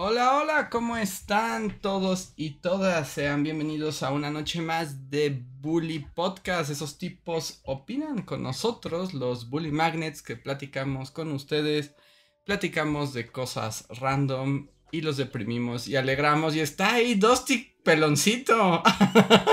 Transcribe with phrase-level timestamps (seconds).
[0.00, 3.08] Hola, hola, ¿cómo están todos y todas?
[3.08, 6.70] Sean bienvenidos a una noche más de Bully Podcast.
[6.70, 11.96] Esos tipos opinan con nosotros, los Bully Magnets, que platicamos con ustedes,
[12.44, 16.54] platicamos de cosas random y los deprimimos y alegramos.
[16.54, 18.84] Y está ahí Dusty Peloncito.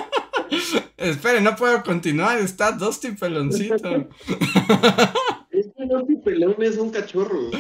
[0.98, 4.10] Espere, no puedo continuar, está Dusty Peloncito.
[5.50, 7.48] Este Dusty Pelón es un cachorro.
[7.48, 7.52] O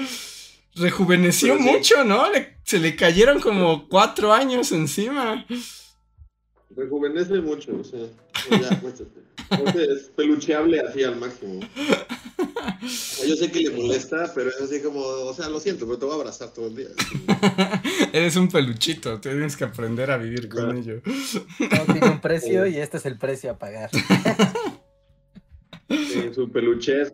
[0.00, 0.16] sea
[0.74, 2.26] rejuveneció mucho, ¿no?
[2.64, 5.44] se le cayeron como cuatro años encima.
[6.74, 8.00] Rejuvenece mucho, o sea,
[8.50, 8.80] ya,
[9.82, 11.60] es pelucheable así al máximo.
[13.26, 16.06] Yo sé que le molesta, pero es así como, o sea, lo siento, pero te
[16.06, 16.88] voy a abrazar todo el día.
[18.12, 21.02] Eres un peluchito, tienes que aprender a vivir con ello.
[21.58, 23.90] tiene un precio y este es el precio a pagar.
[26.34, 27.12] su peluchez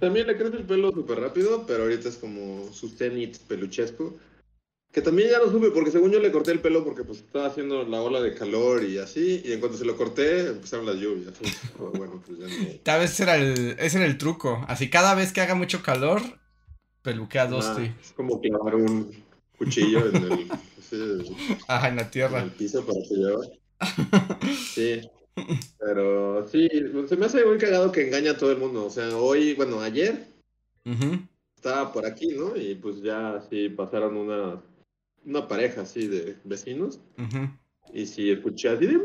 [0.00, 4.14] también le crece el pelo súper rápido, pero ahorita es como su cenit peluchesco.
[4.92, 7.46] Que también ya lo supe, porque según yo le corté el pelo porque pues estaba
[7.46, 10.96] haciendo la ola de calor y así, y en cuanto se lo corté, empezaron las
[10.96, 11.34] lluvias.
[11.92, 12.78] bueno, pues ya no.
[12.82, 14.64] Tal vez era el, ese era el truco.
[14.68, 16.22] Así cada vez que haga mucho calor,
[17.02, 17.82] peluquea a Dusty.
[17.82, 19.10] Ah, es como clavar un
[19.58, 20.48] cuchillo en el,
[21.68, 22.38] Ajá, en la tierra.
[22.38, 23.60] En el piso para que lleve.
[24.74, 25.00] Sí.
[25.78, 26.68] Pero sí,
[27.06, 28.86] se me hace muy cagado que engaña a todo el mundo.
[28.86, 30.26] O sea, hoy, bueno, ayer
[31.56, 32.56] estaba por aquí, ¿no?
[32.56, 34.62] Y pues ya sí pasaron una,
[35.24, 37.00] una pareja así de vecinos.
[37.92, 39.00] Y sí escuché así de...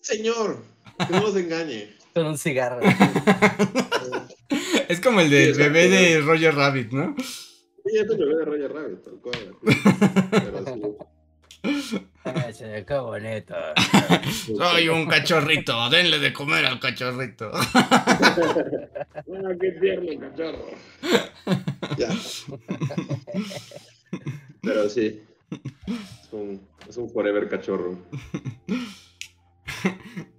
[0.00, 0.62] Señor,
[0.98, 1.96] que no los engañe.
[2.14, 2.80] Con un cigarro.
[4.88, 7.14] es como el del bebé de Roger Rabbit, ¿no?
[7.18, 9.56] Sí, es el bebé de Roger Rabbit, tal cual.
[10.30, 11.98] Pero sí.
[12.86, 13.54] qué bonito.
[14.56, 17.50] Soy un cachorrito, denle de comer al cachorrito.
[17.74, 19.14] ah,
[19.60, 20.70] qué tierno cachorro.
[21.96, 22.08] ya.
[24.62, 25.22] Pero sí.
[25.50, 27.98] Es un, es un forever cachorro.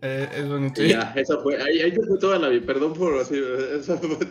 [0.01, 0.83] Eh, es bonito.
[0.83, 2.65] ya, esa fue, ahí, ahí fue toda la vida.
[2.65, 3.41] Perdón por así,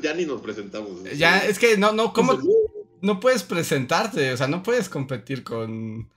[0.03, 1.03] ya ni nos presentamos.
[1.17, 2.39] Ya, es que no, no, ¿cómo?
[3.01, 6.09] No puedes presentarte, o sea, no puedes competir con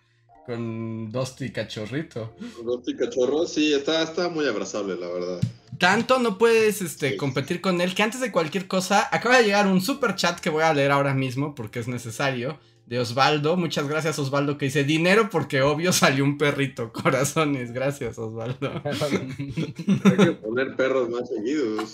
[0.52, 2.34] con Dusty Cachorrito.
[2.64, 5.40] Dusty Cachorro, sí, está, está muy abrazable, la verdad.
[5.78, 9.68] Tanto no puedes este, competir con él que antes de cualquier cosa acaba de llegar
[9.68, 12.60] un super chat que voy a leer ahora mismo porque es necesario.
[12.86, 18.18] De Osvaldo, muchas gracias Osvaldo que dice dinero porque obvio salió un perrito, corazones, gracias
[18.18, 18.82] Osvaldo.
[18.84, 21.90] Hay que poner perros más seguidos.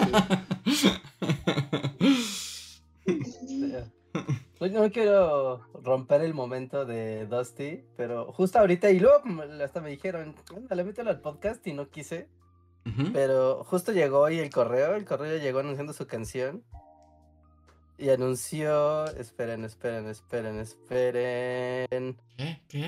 [3.05, 3.83] Pues
[4.71, 9.21] no quiero romper el momento de Dusty, pero justo ahorita, y luego
[9.63, 10.35] hasta me dijeron,
[10.69, 12.29] le mételo al podcast y no quise.
[13.11, 16.63] Pero justo llegó hoy el correo, el correo llegó anunciando su canción.
[17.97, 22.17] Y anunció, esperen, esperen, esperen, esperen.
[22.37, 22.61] ¿Qué?
[22.69, 22.87] ¿Qué?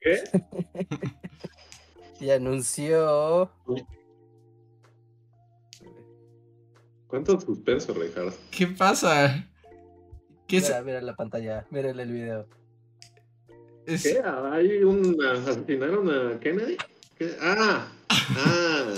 [0.00, 0.22] ¿Qué?
[2.20, 3.50] y anunció...
[7.06, 8.32] ¿Cuánto suspenso, Ricardo?
[8.50, 9.46] ¿Qué pasa?
[10.52, 12.46] Mira, mira la pantalla, mira el video.
[13.86, 14.22] ¿Qué?
[14.52, 16.76] ¿Hay un asesinaron a Kennedy?
[17.18, 17.36] ¿Qué?
[17.40, 18.94] Ah, ah.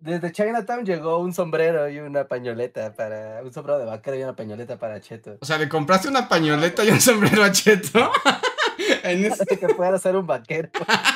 [0.00, 3.40] Desde Chinatown llegó un sombrero y una pañoleta para.
[3.42, 5.38] Un sombrero de vaquero y una pañoleta para Cheto.
[5.40, 8.10] O sea, ¿le compraste una pañoleta y un sombrero a Cheto?
[9.04, 9.58] en este...
[9.58, 10.70] que pueda ser un vaquero.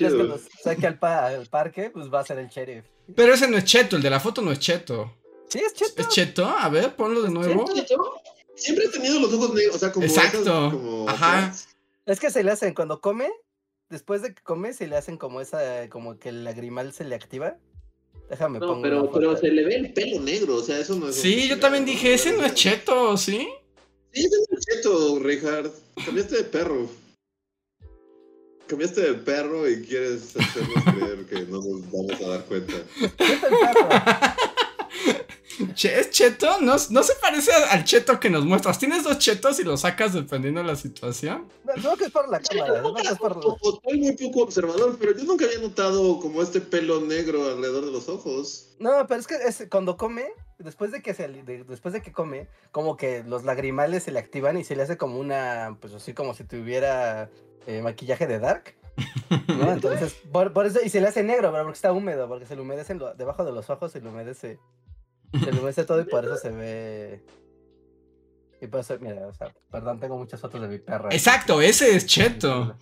[0.00, 0.98] Si es que nos saque al,
[1.50, 2.86] parque, pues va a ser el sheriff.
[3.14, 5.14] Pero ese no es Cheto, el de la foto no es Cheto.
[5.46, 6.00] Sí, es Cheto.
[6.00, 6.46] ¿Es Cheto?
[6.46, 7.66] A ver, ponlo de nuevo.
[8.54, 10.06] Siempre ha tenido los ojos negros, o sea, como.
[10.06, 11.04] Exacto.
[11.06, 11.54] Ajá.
[12.06, 13.30] Es que se le hacen cuando come,
[13.90, 17.14] después de que come, se le hacen como esa, como que el lagrimal se le
[17.14, 17.58] activa.
[18.30, 21.16] Déjame no, pero, pero se le ve el pelo negro, o sea, eso no es.
[21.16, 23.50] Sí, yo también dije, ese no es Cheto, ¿sí?
[24.12, 25.70] Sí, ese no es Cheto, Richard.
[26.06, 26.88] Cambiaste de perro
[28.70, 32.74] cambiaste de perro y quieres hacernos creer que no nos vamos a dar cuenta.
[35.82, 36.60] ¿Es cheto?
[36.60, 38.78] ¿No, ¿No, se parece al cheto que nos muestras?
[38.78, 41.48] ¿Tienes dos chetos y los sacas dependiendo de la situación?
[41.82, 42.80] No, que es por la cámara.
[42.80, 43.42] No, que es por...
[43.42, 47.92] Soy muy poco observador, pero yo nunca había notado como este pelo negro alrededor de
[47.92, 48.68] los ojos.
[48.78, 50.26] No, pero es que es, cuando come,
[50.64, 54.56] después de que se, después de que come, como que los lagrimales se le activan
[54.58, 57.30] y se le hace como una, pues así como si tuviera
[57.66, 58.74] eh, maquillaje de Dark.
[59.48, 59.72] ¿no?
[59.72, 62.62] Entonces, por, eso, y se le hace negro, pero porque está húmedo, porque se le
[62.62, 64.58] humedece debajo de los ojos, se le humedece,
[65.32, 67.22] se le humedece todo y por eso se ve
[68.60, 71.10] y por eso, mira, o sea, perdón, tengo muchas fotos de mi perro.
[71.10, 72.76] Exacto, ese es Cheto.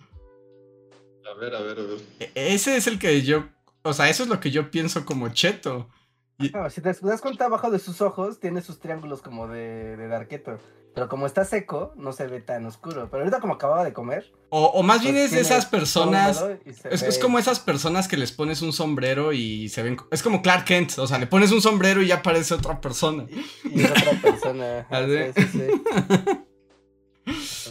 [1.25, 1.99] A ver, a ver, a ver.
[2.19, 3.47] E, ese es el que yo,
[3.83, 5.89] o sea, eso es lo que yo pienso como Cheto.
[6.69, 10.57] Si te das cuenta, abajo de sus ojos tiene sus triángulos como de, de Darketo.
[10.93, 13.09] Pero como está seco, no se ve tan oscuro.
[13.09, 14.33] Pero ahorita como acababa de comer.
[14.49, 16.43] O, más bien pues es de esas personas.
[16.65, 19.97] Es, como esas personas que les pones un sombrero y se ven.
[20.11, 20.97] Es como Clark Kent.
[20.97, 23.25] O sea, le pones un sombrero y ya parece otra persona.
[23.63, 24.87] Y, es otra persona.
[24.89, 25.01] A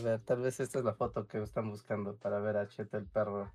[0.02, 3.06] ver, tal vez esta es la foto que están buscando para ver a Cheto el
[3.06, 3.52] perro.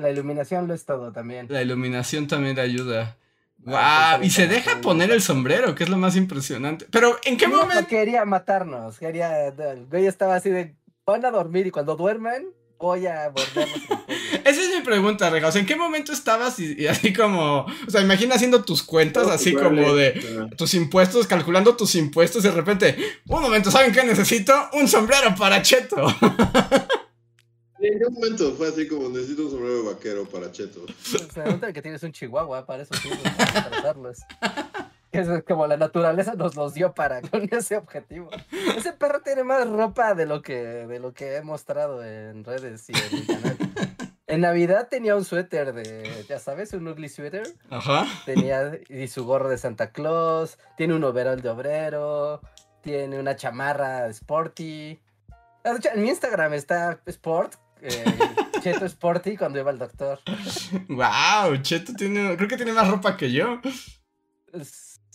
[0.00, 1.46] La iluminación lo es todo también.
[1.50, 3.16] La iluminación también ayuda.
[3.58, 4.22] ¡Wow!
[4.22, 6.86] Y se deja poner el sombrero, que es lo más impresionante.
[6.90, 7.86] Pero, ¿en qué momento?
[7.86, 8.98] Quería matarnos.
[8.98, 9.48] Quería.
[9.48, 10.74] El güey estaba así de.
[11.06, 12.48] Van a dormir y cuando duermen,
[12.78, 13.32] voy a.
[14.44, 15.48] Esa es mi pregunta, Rega.
[15.48, 17.66] O sea, ¿en qué momento estabas y, así como.
[17.86, 22.48] O sea, imagina haciendo tus cuentas, así como de tus impuestos, calculando tus impuestos y
[22.48, 22.96] de repente.
[23.28, 24.52] Un momento, ¿saben qué necesito?
[24.72, 25.96] Un sombrero para Cheto.
[27.82, 30.86] ¿En qué momento fue así como necesito un sombrero vaquero para Cheto?
[31.02, 32.94] Se nota que tienes un chihuahua para eso,
[33.36, 34.18] para usarlos.
[35.10, 38.30] Es como la naturaleza nos los dio para con ese objetivo.
[38.76, 42.88] Ese perro tiene más ropa de lo que, de lo que he mostrado en redes
[42.88, 43.56] y en mi canal.
[44.26, 47.46] En Navidad tenía un suéter de, ya sabes, un ugly sweater.
[47.68, 48.06] Ajá.
[48.24, 52.40] Tenía y su gorro de Santa Claus, tiene un overall de obrero,
[52.80, 54.98] tiene una chamarra sporty.
[55.64, 58.04] En mi Instagram está Sport eh,
[58.62, 60.20] Cheto Sporty cuando iba al doctor.
[60.88, 63.60] Wow, Cheto tiene, creo que tiene más ropa que yo.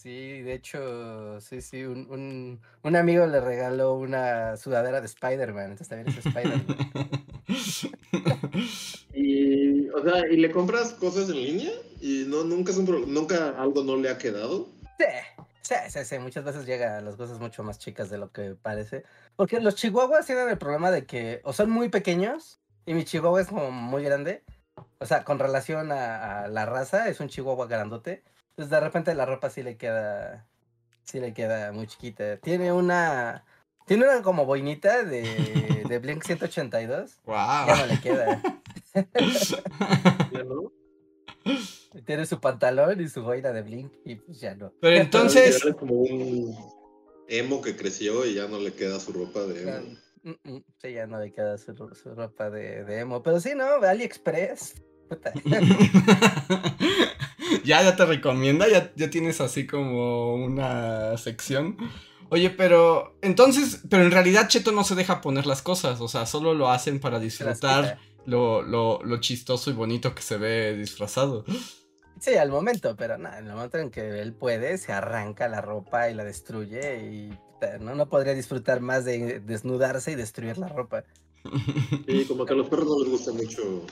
[0.08, 5.88] Sí, de hecho, sí, sí, un, un, amigo le regaló una sudadera de Spider-Man, entonces
[5.90, 6.66] también es Spider-Man.
[9.14, 11.72] y, o sea, ¿y le compras cosas en línea?
[12.00, 14.70] ¿Y no, nunca, es un, nunca algo no le ha quedado?
[14.98, 15.06] Sí,
[15.62, 18.56] sí, sí, sí, muchas veces llega a las cosas mucho más chicas de lo que
[18.56, 19.04] parece.
[19.38, 23.40] Porque los chihuahuas tienen el problema de que o son muy pequeños y mi chihuahua
[23.40, 24.44] es como muy grande.
[25.00, 28.24] O sea, con relación a, la raza, es un chihuahua grandote.
[28.50, 30.48] Entonces de repente la ropa sí le queda.
[31.04, 32.38] Sí le queda muy chiquita.
[32.38, 33.46] Tiene una.
[33.86, 37.20] Tiene una como boinita de, de Blink 182.
[37.26, 37.36] Wow.
[37.36, 38.42] Ya no le queda.
[42.06, 44.74] Tiene su pantalón y su boina de Blink y pues ya no.
[44.82, 45.64] Pero entonces.
[45.64, 46.77] Es como un
[47.28, 49.98] emo que creció y ya no le queda su ropa de emo.
[50.24, 51.74] Mm, mm, sí, ya no le queda su,
[52.16, 53.24] ropa de, emo.
[53.24, 53.66] Pero sí, ¿no?
[53.66, 54.76] AliExpress.
[57.64, 61.78] ya, ya te recomienda, ya, ya tienes así como una sección.
[62.30, 66.26] Oye, pero entonces, pero en realidad Cheto no se deja poner las cosas, o sea,
[66.26, 71.46] solo lo hacen para disfrutar lo, lo, lo, chistoso y bonito que se ve disfrazado.
[72.20, 75.62] Sí, al momento, pero nada, en el momento en que él puede, se arranca la
[75.62, 77.38] ropa y la destruye y
[77.80, 77.96] ¿no?
[77.96, 81.04] No podría disfrutar más de desnudarse y destruir la ropa.
[82.08, 83.86] Sí, como que a los perros no les gusta mucho.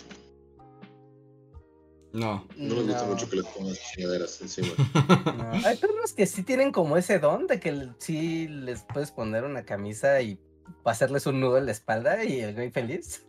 [2.13, 2.47] No.
[2.55, 4.69] No les gusta mucho que les pongan chingaderas encima.
[5.65, 9.63] Hay perros que sí tienen como ese don de que sí les puedes poner una
[9.63, 10.39] camisa y
[10.83, 13.25] hacerles un nudo en la espalda y el güey feliz.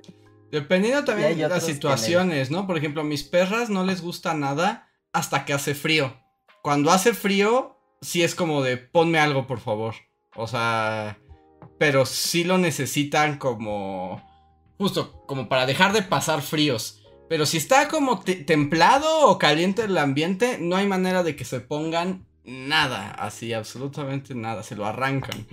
[0.50, 2.66] Dependiendo también de las situaciones, ¿no?
[2.66, 6.16] Por ejemplo, a mis perras no les gusta nada hasta que hace frío.
[6.62, 9.94] Cuando hace frío, sí es como de ponme algo, por favor.
[10.34, 11.18] O sea,
[11.78, 14.22] pero sí lo necesitan como...
[14.78, 17.02] Justo, como para dejar de pasar fríos.
[17.28, 21.60] Pero si está como templado o caliente el ambiente, no hay manera de que se
[21.60, 25.46] pongan nada, así, absolutamente nada, se lo arrancan.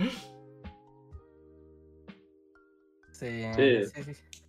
[3.12, 4.04] Sí, sí, sí.
[4.04, 4.43] sí,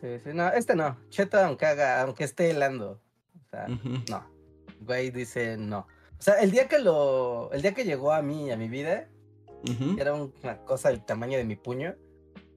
[0.00, 0.30] sí.
[0.32, 0.96] No, este no.
[1.08, 3.00] Cheto, aunque haga, aunque esté helando.
[3.44, 4.36] O sea, no.
[4.80, 5.86] Güey dice no.
[6.18, 7.50] O sea, el día que lo.
[7.52, 9.08] El día que llegó a mí, a mi vida,
[9.98, 11.96] era una cosa del tamaño de mi puño,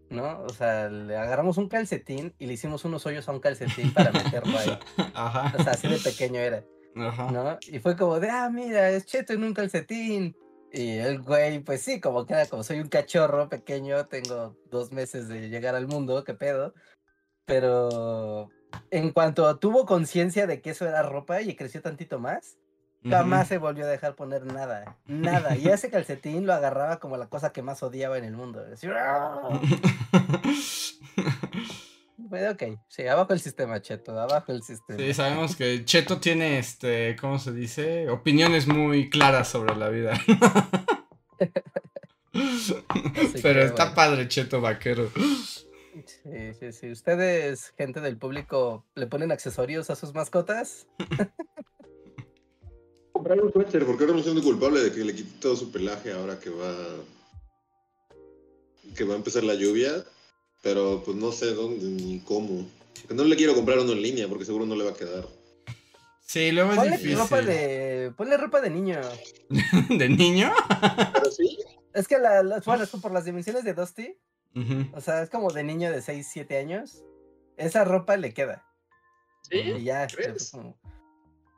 [0.09, 0.41] ¿no?
[0.43, 4.11] O sea, le agarramos un calcetín y le hicimos unos hoyos a un calcetín para
[4.11, 4.79] meterlo ahí.
[5.13, 5.53] Ajá.
[5.57, 6.63] O sea, así de pequeño era.
[6.95, 7.31] Ajá.
[7.31, 7.57] ¿No?
[7.67, 10.35] Y fue como de, ah, mira, es cheto en un calcetín.
[10.71, 14.91] Y el güey, pues sí, como que era como soy un cachorro pequeño, tengo dos
[14.91, 16.75] meses de llegar al mundo, qué pedo.
[17.49, 18.49] Pero
[18.91, 22.57] en cuanto tuvo conciencia de que eso era ropa y creció tantito más,
[23.07, 25.55] Jamás se volvió a dejar poner nada, nada.
[25.55, 28.61] Y ese calcetín lo agarraba como la cosa que más odiaba en el mundo.
[32.51, 34.99] ok, sí, abajo el sistema, Cheto, abajo el sistema.
[34.99, 38.09] Sí, sabemos que Cheto tiene, este, ¿cómo se dice?
[38.09, 40.19] Opiniones muy claras sobre la vida.
[43.41, 45.09] Pero está padre, Cheto Vaquero.
[46.07, 46.91] Sí, sí, sí.
[46.91, 50.87] ¿Ustedes, gente del público, le ponen accesorios a sus mascotas?
[53.13, 56.13] Comprar un suéter, porque ahora me siento culpable de que le quité todo su pelaje
[56.13, 56.73] ahora que va
[58.95, 60.03] que va a empezar la lluvia,
[60.61, 62.67] pero pues no sé dónde ni cómo.
[63.09, 65.25] No le quiero comprar uno en línea porque seguro no le va a quedar.
[66.25, 67.17] Sí, luego es ponle difícil.
[67.17, 69.01] Ropa de, ponle ropa de niño.
[69.89, 70.51] ¿De niño?
[71.13, 71.57] Pero sí.
[71.93, 74.15] Es que la, bueno, es por las dimensiones de Dusty.
[74.93, 77.03] O sea, es como de niño de 6, 7 años.
[77.57, 78.65] Esa ropa le queda.
[79.49, 79.57] ¿Sí?
[79.57, 80.07] Y ya.
[80.07, 80.53] ¿Crees?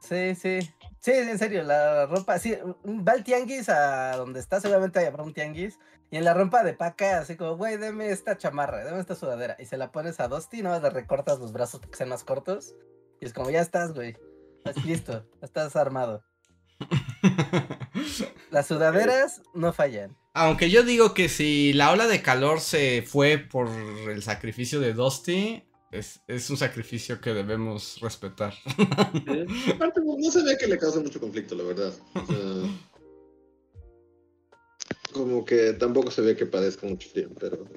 [0.01, 0.59] Sí, sí.
[0.99, 2.55] Sí, en serio, la ropa, sí,
[2.85, 5.79] va el tianguis a donde está, seguramente habrá un tianguis,
[6.11, 9.55] y en la ropa de paca, así como, güey, deme esta chamarra, deme esta sudadera,
[9.57, 12.23] y se la pones a Dusty, no le recortas los brazos para que sean más
[12.23, 12.75] cortos,
[13.19, 14.15] y es como, ya estás, güey,
[14.57, 16.23] estás listo, estás armado.
[18.51, 20.17] Las sudaderas no fallan.
[20.33, 23.67] Aunque yo digo que si la ola de calor se fue por
[24.09, 28.53] el sacrificio de Dusty, es, es un sacrificio que debemos respetar.
[29.75, 31.93] Aparte, no se ve que le cause mucho conflicto, la verdad.
[35.11, 37.67] como que tampoco se ve que padezca mucho frío, pero.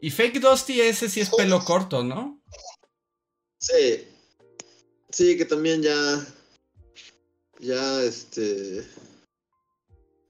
[0.00, 2.40] Y Fake Dusty ese sí es pelo corto, ¿no?
[3.58, 4.06] Sí.
[5.10, 6.24] Sí, que también ya.
[7.58, 8.86] Ya este.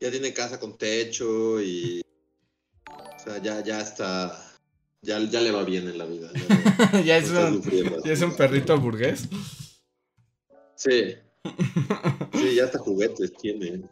[0.00, 2.00] Ya tiene casa con techo y.
[2.88, 4.48] O sea, ya, ya está
[5.02, 6.30] ya, ya le va bien en la vida.
[7.04, 7.62] Ya, es, un,
[8.04, 9.28] ya es un perrito burgués.
[10.74, 11.14] Sí.
[12.34, 13.82] Sí, ya hasta juguetes tiene.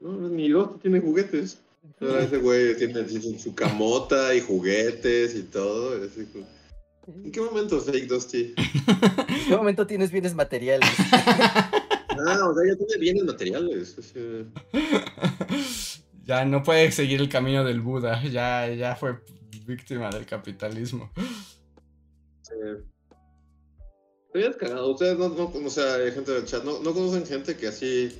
[0.00, 1.58] no, ni dos tiene juguetes.
[2.00, 3.06] ese güey tiene
[3.38, 5.94] su camota y juguetes y todo.
[7.06, 8.54] ¿En qué momento fake Dusty?
[8.56, 10.88] ¿En qué momento tienes bienes materiales?
[12.26, 13.96] Ah, o sea, ya tiene bienes materiales.
[16.26, 18.22] Ya no puede seguir el camino del Buda.
[18.22, 19.18] Ya, ya fue
[19.66, 21.10] víctima del capitalismo.
[22.40, 22.54] Sí.
[24.32, 24.92] Te cagado.
[24.92, 28.10] Ustedes no, no, o sea, gente del chat, no, no conocen gente que así,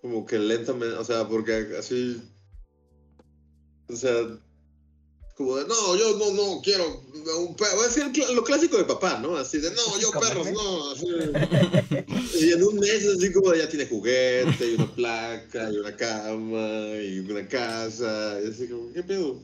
[0.00, 2.22] como que lentamente, o sea, porque así,
[3.88, 4.14] o sea,
[5.36, 7.76] como de, no, yo no, no quiero un perro.
[7.76, 9.36] Voy a decir lo clásico de papá, ¿no?
[9.36, 10.92] Así de, no, yo perros, no.
[10.92, 11.06] Así,
[12.40, 16.96] y en un mes, así como ya tiene juguete, y una placa, y una cama,
[17.02, 18.38] y una casa.
[18.44, 19.40] Y así como, ¿qué pedo?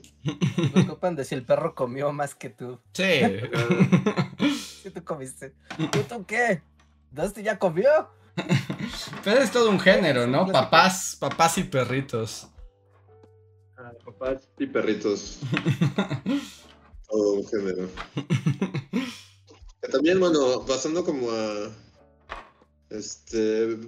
[0.74, 2.78] Me ocupan de si el perro comió más que tú.
[2.92, 3.02] Sí.
[4.82, 5.54] ¿Qué tú comiste?
[5.90, 6.62] ¿Tú, tú qué?
[7.10, 7.90] ¿Dusty ya comió?
[9.24, 10.46] Pero es todo un género, ¿no?
[10.46, 12.46] Papás, papás y perritos
[14.04, 15.38] papás y perritos.
[17.08, 17.88] Todo un género.
[19.90, 21.70] También, bueno, pasando como a.
[22.90, 23.78] Este.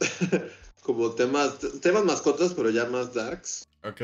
[0.82, 1.58] como temas.
[1.80, 3.66] Temas mascotas, pero ya más darks.
[3.84, 4.02] Ok.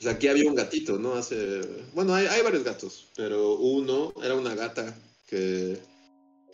[0.00, 1.14] Pues aquí había un gatito, ¿no?
[1.14, 1.60] Hace.
[1.94, 4.94] Bueno, hay, hay varios gatos, pero uno era una gata
[5.28, 5.78] que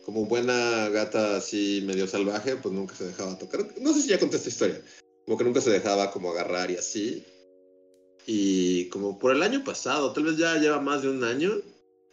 [0.04, 3.66] como buena gata así medio salvaje, pues nunca se dejaba tocar.
[3.80, 4.80] No sé si ya conté esta historia.
[5.24, 7.24] Como que nunca se dejaba como agarrar y así.
[8.26, 11.52] Y como por el año pasado, tal vez ya lleva más de un año,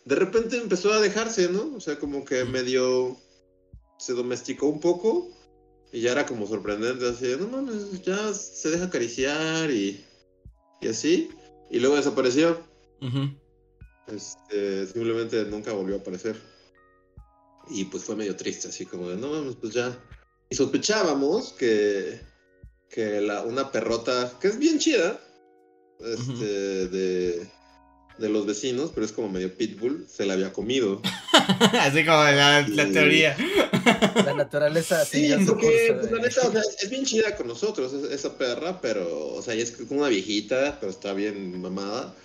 [0.05, 1.75] de repente empezó a dejarse, ¿no?
[1.75, 3.17] O sea, como que medio
[3.97, 5.29] se domesticó un poco
[5.91, 10.03] y ya era como sorprendente, así, no mames, ya se deja acariciar y,
[10.81, 11.29] y así.
[11.69, 12.61] Y luego desapareció.
[14.07, 16.35] Este, simplemente nunca volvió a aparecer.
[17.69, 19.97] Y pues fue medio triste, así como de, no mames, pues ya.
[20.49, 22.19] Y sospechábamos que,
[22.89, 25.19] que la, una perrota, que es bien chida,
[25.99, 27.47] este, de,
[28.17, 31.01] de los vecinos, pero es como medio pitbull, se la había comido.
[31.79, 33.35] Así como la, teoría.
[34.25, 35.31] La naturaleza, sí.
[35.47, 39.41] porque, pues, la neta, o sea, es bien chida con nosotros, esa perra, pero, o
[39.41, 42.15] sea, es como una viejita, pero está bien mamada.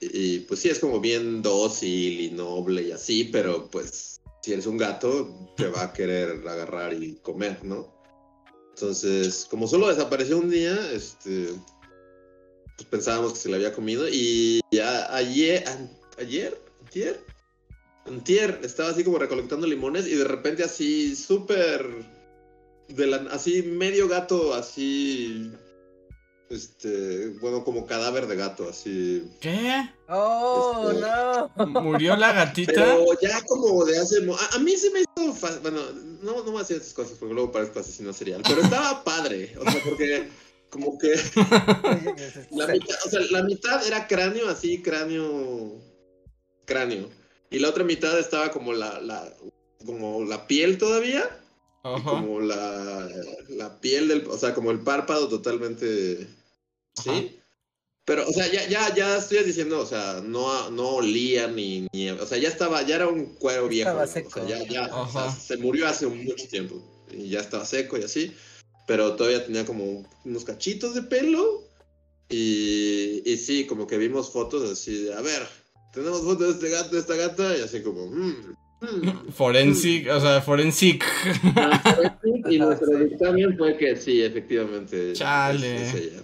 [0.00, 4.66] Y, pues sí, es como bien dócil y noble y así, pero pues si eres
[4.66, 7.92] un gato, te va a querer agarrar y comer, ¿no?
[8.74, 11.48] Entonces, como solo desapareció un día, este,
[12.78, 15.64] pues pensábamos que se le había comido y ya ayer,
[16.16, 16.56] ayer,
[16.86, 17.20] ayer,
[18.06, 21.84] antier, estaba así como recolectando limones y de repente así súper,
[23.32, 25.50] así medio gato, así,
[26.50, 29.28] este, bueno, como cadáver de gato, así.
[29.40, 29.90] ¿Qué?
[30.08, 31.66] Oh, este, no.
[31.82, 32.74] ¿Murió la gatita?
[32.74, 34.18] Pero ya como de hace,
[34.54, 35.80] a, mí se me hizo, bueno,
[36.22, 39.68] no, no me hacía esas cosas porque luego parezco asesino serial, pero estaba padre, o
[39.68, 40.28] sea, porque
[40.70, 41.08] como que
[42.50, 45.80] la mitad, o sea, la mitad era cráneo así, cráneo
[46.68, 47.08] cráneo.
[47.50, 49.32] Y la otra mitad estaba como la, la,
[49.84, 51.40] como la piel todavía.
[51.82, 53.08] como la,
[53.48, 56.28] la piel del, o sea, como el párpado totalmente,
[57.02, 57.40] ¿sí?
[58.04, 62.10] Pero, o sea, ya, ya, ya estoy diciendo, o sea, no, no olía ni, ni,
[62.10, 63.90] o sea, ya estaba, ya era un cuero viejo.
[63.90, 64.28] Estaba seco.
[64.28, 68.34] O sea, ya, ya se murió hace mucho tiempo y ya estaba seco y así,
[68.88, 71.62] pero todavía tenía como unos cachitos de pelo
[72.30, 75.46] y, y sí, como que vimos fotos así de, a ver,
[75.92, 80.20] tenemos fotos de este gato, de esta gata y así como, mm, mm, Forensic, o
[80.20, 81.04] sea, forensic.
[82.50, 85.12] y nuestro dictamen fue que sí, efectivamente.
[85.12, 86.14] Chale.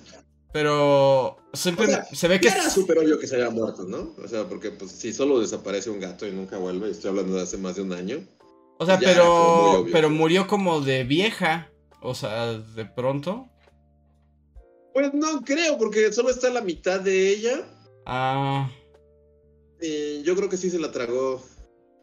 [0.50, 2.48] Pero siempre se ve que.
[2.48, 4.14] Era súper obvio que se haya muerto, ¿no?
[4.24, 7.42] O sea, porque pues si solo desaparece un gato y nunca vuelve, estoy hablando de
[7.42, 8.24] hace más de un año.
[8.78, 9.84] O sea, pero.
[9.90, 11.70] Pero murió como de vieja.
[12.04, 13.48] O sea, de pronto.
[14.92, 17.64] Pues no creo, porque solo está la mitad de ella.
[18.04, 18.70] Ah.
[19.80, 21.42] Y yo creo que sí se la tragó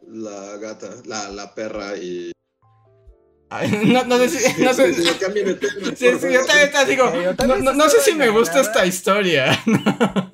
[0.08, 2.32] la gata, la, la perra y
[3.86, 4.62] no, no sé si.
[4.64, 5.60] No sé, si yo también
[6.88, 7.12] digo.
[7.74, 9.62] No, sé si me gusta esta historia.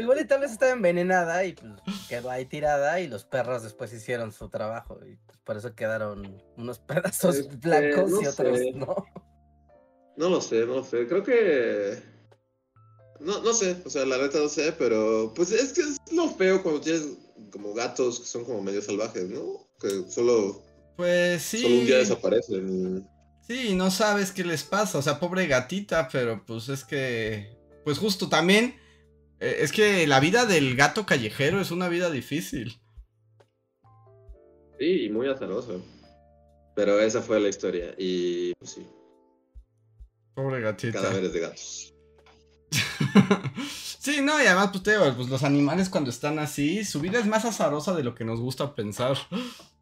[0.00, 1.72] Igual y tal vez estaba envenenada y pues
[2.08, 6.42] quedó ahí tirada y los perros después hicieron su trabajo y pues, por eso quedaron
[6.56, 9.06] unos pedazos este, blancos y otros no.
[10.16, 11.06] No lo sé, no lo sé.
[11.06, 12.02] Creo que.
[13.20, 16.28] No, no sé, o sea, la neta no sé, pero pues es que es lo
[16.30, 17.06] feo cuando tienes
[17.50, 19.66] como gatos que son como medio salvajes, ¿no?
[19.80, 20.62] Que solo
[20.96, 21.60] pues sí.
[21.60, 23.08] Solo un día desaparecen.
[23.46, 24.98] Sí, no sabes qué les pasa.
[24.98, 27.54] O sea, pobre gatita, pero pues es que.
[27.84, 28.74] Pues justo también.
[29.40, 32.80] Eh, es que la vida del gato callejero es una vida difícil.
[34.78, 35.72] Sí, y muy azarosa.
[36.74, 37.94] Pero esa fue la historia.
[37.98, 38.86] Y pues sí.
[40.34, 41.00] Pobre gatita.
[41.00, 41.94] Cadáveres de gatos.
[44.00, 47.26] sí, no, y además, pues, te pues los animales cuando están así, su vida es
[47.26, 49.16] más azarosa de lo que nos gusta pensar.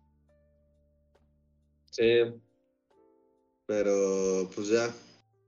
[1.90, 2.24] Sí.
[3.66, 4.90] Pero pues ya.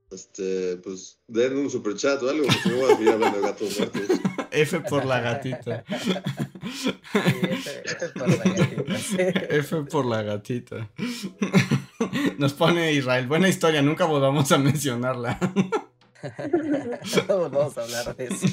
[0.09, 3.47] Este, pues den un super chat o algo, porque no voy a seguir hablando de
[3.47, 4.01] gatos muertos.
[4.51, 5.83] F por la gatita.
[7.83, 9.49] F, por la gatita.
[9.49, 10.89] F por la gatita.
[12.37, 13.27] Nos pone Israel.
[13.27, 15.37] Buena historia, nunca volvamos a mencionarla.
[17.27, 18.47] no volvamos a hablar de eso.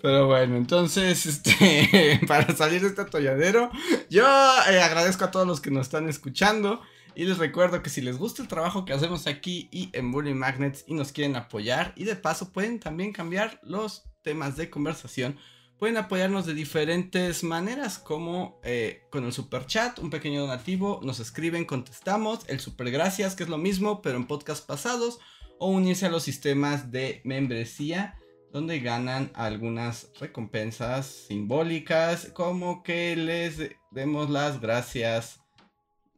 [0.00, 3.70] Pero bueno, entonces, este, para salir de este atolladero,
[4.08, 6.80] yo eh, agradezco a todos los que nos están escuchando.
[7.18, 10.34] Y les recuerdo que si les gusta el trabajo que hacemos aquí y en Bully
[10.34, 15.36] Magnets y nos quieren apoyar, y de paso pueden también cambiar los temas de conversación,
[15.80, 21.18] pueden apoyarnos de diferentes maneras, como eh, con el super chat, un pequeño donativo, nos
[21.18, 25.18] escriben, contestamos, el super gracias, que es lo mismo, pero en podcast pasados,
[25.58, 28.16] o unirse a los sistemas de membresía
[28.52, 33.58] donde ganan algunas recompensas simbólicas, como que les
[33.90, 35.40] demos las gracias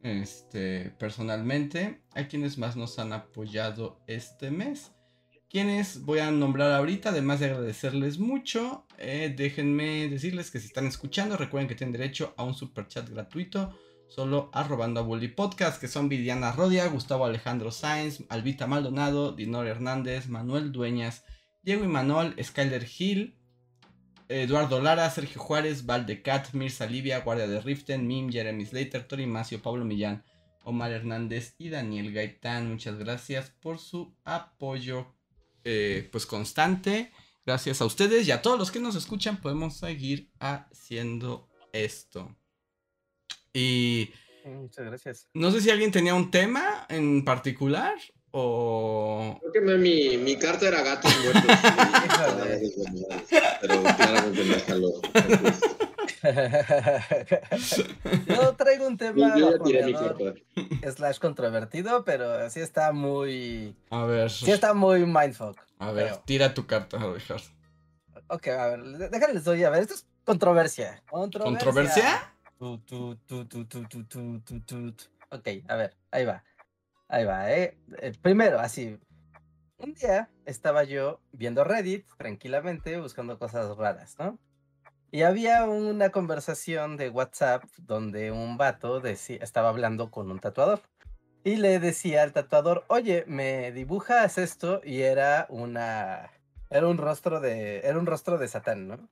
[0.03, 4.93] este, personalmente a quienes más nos han apoyado este mes.
[5.49, 10.87] Quienes voy a nombrar ahorita, además de agradecerles mucho, eh, déjenme decirles que si están
[10.87, 13.75] escuchando, recuerden que tienen derecho a un super chat gratuito
[14.11, 19.69] solo arrobando a Bully Podcast, que son Vidiana Rodia, Gustavo Alejandro Sáenz, Albita Maldonado, Dinor
[19.69, 21.25] Hernández, Manuel Dueñas,
[21.63, 23.39] Diego Manuel, Skyler Hill,
[24.31, 29.61] Eduardo Lara, Sergio Juárez, Valdecat, Mirza Livia, Guardia de Riften, Mim, Jeremy Slater, Tori Macio,
[29.61, 30.23] Pablo Millán,
[30.62, 32.71] Omar Hernández y Daniel Gaitán.
[32.71, 35.12] Muchas gracias por su apoyo
[35.64, 37.11] eh, pues constante.
[37.45, 42.37] Gracias a ustedes y a todos los que nos escuchan podemos seguir haciendo esto.
[43.53, 44.11] Y...
[44.45, 45.29] Muchas gracias.
[45.35, 47.95] No sé si alguien tenía un tema en particular
[48.33, 49.38] o...
[49.40, 51.43] Creo que mi, mi carta era gatos muertos.
[53.61, 54.93] pero claramente me jaló.
[58.27, 59.35] Yo traigo un tema
[60.95, 63.77] slash controvertido, pero sí está muy...
[63.90, 64.31] A ver.
[64.31, 65.59] Sí está muy mindfuck.
[65.79, 67.43] A ver, tira tu carta, Richard.
[68.29, 71.03] Ok, a ver, déjales doy, a ver, esto es controversia.
[71.09, 72.33] ¿Controversia?
[75.31, 76.45] Ok, a ver, ahí va.
[77.11, 77.77] Ahí va, ¿eh?
[77.99, 78.12] ¿eh?
[78.23, 78.96] Primero, así.
[79.79, 84.38] Un día estaba yo viendo Reddit tranquilamente, buscando cosas raras, ¿no?
[85.11, 90.83] Y había una conversación de WhatsApp donde un vato decía, estaba hablando con un tatuador.
[91.42, 96.31] Y le decía al tatuador, oye, me dibujas esto y era una...
[96.70, 97.81] Era un rostro de...
[97.81, 99.09] Era un rostro de Satán, ¿no?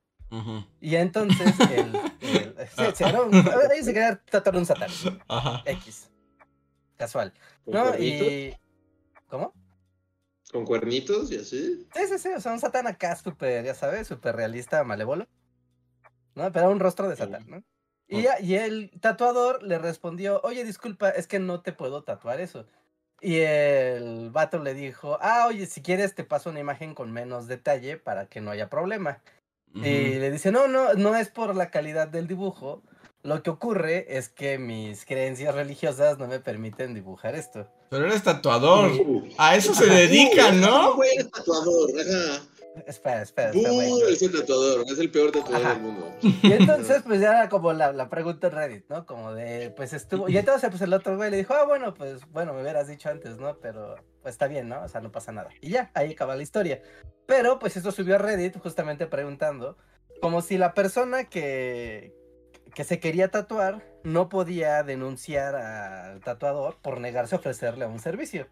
[0.80, 1.92] Y entonces el,
[2.94, 4.90] sí, era un, se quería tatuar un Satán.
[5.64, 6.10] X.
[6.96, 7.32] Casual.
[7.68, 7.98] ¿No?
[7.98, 8.56] Y.
[9.28, 9.52] ¿Cómo?
[10.50, 11.86] ¿Con cuernitos y así?
[11.94, 15.26] Sí, sí, sí, o sea, un Satán acá súper, ya sabes, súper realista, malévolo.
[16.34, 16.50] ¿No?
[16.50, 17.62] Pero un rostro de Satán, ¿no?
[18.08, 22.66] Y, y el tatuador le respondió, oye, disculpa, es que no te puedo tatuar eso.
[23.20, 27.48] Y el vato le dijo, ah, oye, si quieres te paso una imagen con menos
[27.48, 29.20] detalle para que no haya problema.
[29.74, 32.82] Y le dice, no, no, no es por la calidad del dibujo.
[33.22, 37.66] Lo que ocurre es que mis creencias religiosas no me permiten dibujar esto.
[37.90, 38.92] Pero eres tatuador.
[39.38, 40.96] A eso se dedica, ¿no?
[40.96, 42.42] No, eres tatuador, ajá.
[42.86, 43.72] Espera, espera, espera.
[43.72, 46.12] Uh, es el tatuador, es el peor tatuador del mundo.
[46.22, 49.06] Y entonces, pues ya era como la, la, pregunta en Reddit, ¿no?
[49.06, 50.28] Como de, pues estuvo.
[50.28, 53.08] Y entonces, pues el otro güey le dijo, ah, bueno, pues bueno, me hubieras dicho
[53.08, 53.58] antes, ¿no?
[53.58, 54.82] Pero pues está bien, ¿no?
[54.82, 55.50] O sea, no pasa nada.
[55.60, 56.82] Y ya, ahí acaba la historia.
[57.26, 59.76] Pero, pues esto subió a Reddit justamente preguntando,
[60.20, 62.14] como si la persona que,
[62.74, 68.46] que se quería tatuar no podía denunciar al tatuador por negarse a ofrecerle un servicio.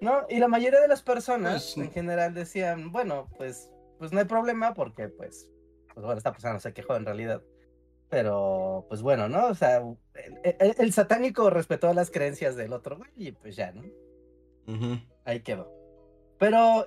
[0.00, 0.24] ¿No?
[0.30, 4.24] Y la mayoría de las personas pues, en general decían, bueno, pues, pues no hay
[4.24, 5.50] problema porque pues,
[5.92, 7.42] pues bueno, esta persona no se quejó en realidad.
[8.08, 9.46] Pero, pues bueno, ¿no?
[9.46, 9.82] O sea,
[10.42, 13.84] el, satánico respetó las creencias del otro güey y pues ya, ¿no?
[15.24, 15.72] Ahí quedó.
[16.38, 16.86] Pero,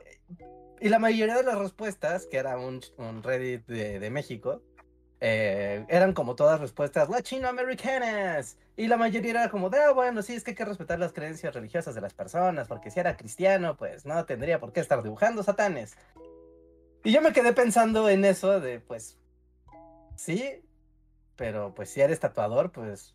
[0.82, 4.62] y la mayoría de las respuestas, que era un, un Reddit de, de México,
[5.26, 8.58] eh, eran como todas respuestas latinoamericanas.
[8.76, 11.14] Y la mayoría era como de, ah, bueno, sí, es que hay que respetar las
[11.14, 15.02] creencias religiosas de las personas, porque si era cristiano, pues no tendría por qué estar
[15.02, 15.96] dibujando satanes.
[17.06, 19.18] Y yo me quedé pensando en eso de, pues,
[20.18, 20.62] sí,
[21.38, 23.14] pero pues si eres tatuador, pues,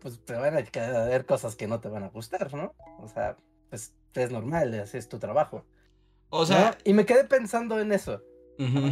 [0.00, 2.74] pues te van a ver cosas que no te van a gustar, ¿no?
[2.98, 3.36] O sea,
[3.68, 5.66] pues es normal, así es tu trabajo.
[6.30, 6.78] O sea...
[6.82, 8.22] Y me quedé pensando en eso.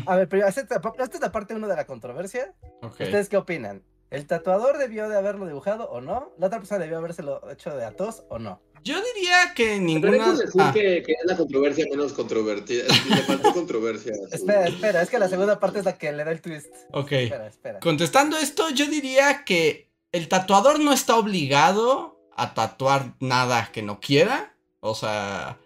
[0.07, 2.55] A ver, pero esta, es la parte uno de la controversia.
[2.83, 3.83] ¿Ustedes qué opinan?
[4.11, 6.33] ¿El tatuador debió de haberlo dibujado o no?
[6.39, 8.61] ¿La otra persona debió habérselo hecho de atos o no?
[8.85, 10.13] Yo diría que ninguna.
[10.13, 10.71] Pero decir ah.
[10.73, 12.85] que, que, es la controversia menos controvertida.
[13.09, 14.13] Le faltó controversia.
[14.31, 16.69] espera, espera, es que la segunda parte es la que le da el twist.
[16.93, 17.13] Ok.
[17.13, 17.81] Espera, espera.
[17.81, 24.01] Contestando esto, yo diría que el tatuador no está obligado a tatuar nada que no
[24.01, 24.55] quiera.
[24.81, 25.59] O sea,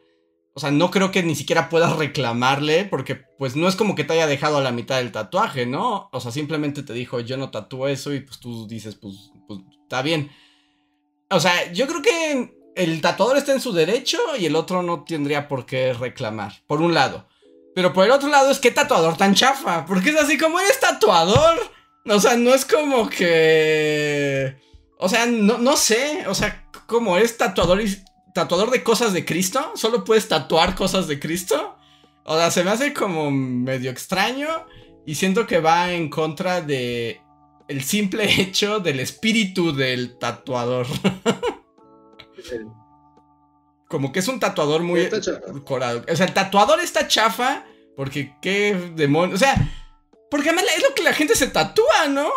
[0.59, 4.03] o sea, no creo que ni siquiera puedas reclamarle porque pues no es como que
[4.03, 6.09] te haya dejado a la mitad del tatuaje, ¿no?
[6.11, 9.61] O sea, simplemente te dijo, yo no tatúo eso y pues tú dices, pues, pues
[9.81, 10.33] está bien.
[11.31, 15.05] O sea, yo creo que el tatuador está en su derecho y el otro no
[15.05, 17.29] tendría por qué reclamar, por un lado.
[17.77, 20.81] Pero por el otro lado es que tatuador tan chafa, porque es así como eres
[20.81, 21.57] tatuador.
[22.05, 24.57] O sea, no es como que...
[24.99, 28.03] O sea, no, no sé, o sea, como eres tatuador y
[28.39, 29.73] tatuador de cosas de Cristo.
[29.75, 31.77] Solo puedes tatuar cosas de Cristo.
[32.25, 34.49] O sea, se me hace como medio extraño.
[35.05, 37.21] Y siento que va en contra de
[37.67, 40.87] el simple hecho del espíritu del tatuador.
[43.89, 45.09] como que es un tatuador muy
[45.65, 46.05] corado.
[46.09, 47.65] O sea, el tatuador está chafa.
[47.97, 49.35] Porque qué demonio.
[49.35, 49.57] O sea,
[50.31, 52.31] porque además es lo que la gente se tatúa, ¿no?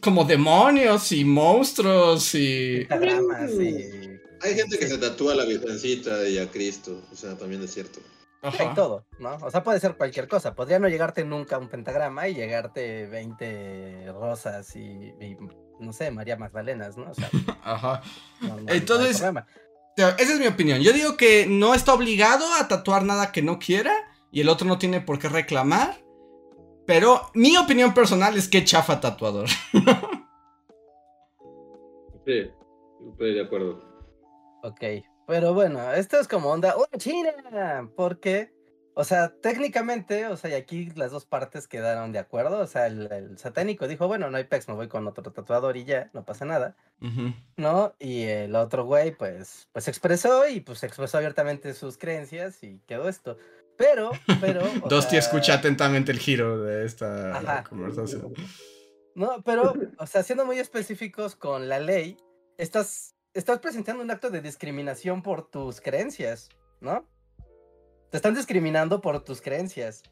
[0.00, 2.84] Como demonios y monstruos y.
[3.60, 4.03] y
[4.44, 7.72] hay gente que se tatúa a la Virgencita y a Cristo, o sea, también es
[7.72, 8.00] cierto.
[8.42, 9.36] Hay todo, ¿no?
[9.36, 10.54] O sea, puede ser cualquier cosa.
[10.54, 15.14] Podría no llegarte nunca un pentagrama y llegarte 20 rosas y,
[15.80, 17.10] no sé, María Magdalenas, ¿no?
[17.10, 17.30] O sea,
[17.64, 18.02] Ajá.
[18.66, 20.82] Entonces, esa es mi opinión.
[20.82, 23.94] Yo digo que no está obligado a tatuar nada que no quiera
[24.30, 26.04] y el otro no tiene por qué reclamar.
[26.86, 29.48] Pero mi opinión personal es que chafa tatuador.
[32.26, 32.50] sí,
[33.08, 33.93] estoy de acuerdo.
[34.64, 34.82] Ok,
[35.26, 37.90] pero bueno, esto es como onda, ¡oh, China!
[37.94, 38.50] Porque,
[38.94, 42.86] o sea, técnicamente, o sea, y aquí las dos partes quedaron de acuerdo, o sea,
[42.86, 46.24] el, satánico dijo, bueno, no hay pex, me voy con otro tatuador y ya, no
[46.24, 46.76] pasa nada,
[47.58, 47.94] ¿no?
[47.98, 53.10] Y el otro güey, pues, pues expresó y pues expresó abiertamente sus creencias y quedó
[53.10, 53.36] esto.
[53.76, 54.62] Pero, pero...
[54.88, 58.32] Dosti escucha atentamente el giro de esta conversación.
[59.14, 62.16] No, pero, o sea, siendo muy específicos con la ley,
[62.56, 66.48] estas estás presentando un acto de discriminación por tus creencias,
[66.80, 67.06] ¿no?
[68.10, 70.02] Te están discriminando por tus creencias.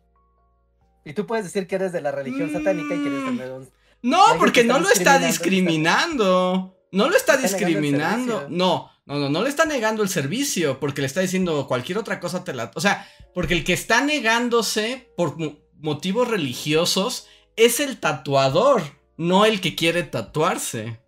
[1.05, 3.71] Y tú puedes decir que eres de la religión satánica y que eres de un...
[4.03, 6.77] No, porque no lo está discriminando.
[6.91, 8.47] No lo está, discriminando.
[8.51, 12.21] No, no, no, no le está negando el servicio porque le está diciendo cualquier otra
[12.21, 12.71] cosa te la...
[12.75, 15.37] O sea, porque el que está negándose por
[15.79, 18.83] motivos religiosos es el tatuador,
[19.17, 21.02] no el que quiere tatuarse.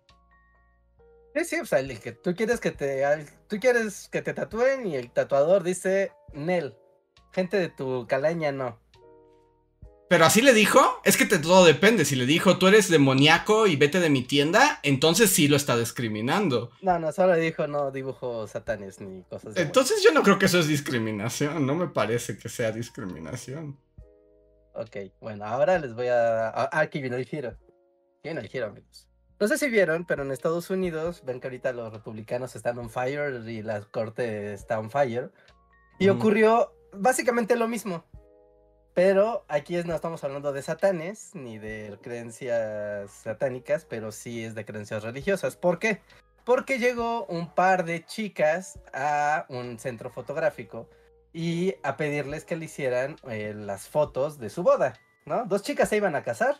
[1.35, 3.03] Sí, sí, o sea, el que tú quieres que te,
[3.49, 6.77] tú quieres que te tatúen y el tatuador dice Nel,
[7.33, 8.79] gente de tu calaña no.
[10.07, 12.05] Pero así le dijo, es que te, todo depende.
[12.05, 15.75] Si le dijo, tú eres demoníaco y vete de mi tienda, entonces sí lo está
[15.75, 16.71] discriminando.
[16.81, 20.45] No, no, solo dijo no dibujo satanes ni cosas de Entonces yo no creo que
[20.45, 23.77] eso es discriminación, no me parece que sea discriminación.
[24.73, 26.47] Ok, bueno, ahora les voy a...
[26.49, 27.57] Ah, aquí viene el giro.
[28.23, 29.04] Viene el giro, amigos.
[29.37, 32.89] No sé si vieron, pero en Estados Unidos ven que ahorita los republicanos están on
[32.89, 35.31] fire y la corte está on fire.
[35.99, 38.05] Y ocurrió básicamente lo mismo.
[38.93, 44.63] Pero aquí no estamos hablando de satanes ni de creencias satánicas, pero sí es de
[44.63, 45.57] creencias religiosas.
[45.57, 45.99] ¿Por qué?
[46.45, 50.89] Porque llegó un par de chicas a un centro fotográfico
[51.33, 55.43] y a pedirles que le hicieran eh, las fotos de su boda, ¿no?
[55.45, 56.55] Dos chicas se iban a casar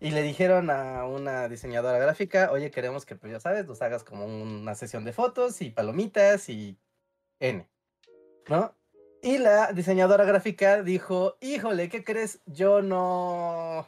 [0.00, 4.02] y le dijeron a una diseñadora gráfica, oye, queremos que, pues ya sabes, nos hagas
[4.02, 6.78] como una sesión de fotos y palomitas y
[7.38, 7.68] N,
[8.48, 8.74] ¿no?
[9.22, 12.40] Y la diseñadora gráfica dijo, híjole, ¿qué crees?
[12.46, 13.86] Yo no,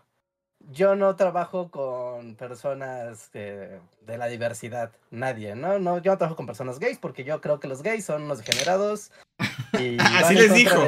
[0.71, 5.79] yo no trabajo con personas de, la diversidad, nadie, ¿no?
[5.79, 8.39] no Yo no trabajo con personas gays porque yo creo que los gays son unos
[8.39, 9.11] degenerados.
[9.79, 10.83] Y Así les dijo.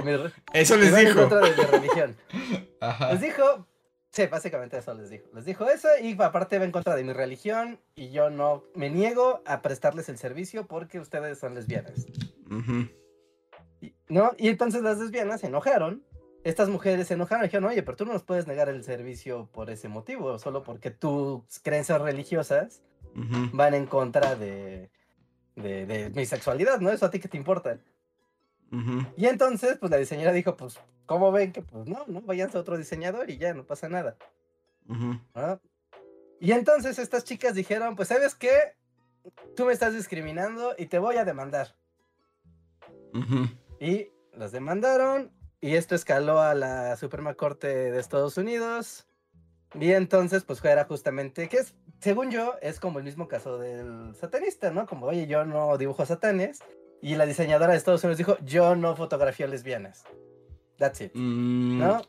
[0.53, 1.23] eso les dijo.
[1.23, 2.17] En contra de mi religión.
[3.11, 3.67] Les dijo,
[4.17, 5.27] sí, básicamente eso les dijo.
[5.35, 8.89] Les dijo eso y aparte va en contra de mi religión y yo no me
[8.89, 12.07] niego a prestarles el servicio porque ustedes son lesbianas.
[14.09, 14.33] ¿No?
[14.39, 16.03] Y entonces las lesbianas se enojaron.
[16.45, 19.49] Estas mujeres se enojaron y dijeron, oye, pero tú no nos puedes negar el servicio
[19.53, 22.83] por ese motivo, solo porque tus creencias religiosas
[23.53, 24.91] van en contra de,
[25.57, 26.91] de, mi sexualidad, ¿no?
[26.91, 27.79] Eso a ti que te importa.
[29.17, 32.61] Y entonces, pues la diseñadora dijo, pues, ¿cómo ven que, pues, no, no, váyanse a
[32.61, 34.17] otro diseñador y ya, no pasa nada.
[36.41, 38.77] Y entonces estas chicas dijeron, pues, ¿sabes qué?
[39.57, 41.75] Tú me estás discriminando y te voy a demandar.
[43.81, 49.07] Y las demandaron y esto escaló a la Suprema Corte de Estados Unidos.
[49.75, 54.15] Y entonces, pues era justamente, que es, según yo, es como el mismo caso del
[54.15, 54.87] satanista, ¿no?
[54.87, 56.61] Como, oye, yo no dibujo satanes.
[57.03, 60.05] Y la diseñadora de Estados Unidos dijo, yo no fotografío lesbianas.
[60.79, 61.13] That's it.
[61.15, 62.03] Mm, ¿No?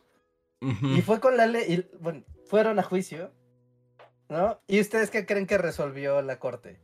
[0.61, 3.31] Y fue con la ley, y, bueno, fueron a juicio,
[4.27, 4.59] ¿no?
[4.67, 6.81] ¿Y ustedes qué creen que resolvió la corte?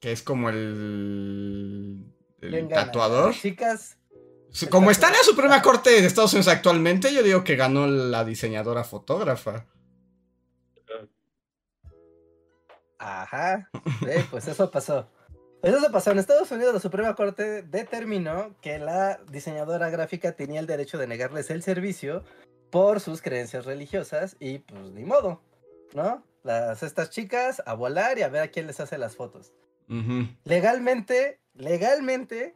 [0.00, 3.34] Que es como el el tatuador.
[3.34, 3.96] Chicas.
[4.68, 8.24] Como está en la Suprema Corte de Estados Unidos actualmente, yo digo que ganó la
[8.24, 9.66] diseñadora fotógrafa.
[12.98, 13.70] Ajá.
[14.30, 15.08] pues eso pasó.
[15.62, 16.10] Eso pasó.
[16.10, 21.06] En Estados Unidos la Suprema Corte determinó que la diseñadora gráfica tenía el derecho de
[21.06, 22.24] negarles el servicio
[22.70, 25.42] por sus creencias religiosas y pues ni modo,
[25.94, 26.24] ¿no?
[26.42, 29.52] Las, estas chicas a volar y a ver a quién les hace las fotos.
[30.44, 32.54] Legalmente legalmente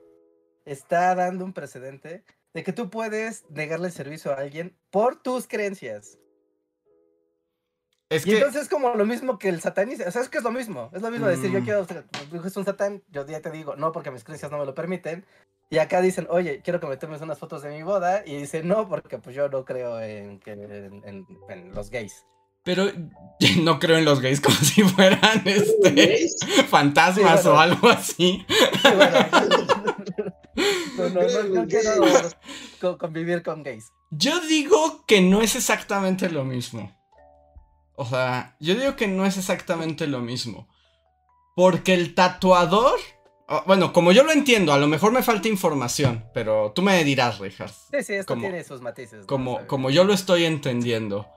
[0.65, 5.47] está dando un precedente de que tú puedes negarle el servicio a alguien por tus
[5.47, 6.19] creencias.
[8.11, 10.07] Es y entonces es como lo mismo que el satanista.
[10.07, 10.91] O sea, es que es lo mismo.
[10.93, 11.65] Es lo mismo decir, yo mm.
[11.65, 11.87] quiero,
[12.45, 15.25] es un satán, yo ya te digo, no, porque mis creencias no me lo permiten.
[15.71, 18.23] Y acá dicen, oye, quiero que me tomes unas fotos de mi boda.
[18.27, 22.25] Y dicen, no, porque pues yo no creo en, en los gays.
[22.65, 22.91] Pero
[23.63, 26.29] no creo en los gays como si fueran este
[26.69, 28.45] fantasmas o algo así.
[30.97, 33.93] no, no, no, quiero convivir con gays.
[34.11, 36.91] Yo digo que no es exactamente lo mismo.
[37.97, 40.69] O sea, yo digo que no es exactamente lo mismo.
[41.55, 42.99] Porque el tatuador.
[43.67, 47.39] Bueno, como yo lo entiendo, a lo mejor me falta información, pero tú me dirás,
[47.39, 47.71] Richard.
[47.91, 49.27] Sí, sí, esto tiene sus matices.
[49.27, 51.29] Como, como yo lo estoy entendiendo.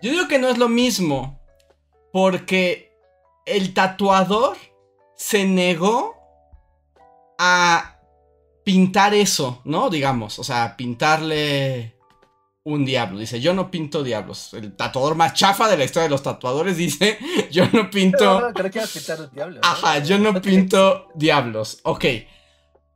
[0.00, 1.40] Yo digo que no es lo mismo.
[2.12, 2.92] Porque
[3.44, 4.56] el tatuador
[5.16, 6.16] se negó
[7.38, 8.00] a
[8.64, 9.90] pintar eso, ¿no?
[9.90, 11.95] Digamos, o sea, pintarle
[12.66, 13.20] un diablo.
[13.20, 14.52] Dice, yo no pinto diablos.
[14.52, 17.16] El tatuador más chafa de la historia de los tatuadores dice,
[17.50, 18.40] yo no pinto...
[18.40, 19.60] No, creo que pintar un diablo.
[19.62, 21.78] Ajá, yo no pinto diablos.
[21.84, 22.04] Ok.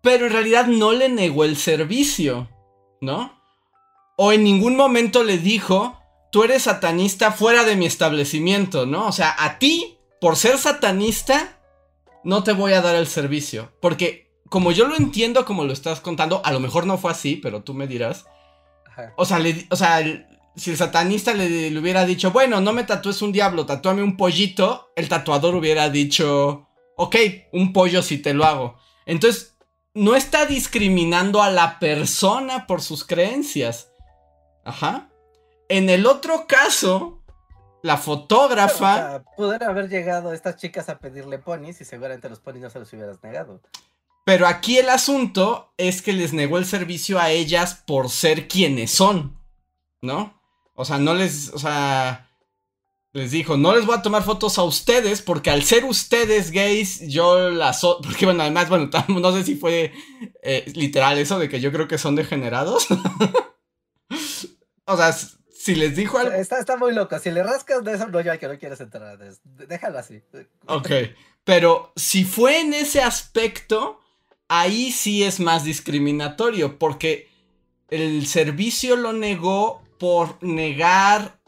[0.03, 2.49] Pero en realidad no le negó el servicio,
[3.01, 3.41] ¿no?
[4.17, 5.97] O en ningún momento le dijo,
[6.33, 9.07] tú eres satanista fuera de mi establecimiento, ¿no?
[9.07, 11.61] O sea, a ti, por ser satanista,
[12.25, 13.71] no te voy a dar el servicio.
[13.81, 17.37] Porque, como yo lo entiendo, como lo estás contando, a lo mejor no fue así,
[17.37, 18.27] pero tú me dirás.
[19.17, 19.39] O sea,
[19.71, 20.03] o sea
[20.57, 24.91] si el satanista le, hubiera dicho, bueno, no me tatúes un diablo, tatúame un pollito,
[24.97, 27.17] el tatuador hubiera dicho, ok,
[27.53, 28.77] un pollo si te lo hago.
[29.07, 29.57] Entonces,
[29.95, 33.91] no está discriminando a la persona por sus creencias.
[34.65, 35.09] Ajá.
[35.69, 37.23] En el otro caso,
[37.83, 39.23] la fotógrafa.
[39.37, 42.93] O haber llegado estas chicas a pedirle ponis y seguramente los ponis no se los
[42.93, 43.61] hubieras negado.
[44.25, 48.91] Pero aquí el asunto es que les negó el servicio a ellas por ser quienes
[48.91, 49.41] son.
[50.03, 50.41] ¿no?
[50.75, 52.31] O sea, no les, o sea,
[53.13, 57.01] les dijo, no les voy a tomar fotos a ustedes porque al ser ustedes gays,
[57.09, 57.81] yo las...
[58.03, 59.93] Porque bueno, además, bueno, no sé si fue
[60.43, 62.87] eh, literal eso de que yo creo que son degenerados.
[64.87, 66.33] o sea, si les dijo algo...
[66.33, 69.19] Está, está muy loco, si le rascas de eso, no, ya que no quieres entrar,
[69.45, 70.23] déjalo así.
[70.67, 70.91] Ok,
[71.45, 74.01] pero si fue en ese aspecto,
[74.51, 77.29] ahí sí es más discriminatorio porque
[77.89, 81.41] el servicio lo negó por negar,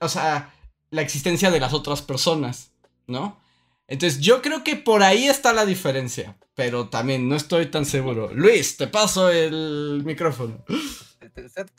[0.00, 0.54] o sea,
[0.90, 2.70] la existencia de las otras personas,
[3.08, 3.42] ¿no?
[3.88, 8.32] Entonces yo creo que por ahí está la diferencia, pero también no estoy tan seguro.
[8.32, 10.64] Luis, te paso el micrófono.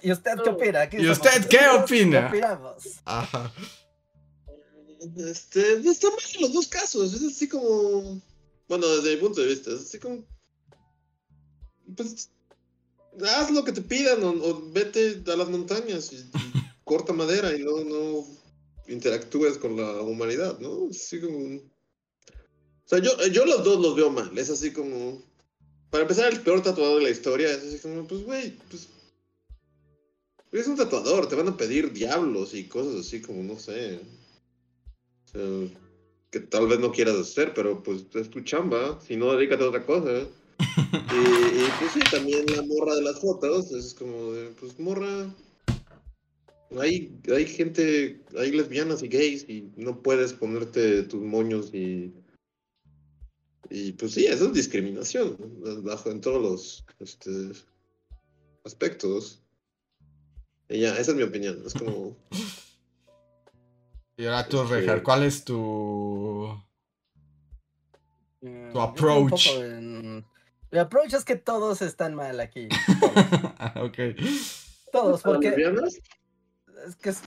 [0.02, 0.90] ¿Y usted qué opina?
[0.92, 2.30] ¿Y usted qué opina?
[2.30, 2.84] ¿Qué opinamos?
[3.06, 3.54] Ajá.
[5.16, 8.22] Este, está mal en los dos casos, es así como,
[8.68, 10.24] bueno, desde mi punto de vista, es así como,
[11.96, 12.30] pues,
[13.24, 16.30] haz lo que te pidan o, vete a las montañas y,
[16.84, 18.28] corta madera y no, no
[18.88, 20.90] interactúes con la humanidad, ¿no?
[20.90, 21.56] Así como...
[21.58, 25.24] O sea, yo, yo los dos los veo mal, es así como...
[25.90, 28.88] Para empezar, el peor tatuador de la historia es así como, pues, güey, pues...
[30.52, 34.02] Es un tatuador, te van a pedir diablos y cosas así como, no sé.
[35.26, 35.80] O sea,
[36.30, 39.00] que tal vez no quieras hacer, pero pues es tu chamba.
[39.02, 40.28] Si no, dedícate a otra cosa.
[41.12, 45.34] y, y pues sí, también la morra de las fotos es como de, pues morra,
[46.80, 52.14] hay, hay gente, hay lesbianas y gays y no puedes ponerte tus moños y...
[53.74, 55.38] Y pues sí, eso es discriminación,
[55.84, 57.54] bajo en todos los este,
[58.66, 59.42] aspectos.
[60.68, 62.18] Y ya, esa es mi opinión, es como...
[64.18, 65.02] Y ahora tú, este...
[65.02, 66.48] ¿cuál es tu...
[68.42, 69.48] Eh, tu approach?
[70.72, 72.70] Mi approach es que todos están mal aquí.
[73.76, 73.98] ok.
[74.92, 75.50] Todos, porque...
[76.88, 77.22] Es que es,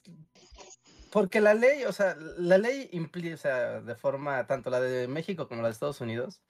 [1.15, 5.07] porque la ley, o sea, la ley implica, o sea, de forma, tanto la de
[5.07, 6.41] México como la de Estados Unidos,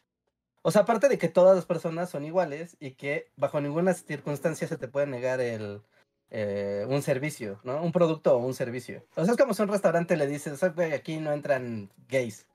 [0.64, 4.68] o sea, aparte de que todas las personas son iguales y que bajo ninguna circunstancia
[4.68, 5.84] se te puede negar el,
[6.32, 7.80] eh, un servicio, ¿no?
[7.84, 9.06] Un producto o un servicio.
[9.16, 12.48] O sea, es como si un restaurante le dices, aquí no entran gays,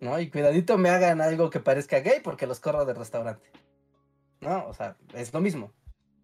[0.00, 0.18] ¿no?
[0.18, 3.46] Y cuidadito me hagan algo que parezca gay porque los corro del restaurante,
[4.44, 4.66] ¿no?
[4.68, 5.72] O sea, es lo mismo.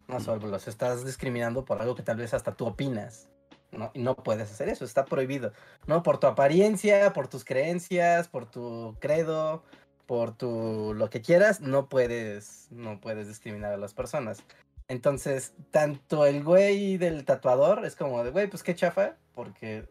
[0.09, 3.28] No solo los estás discriminando por algo que tal vez hasta tú opinas.
[3.72, 3.90] ¿no?
[3.94, 5.52] Y no puedes hacer eso, está prohibido,
[5.87, 6.02] ¿no?
[6.02, 9.62] Por tu apariencia, por tus creencias, por tu credo,
[10.06, 14.42] por tu lo que quieras, no puedes, no puedes discriminar a las personas.
[14.88, 19.88] Entonces, tanto el güey del tatuador es como de, güey, pues qué chafa, porque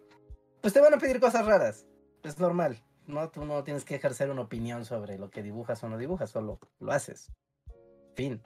[0.59, 1.85] pues te van a pedir cosas raras,
[2.23, 3.29] es normal, ¿no?
[3.29, 6.59] Tú no tienes que ejercer una opinión sobre lo que dibujas o no dibujas, solo
[6.81, 7.31] lo haces.
[8.19, 8.41] Fin.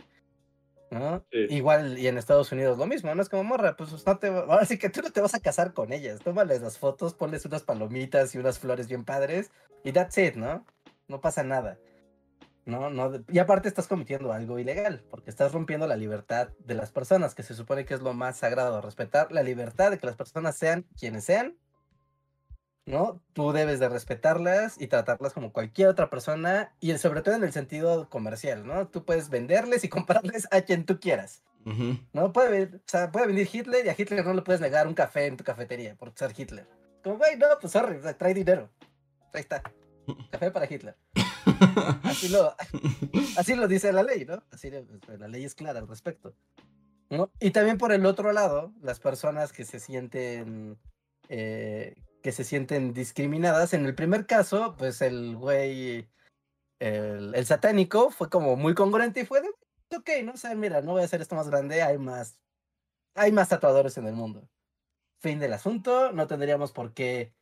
[1.49, 3.23] Igual, y en Estados Unidos lo mismo, ¿no?
[3.23, 5.73] Es como morra, pues no te, ahora sí que tú no te vas a casar
[5.73, 9.49] con ellas, tómales las fotos, ponles unas palomitas y unas flores bien padres,
[9.83, 10.63] y that's it, ¿no?
[11.07, 11.79] No pasa nada.
[12.65, 12.91] ¿no?
[12.91, 17.33] no y aparte estás cometiendo algo ilegal, porque estás rompiendo la libertad de las personas,
[17.33, 20.55] que se supone que es lo más sagrado, respetar la libertad de que las personas
[20.55, 21.57] sean quienes sean,
[22.85, 23.21] ¿no?
[23.33, 27.53] Tú debes de respetarlas y tratarlas como cualquier otra persona y sobre todo en el
[27.53, 28.87] sentido comercial, ¿no?
[28.87, 31.43] Tú puedes venderles y comprarles a quien tú quieras,
[32.13, 32.33] ¿no?
[32.33, 35.27] Puede, o sea, puede venir Hitler y a Hitler no le puedes negar un café
[35.27, 36.67] en tu cafetería por ser Hitler.
[37.03, 38.69] Como, güey, no, pues sorry, trae dinero.
[39.33, 39.61] Ahí está.
[40.31, 40.95] Café para Hitler.
[42.03, 42.55] Así lo,
[43.37, 44.43] así lo dice la ley, ¿no?
[44.51, 46.33] Así la ley es clara al respecto.
[47.09, 47.31] ¿no?
[47.39, 50.77] Y también por el otro lado, las personas que se sienten
[51.29, 53.73] eh, que se sienten discriminadas.
[53.73, 56.09] En el primer caso, pues el güey,
[56.79, 59.49] el, satánico, fue como muy congruente y fue de,
[59.95, 62.39] ok, no o sea, mira, no voy a hacer esto más grande, hay más,
[63.13, 64.49] hay más tatuadores en el mundo.
[65.19, 67.33] Fin del asunto, no tendríamos por qué,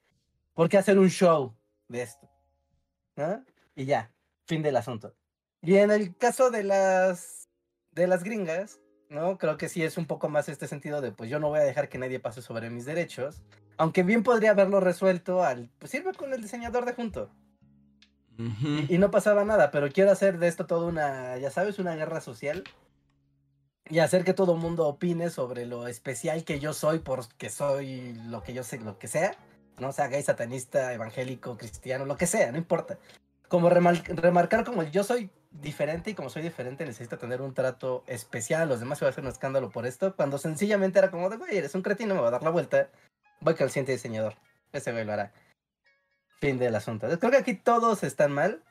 [0.53, 1.55] por qué hacer un show
[1.87, 2.27] de esto.
[3.75, 4.11] Y ya,
[4.47, 5.15] fin del asunto.
[5.61, 7.49] Y en el caso de las,
[7.91, 8.79] de las gringas,
[9.11, 9.37] ¿no?
[9.37, 11.63] Creo que sí es un poco más este sentido de, pues yo no voy a
[11.63, 13.41] dejar que nadie pase sobre mis derechos.
[13.77, 17.29] Aunque bien podría haberlo resuelto al, pues sirve con el diseñador de junto.
[18.89, 22.21] y, no pasaba nada, pero quiero hacer de esto toda una, ya sabes, una guerra
[22.21, 22.63] social.
[23.89, 28.13] Y hacer que todo el mundo opine sobre lo especial que yo soy porque soy
[28.27, 29.35] lo que yo sé, lo que sea.
[29.79, 32.97] No sea gay, satanista, evangélico, cristiano, lo que sea, no importa.
[33.49, 38.69] Como remarcar como yo soy diferente y como soy diferente necesito tener un trato especial,
[38.69, 41.37] los demás se va a hacer un escándalo por esto, cuando sencillamente era como de,
[41.37, 42.89] güey, eres un cretino, me va a dar la vuelta,
[43.41, 44.35] voy con el siguiente diseñador,
[44.71, 45.31] ese güey lo hará.
[46.39, 47.07] Fin del asunto.
[47.19, 48.63] Creo que aquí todos están mal,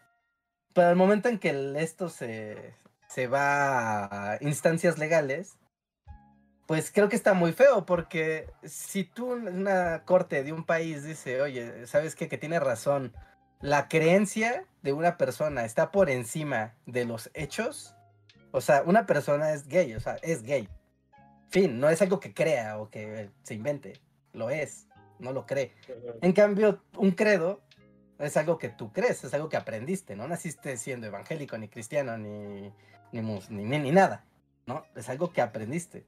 [0.72, 2.74] pero el momento en que esto se,
[3.08, 5.56] se va a instancias legales,
[6.66, 11.42] pues creo que está muy feo porque si tú una corte de un país dice,
[11.42, 12.28] oye, ¿sabes qué?
[12.28, 13.12] Que tiene razón,
[13.60, 17.94] la creencia de una persona está por encima de los hechos,
[18.52, 20.68] o sea, una persona es gay, o sea, es gay.
[21.50, 24.00] Fin, no es algo que crea o que se invente,
[24.32, 24.86] lo es,
[25.18, 25.72] no lo cree.
[26.22, 27.60] En cambio, un credo
[28.18, 32.16] es algo que tú crees, es algo que aprendiste, no naciste siendo evangélico, ni cristiano,
[32.16, 32.72] ni,
[33.12, 34.24] ni, ni, ni nada,
[34.66, 34.84] ¿no?
[34.94, 36.06] Es algo que aprendiste.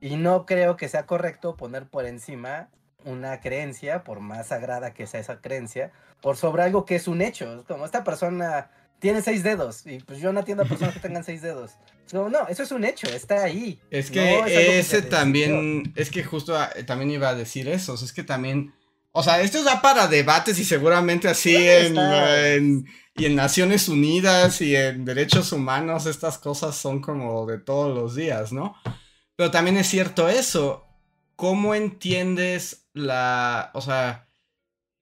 [0.00, 2.70] Y no creo que sea correcto poner por encima
[3.04, 7.22] una creencia, por más sagrada que sea esa creencia, por sobre algo que es un
[7.22, 7.64] hecho.
[7.68, 11.24] Como esta persona tiene seis dedos y pues yo no atiendo a personas que tengan
[11.24, 11.72] seis dedos.
[12.12, 13.80] No, no, eso es un hecho, está ahí.
[13.90, 18.22] Es que ese también, es que justo ah, también iba a decir eso, es que
[18.22, 18.74] también,
[19.12, 22.86] o sea, esto da para debates y seguramente así en,
[23.16, 28.14] y en Naciones Unidas y en derechos humanos estas cosas son como de todos los
[28.14, 28.76] días, ¿no?
[29.36, 30.83] Pero también es cierto eso.
[31.36, 33.70] ¿Cómo entiendes la...
[33.74, 34.28] O sea,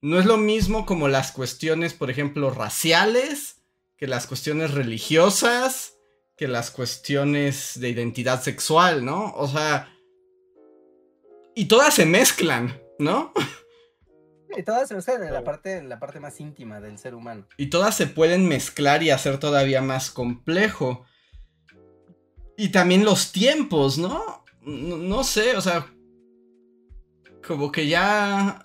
[0.00, 3.62] no es lo mismo como las cuestiones, por ejemplo, raciales,
[3.96, 5.94] que las cuestiones religiosas,
[6.36, 9.32] que las cuestiones de identidad sexual, ¿no?
[9.34, 9.88] O sea...
[11.54, 13.32] Y todas se mezclan, ¿no?
[14.56, 17.46] Y todas se mezclan en la parte, en la parte más íntima del ser humano.
[17.56, 21.04] Y todas se pueden mezclar y hacer todavía más complejo.
[22.56, 24.44] Y también los tiempos, ¿no?
[24.62, 25.24] ¿no?
[25.24, 25.91] sé, o sea,
[27.46, 28.62] como que ya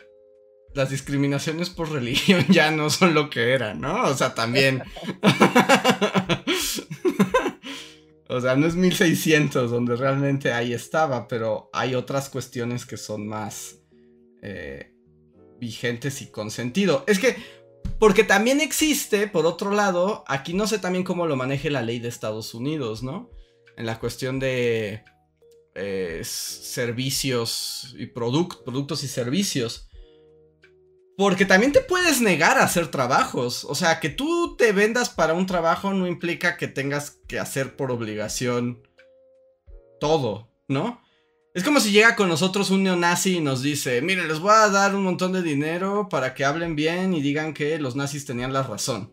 [0.73, 4.05] las discriminaciones por religión ya no son lo que eran, ¿no?
[4.05, 4.84] O sea, también...
[8.30, 13.28] o sea, no es 1600 donde realmente ahí estaba, pero hay otras cuestiones que son
[13.28, 13.78] más
[14.41, 14.93] eh,
[15.59, 17.03] vigentes y con sentido.
[17.07, 17.38] Es que,
[17.99, 21.99] porque también existe, por otro lado, aquí no sé también cómo lo maneje la ley
[21.99, 23.30] de Estados Unidos, ¿no?
[23.78, 25.03] en la cuestión de
[25.78, 29.88] eh, servicios y productos y servicios.
[31.15, 33.63] Porque también te puedes negar a hacer trabajos.
[33.63, 37.75] O sea, que tú te vendas para un trabajo no implica que tengas que hacer
[37.75, 38.84] por obligación
[39.99, 41.01] todo, ¿no?
[41.53, 44.69] Es como si llega con nosotros un neonazi y nos dice, miren, les voy a
[44.69, 48.53] dar un montón de dinero para que hablen bien y digan que los nazis tenían
[48.53, 49.11] la razón.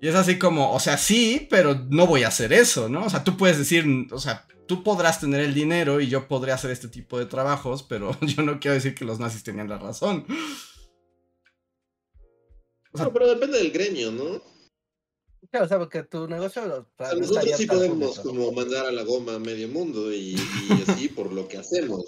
[0.00, 3.04] Y es así como, o sea, sí, pero no voy a hacer eso, ¿no?
[3.04, 6.52] O sea, tú puedes decir, o sea, tú podrás tener el dinero y yo podré
[6.52, 9.78] hacer este tipo de trabajos, pero yo no quiero decir que los nazis tenían la
[9.78, 10.26] razón.
[12.92, 14.42] no, pero depende del gremio, ¿no?
[15.50, 16.86] Claro, o sea, porque tu negocio...
[16.98, 21.32] nosotros sí podemos como mandar a la goma a medio mundo y, y así por
[21.32, 22.04] lo que hacemos.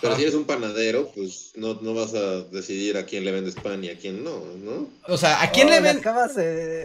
[0.00, 3.54] Pero si eres un panadero, pues no, no vas a decidir a quién le vendes
[3.54, 4.88] pan y a quién no, ¿no?
[5.08, 6.00] O sea, ¿a quién le vendes?
[6.00, 6.84] Acabas de...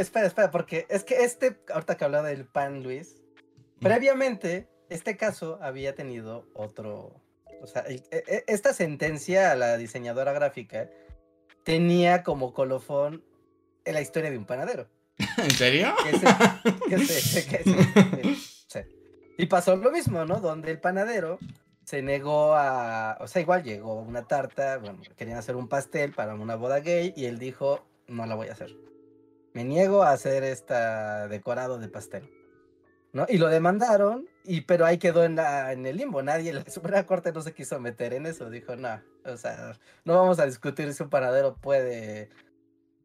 [0.00, 3.14] espera, espera, porque es que este, ahorita que hablaba del pan, Luis,
[3.80, 7.20] previamente, este caso había tenido otro...
[7.62, 10.88] O sea, e, e, esta sentencia a la diseñadora gráfica
[11.64, 13.22] tenía como colofón
[13.84, 14.88] en la historia de un panadero.
[15.36, 15.94] ¿En serio?
[19.36, 20.40] Y pasó lo mismo, ¿no?
[20.40, 21.38] Donde el panadero
[21.84, 26.34] se negó a, o sea, igual llegó una tarta, bueno, querían hacer un pastel para
[26.34, 28.76] una boda gay y él dijo, no la voy a hacer.
[29.54, 32.30] Me niego a hacer esta decorado de pastel.
[33.12, 33.26] ¿No?
[33.28, 36.22] Y lo demandaron, y, pero ahí quedó en, la, en el limbo.
[36.22, 38.50] Nadie, la Suprema Corte no se quiso meter en eso.
[38.50, 42.30] Dijo, no, o sea, no vamos a discutir si un panadero puede,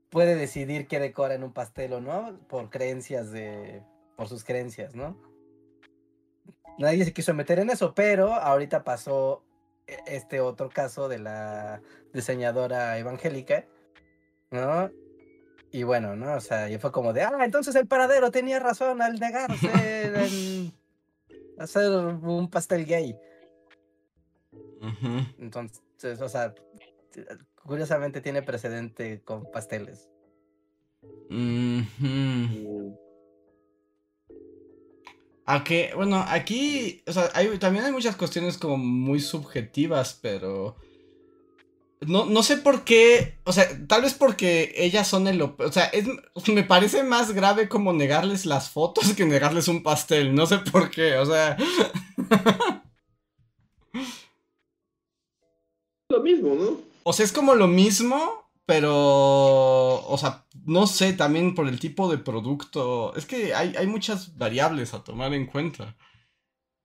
[0.10, 3.82] puede decidir qué decora en un pastel o no, por creencias de,
[4.16, 5.18] por sus creencias, ¿no?
[6.78, 9.43] nadie se quiso meter en eso, pero ahorita pasó
[9.88, 11.82] e, este otro caso de la
[12.14, 13.66] diseñadora evangélica,
[14.51, 14.89] ¿no?
[15.76, 16.36] Y bueno, ¿no?
[16.36, 19.67] O sea, y fue como de, ah, entonces el paradero tenía razón al negarse
[20.26, 20.73] en
[21.59, 23.13] hacer un pastel gay.
[25.38, 26.55] Entonces, o sea,
[27.61, 30.09] curiosamente tiene precedente con pasteles.
[35.45, 40.78] A que, bueno, aquí, o sea, hay, también hay muchas cuestiones como muy subjetivas, pero...
[42.08, 45.41] No, no sé por qué, o sea, tal vez porque ellas son el...
[45.41, 46.06] O sea, es,
[46.47, 50.89] me parece más grave como negarles las fotos que negarles un pastel, no sé por
[50.89, 51.58] qué, o sea...
[56.10, 56.78] Lo mismo, ¿no?
[57.03, 62.10] O sea, es como lo mismo, pero, o sea, no sé, también por el tipo
[62.10, 63.16] de producto.
[63.16, 65.95] Es que hay, hay muchas variables a tomar en cuenta.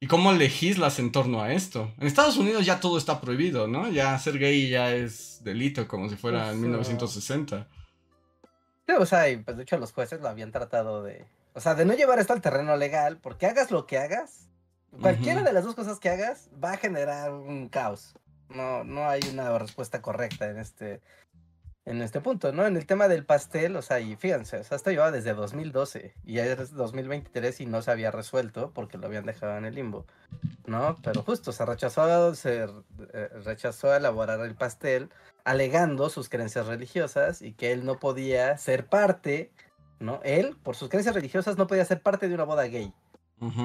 [0.00, 1.92] ¿Y cómo legislas en torno a esto?
[1.98, 3.88] En Estados Unidos ya todo está prohibido, ¿no?
[3.90, 7.68] Ya ser gay ya es delito, como si fuera en 1960.
[8.86, 11.26] Sí, o sea, y pues de hecho los jueces lo habían tratado de...
[11.52, 14.50] O sea, de no llevar esto al terreno legal, porque hagas lo que hagas,
[14.98, 18.14] Cualquiera de las dos cosas que hagas va a generar un caos.
[18.48, 21.00] No, no hay una respuesta correcta en este,
[21.86, 22.66] en este punto, ¿no?
[22.66, 26.14] En el tema del pastel, o sea, y fíjense, o sea, esto llevaba desde 2012
[26.24, 29.74] y ya es 2023 y no se había resuelto porque lo habían dejado en el
[29.74, 30.06] limbo,
[30.66, 30.96] ¿no?
[31.02, 35.08] Pero justo se rechazó, se eh, rechazó elaborar el pastel
[35.44, 39.50] alegando sus creencias religiosas y que él no podía ser parte,
[39.98, 40.20] ¿no?
[40.22, 42.92] Él, por sus creencias religiosas, no podía ser parte de una boda gay.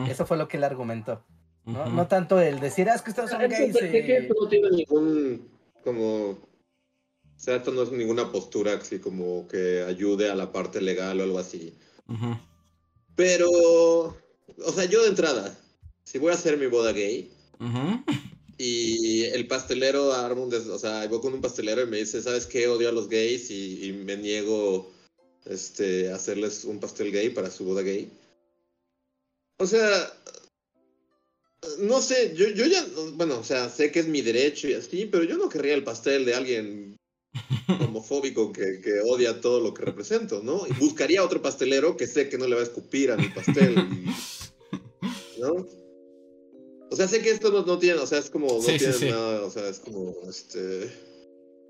[0.08, 1.22] Eso fue lo que él argumentó.
[1.66, 1.86] ¿no?
[1.88, 3.76] no tanto el decir, ah, es que ustedes son gays.
[3.76, 5.50] que no tiene ningún,
[5.84, 6.38] como,
[7.40, 11.24] sea, esto no es ninguna postura así como que ayude a la parte legal o
[11.24, 11.74] algo así.
[13.16, 15.58] Pero, o sea, yo de entrada,
[16.04, 17.32] si voy a hacer mi boda gay,
[18.58, 22.46] y el pastelero arma un o sea, voy con un pastelero y me dice, ¿sabes
[22.46, 22.68] qué?
[22.68, 24.92] Odio a los gays y, me niego
[25.46, 28.10] este, a hacerles un pastel gay para su boda gay.
[29.58, 30.14] O sea,
[31.80, 35.06] no sé, yo, yo ya, bueno, o sea, sé que es mi derecho y así,
[35.06, 36.98] pero yo no querría el pastel de alguien
[37.68, 40.66] homofóbico que, que, odia todo lo que represento, ¿no?
[40.68, 43.76] Y buscaría otro pastelero que sé que no le va a escupir a mi pastel,
[45.40, 45.68] ¿no?
[46.92, 49.50] O sea, sé que esto no, tiene, o sea, es como, no tiene nada, o
[49.50, 50.90] sea, es como, este,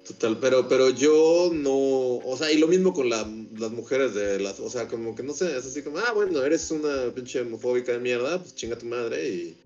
[0.05, 3.25] total, pero, pero yo no, o sea, y lo mismo con las
[3.71, 6.69] mujeres de las, o sea, como que no sé, es así como, ah, bueno, eres
[6.69, 9.57] una pinche homofóbica de mierda, pues chinga tu madre y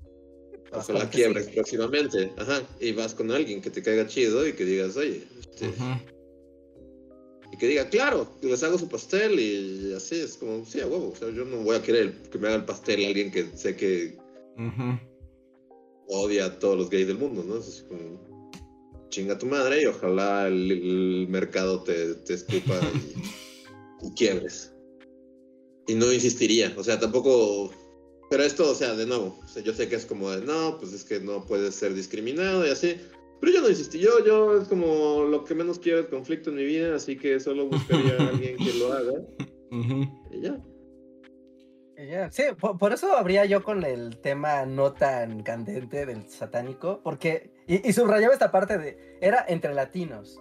[0.72, 4.95] la quiebres próximamente, ajá, y vas con alguien que te caiga chido y que digas,
[4.97, 5.74] oye, este,
[7.51, 11.09] y que diga, claro, les hago su pastel y así, es como, sí, a huevo,
[11.09, 13.47] o sea, yo no voy a querer que me haga el pastel a alguien que
[13.55, 14.17] sé que
[16.07, 17.57] odia a todos los gays del mundo, ¿no?
[17.57, 18.30] Es así como,
[19.09, 22.80] chinga tu madre y ojalá el, mercado te, te escupa
[24.03, 24.74] y, quiebres.
[25.88, 27.72] Y no insistiría, o sea, tampoco...
[28.30, 31.03] Pero esto, o sea, de nuevo, yo sé que es como de, no, pues es
[31.03, 32.99] que no puedes ser discriminado y así.
[33.41, 36.57] Pero yo no insistí, yo, yo es como lo que menos quiero es conflicto en
[36.57, 39.13] mi vida, así que solo buscaría a alguien que lo haga.
[40.32, 40.59] Y ya.
[42.32, 47.91] Sí, por, eso habría yo con el tema no tan candente del satánico, porque, y,
[47.91, 50.39] subrayaba esta parte de, era entre latinos.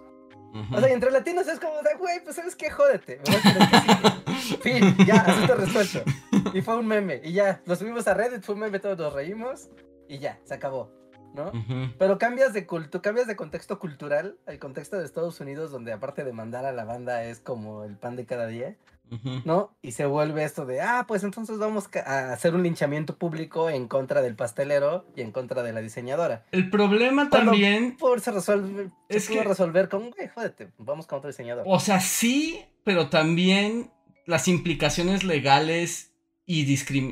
[0.71, 3.21] O sea, entre latinos es como güey, pues sabes qué, jódete.
[4.61, 6.03] fin, ya, asunto resuelto.
[6.53, 9.13] Y fue un meme, y ya, lo subimos a Reddit, fue un meme, todos nos
[9.13, 9.69] reímos,
[10.07, 10.91] y ya, se acabó.
[11.33, 11.51] ¿no?
[11.99, 16.23] Pero cambias de culto, cambias de contexto cultural al contexto de Estados Unidos, donde aparte
[16.23, 18.75] de mandar a la banda es como el pan de cada día.
[19.45, 19.75] ¿No?
[19.81, 23.87] Y se vuelve esto de, ah, pues entonces vamos a hacer un linchamiento público en
[23.87, 26.45] contra del pastelero y en contra de la diseñadora.
[26.51, 27.97] El problema también...
[27.97, 31.63] Por se resuelve, es que resolver con, güey, jódete, vamos con otro diseñador.
[31.67, 33.91] O sea, sí, pero también
[34.25, 36.13] las implicaciones legales
[36.45, 36.61] y,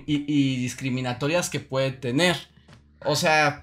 [0.05, 2.37] y discriminatorias que puede tener.
[3.05, 3.61] O sea,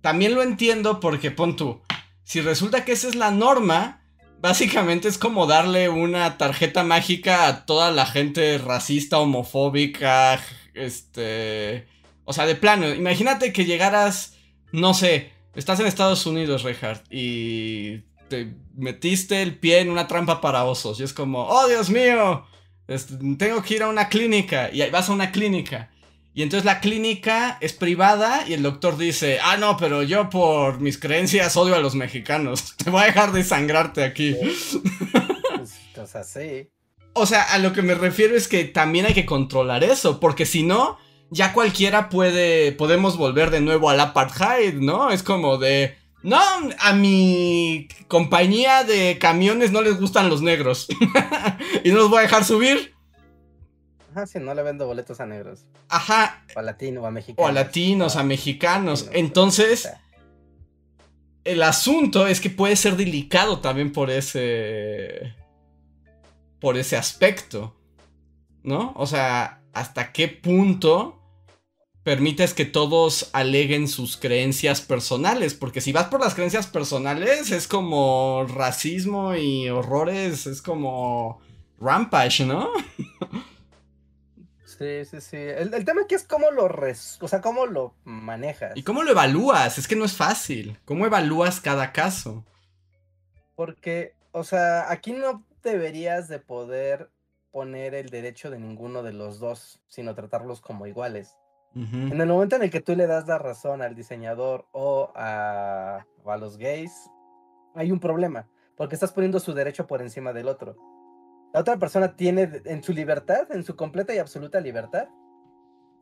[0.00, 1.80] también lo entiendo porque pon tú,
[2.24, 4.03] si resulta que esa es la norma,
[4.44, 10.38] Básicamente es como darle una tarjeta mágica a toda la gente racista, homofóbica,
[10.74, 11.86] este...
[12.26, 14.36] O sea, de plano, imagínate que llegaras,
[14.70, 20.42] no sé, estás en Estados Unidos, Reinhardt, y te metiste el pie en una trampa
[20.42, 22.44] para osos, y es como, oh Dios mío,
[23.38, 25.90] tengo que ir a una clínica, y vas a una clínica,
[26.34, 30.80] y entonces la clínica es privada y el doctor dice, ah, no, pero yo por
[30.80, 32.74] mis creencias odio a los mexicanos.
[32.82, 34.36] Te voy a dejar de sangrarte aquí.
[35.56, 36.68] Pues, o sea, sí.
[37.14, 40.44] O sea, a lo que me refiero es que también hay que controlar eso, porque
[40.44, 40.98] si no,
[41.30, 45.10] ya cualquiera puede, podemos volver de nuevo al apartheid, ¿no?
[45.10, 46.40] Es como de, no,
[46.80, 50.88] a mi compañía de camiones no les gustan los negros
[51.84, 52.93] y no los voy a dejar subir.
[54.14, 55.66] Ajá, si no le vendo boletos a negros.
[55.88, 56.44] Ajá.
[56.54, 57.44] O a latinos, o a mexicanos.
[57.44, 59.10] O a latinos, a mexicanos.
[59.12, 59.90] Entonces,
[61.42, 65.34] el asunto es que puede ser delicado también por ese.
[66.60, 67.74] por ese aspecto.
[68.62, 68.92] ¿No?
[68.96, 71.20] O sea, hasta qué punto
[72.04, 75.54] permites que todos aleguen sus creencias personales.
[75.54, 81.40] Porque si vas por las creencias personales, es como racismo y horrores, es como
[81.80, 82.70] rampage, ¿no?
[84.78, 85.36] Sí, sí, sí.
[85.36, 88.72] El, tema aquí es cómo lo, o sea, cómo lo manejas.
[88.76, 89.78] ¿Y cómo lo evalúas?
[89.78, 90.78] Es que no es fácil.
[90.84, 92.44] ¿Cómo evalúas cada caso?
[93.54, 97.10] Porque, o sea, aquí no deberías de poder
[97.52, 101.36] poner el derecho de ninguno de los dos, sino tratarlos como iguales.
[101.76, 106.06] En el momento en el que tú le das la razón al diseñador o a,
[106.22, 107.10] o a los gays,
[107.74, 110.76] hay un problema, porque estás poniendo su derecho por encima del otro
[111.54, 115.06] la otra persona tiene en su libertad, en su completa y absoluta libertad,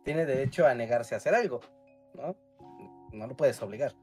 [0.02, 1.60] tiene derecho a negarse a hacer algo,
[2.14, 2.34] ¿no?
[3.12, 3.94] No lo puedes obligar.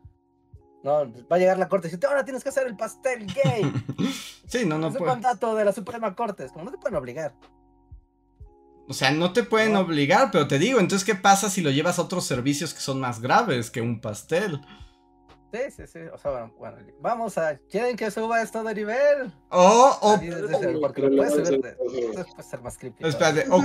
[0.83, 3.73] No, va a llegar la corte y dice, ahora tienes que hacer el pastel gay.
[4.47, 6.95] sí, no, no Es un mandato de la Suprema Corte, es como no te pueden
[6.95, 7.33] obligar.
[8.87, 11.97] O sea, no te pueden obligar, pero te digo, entonces, ¿qué pasa si lo llevas
[11.97, 14.61] a otros servicios que son más graves que un pastel?
[15.51, 15.99] Sí, sí, sí.
[16.13, 17.57] O sea, bueno, bueno vamos a.
[17.69, 19.33] ¿Quieren que suba esto de nivel?
[19.49, 19.97] O.
[20.01, 20.19] o
[20.81, 21.61] porque lo puedes subir.
[21.61, 23.07] Puede ser más creepy.
[23.07, 23.57] Espérate, o,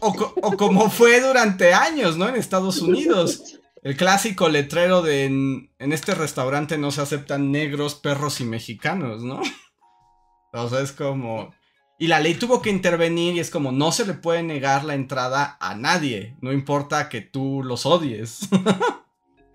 [0.00, 2.28] o, o, como fue durante años, ¿no?
[2.28, 3.60] En Estados Unidos.
[3.82, 9.22] El clásico letrero de en, en, este restaurante no se aceptan negros, perros y mexicanos,
[9.22, 9.40] ¿no?
[10.52, 11.54] O sea, es como.
[11.98, 14.94] Y la ley tuvo que intervenir y es como no se le puede negar la
[14.94, 18.48] entrada a nadie, no importa que tú los odies.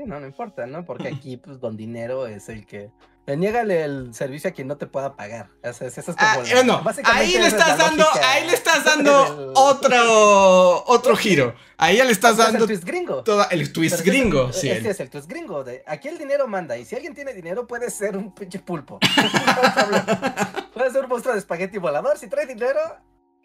[0.06, 0.86] no, no importa, ¿no?
[0.86, 2.92] Porque aquí, pues, con dinero es el que.
[3.26, 5.50] Niégale el servicio a quien no te pueda pagar.
[5.62, 11.16] eso es como ah, bueno, ahí le estás dando, ahí le estás dando otro, otro
[11.16, 11.56] giro.
[11.78, 12.60] Ahí ya le estás dando.
[12.60, 13.24] el twist gringo.
[13.50, 14.70] el twist gringo, sí.
[14.70, 15.64] Este es el twist gringo.
[15.64, 16.78] De, aquí el dinero manda.
[16.78, 19.00] Y si alguien tiene dinero, puede ser un pinche pulpo.
[20.74, 22.18] puede ser un monstruo de espagueti volador.
[22.18, 22.80] Si trae dinero,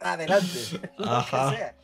[0.01, 0.91] adelante.
[1.07, 1.45] Ajá.
[1.45, 1.75] Lo que sea.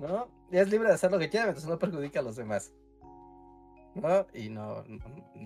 [0.00, 0.28] ¿No?
[0.50, 2.72] Y es libre de hacer lo que quiera mientras no perjudica a los demás.
[3.94, 4.26] ¿No?
[4.34, 5.00] Y no, no,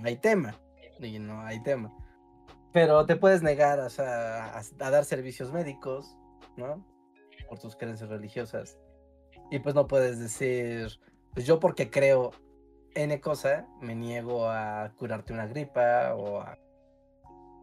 [0.05, 0.55] hay tema,
[1.01, 1.93] y no hay tema.
[2.72, 6.16] Pero te puedes negar sea, a, dar servicios médicos,
[6.57, 6.84] ¿no?
[7.49, 8.78] Por tus creencias religiosas.
[9.51, 10.88] Y pues no puedes decir,
[11.34, 12.30] pues yo porque creo
[12.95, 16.59] N cosa, me niego a curarte una gripa o a,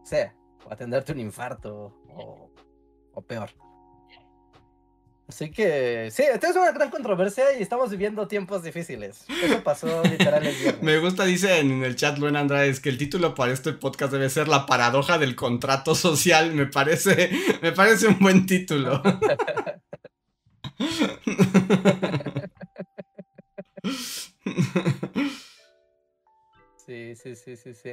[0.04, 2.50] sea, o atenderte un infarto o,
[3.14, 3.50] o peor.
[5.30, 9.24] Así que sí, esta es una gran controversia y estamos viviendo tiempos difíciles.
[9.40, 10.82] Eso pasó literal el viernes.
[10.82, 14.28] Me gusta, dice en el chat Luen Andrade, que el título para este podcast debe
[14.28, 16.52] ser La paradoja del contrato social.
[16.52, 17.30] Me parece,
[17.62, 19.00] me parece un buen título.
[26.84, 27.92] Sí, sí, sí, sí, sí.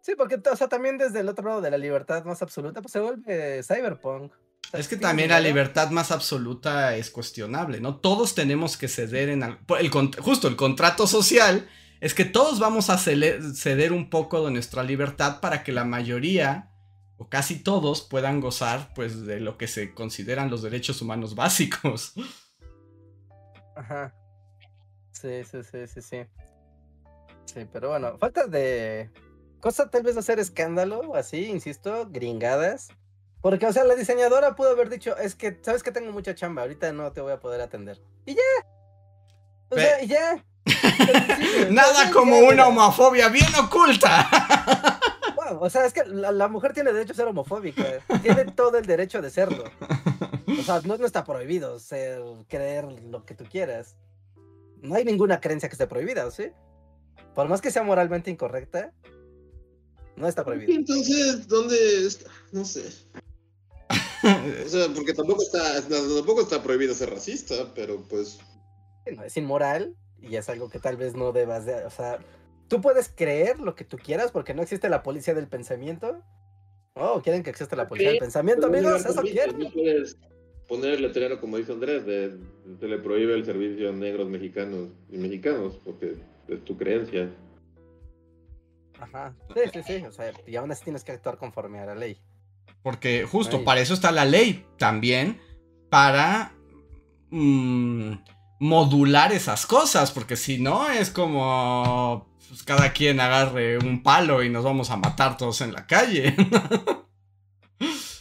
[0.00, 2.90] Sí, porque o sea, también desde el otro lado de la libertad más absoluta, pues
[2.90, 4.32] se vuelve cyberpunk.
[4.72, 7.96] Es que también la libertad más absoluta es cuestionable, ¿no?
[7.96, 9.42] Todos tenemos que ceder en...
[9.42, 9.90] El,
[10.20, 11.66] justo el contrato social
[12.00, 16.70] es que todos vamos a ceder un poco de nuestra libertad para que la mayoría
[17.16, 22.12] o casi todos puedan gozar pues de lo que se consideran los derechos humanos básicos.
[23.74, 24.14] Ajá.
[25.12, 26.18] Sí, sí, sí, sí, sí.
[27.46, 29.10] Sí, pero bueno, falta de...
[29.60, 32.90] Cosa tal vez hacer escándalo, así, insisto, gringadas
[33.40, 36.62] porque, o sea, la diseñadora pudo haber dicho, es que, sabes que tengo mucha chamba,
[36.62, 38.00] ahorita no te voy a poder atender.
[38.26, 38.42] Y ya.
[39.70, 40.44] O sea, y ya.
[41.70, 44.28] Nada como una homofobia bien oculta.
[45.60, 47.84] o sea, es que la, mujer tiene derecho a ser homofóbica.
[48.22, 49.64] Tiene todo el derecho de serlo.
[50.46, 53.96] O sea, no, no está prohibido ser, creer lo que tú quieras.
[54.82, 56.50] No hay ninguna creencia que esté prohibida, ¿sí?
[57.34, 58.92] Por más que sea moralmente incorrecta,
[60.16, 60.72] no está prohibido.
[60.72, 62.30] Entonces, ¿dónde está?
[62.52, 62.84] No sé.
[64.66, 68.38] o sea, porque tampoco está, tampoco está prohibido ser racista, pero pues.
[69.14, 71.84] No, es inmoral y es algo que tal vez no debas de.
[71.84, 72.18] O sea,
[72.68, 76.22] tú puedes creer lo que tú quieras porque no existe la policía del pensamiento.
[76.94, 79.04] Oh, quieren que exista la policía del pensamiento, amigos.
[79.04, 79.58] Eso quieren.
[79.58, 80.16] No puedes
[80.68, 82.36] poner el letrero, como dice Andrés, de,
[82.78, 86.16] se le prohíbe el servicio a negros mexicanos y mexicanos porque
[86.48, 87.30] es tu creencia.
[88.98, 89.34] Ajá.
[89.54, 90.04] Sí, sí, sí.
[90.04, 92.20] O sea, y aún así tienes que actuar conforme a la ley.
[92.82, 95.40] Porque justo para eso está la ley también,
[95.90, 96.52] para
[97.30, 98.12] mm,
[98.60, 104.50] modular esas cosas, porque si no es como pues, cada quien agarre un palo y
[104.50, 106.34] nos vamos a matar todos en la calle.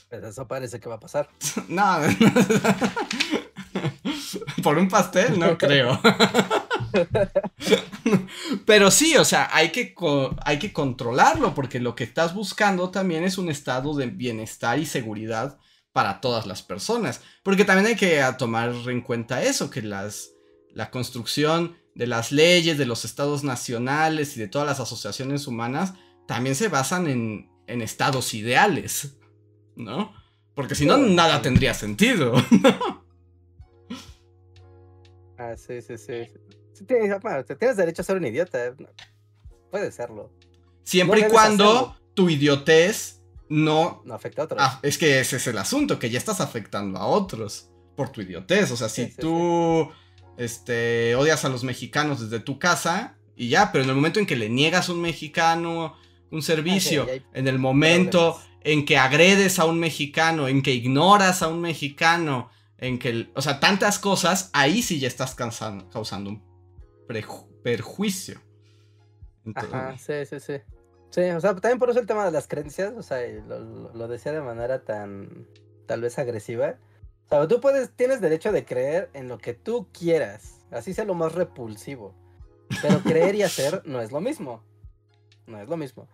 [0.09, 1.29] Pues eso parece que va a pasar.
[1.67, 1.83] no.
[4.63, 5.99] Por un pastel, no creo.
[8.65, 9.93] Pero sí, o sea, hay que,
[10.45, 14.85] hay que controlarlo porque lo que estás buscando también es un estado de bienestar y
[14.85, 15.57] seguridad
[15.93, 17.21] para todas las personas.
[17.43, 20.31] Porque también hay que tomar en cuenta eso, que las,
[20.71, 25.93] la construcción de las leyes, de los estados nacionales y de todas las asociaciones humanas
[26.27, 29.17] también se basan en, en estados ideales,
[29.75, 30.13] ¿no?
[30.53, 32.33] Porque si no, nada tendría sentido.
[35.37, 36.27] ah, sí, sí, sí.
[36.85, 38.59] Tienes, derecho a ser un idiota.
[39.71, 40.31] Puede serlo.
[40.83, 44.01] Siempre y cuando tu idiotez no...
[44.05, 44.61] No afecta a otros.
[44.61, 48.21] Ah, es que ese es el asunto, que ya estás afectando a otros por tu
[48.21, 48.71] idiotez.
[48.71, 49.89] O sea, si tú
[50.37, 54.27] Este, odias a los mexicanos desde tu casa y ya, pero en el momento en
[54.27, 55.95] que le niegas a un mexicano
[56.29, 61.47] un servicio, en el momento en que agredes a un mexicano, en que ignoras a
[61.47, 66.43] un mexicano, en que, o sea, tantas cosas, ahí sí ya estás causando un
[67.07, 68.41] perjuicio.
[69.55, 70.61] Ajá, sí, sí, sí.
[71.09, 74.33] Sí, o sea, también por eso el tema de las creencias, o sea, lo, decía
[74.33, 75.47] de manera tan,
[75.85, 76.75] tal vez agresiva.
[77.25, 81.05] O sea, tú puedes, tienes derecho de creer en lo que tú quieras, así sea
[81.05, 82.13] lo más repulsivo.
[82.81, 84.61] Pero creer y hacer no es lo mismo.
[85.45, 86.07] No es lo mismo.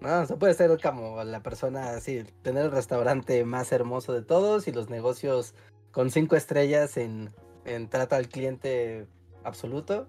[0.00, 4.66] No, se puede ser como la persona así, tener el restaurante más hermoso de todos
[4.66, 5.54] y los negocios
[5.90, 9.06] con cinco estrellas en, en trato al cliente
[9.44, 10.08] absoluto.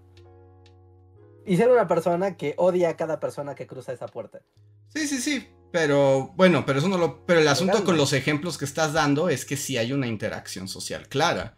[1.45, 4.41] Y ser una persona que odia a cada persona que cruza esa puerta.
[4.89, 5.47] Sí, sí, sí.
[5.71, 7.25] Pero bueno, pero eso no lo.
[7.25, 10.67] Pero el asunto con los ejemplos que estás dando es que sí hay una interacción
[10.67, 11.57] social clara.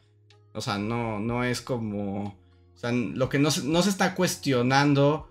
[0.54, 2.40] O sea, no, no es como.
[2.76, 5.30] O sea, lo que no no se está cuestionando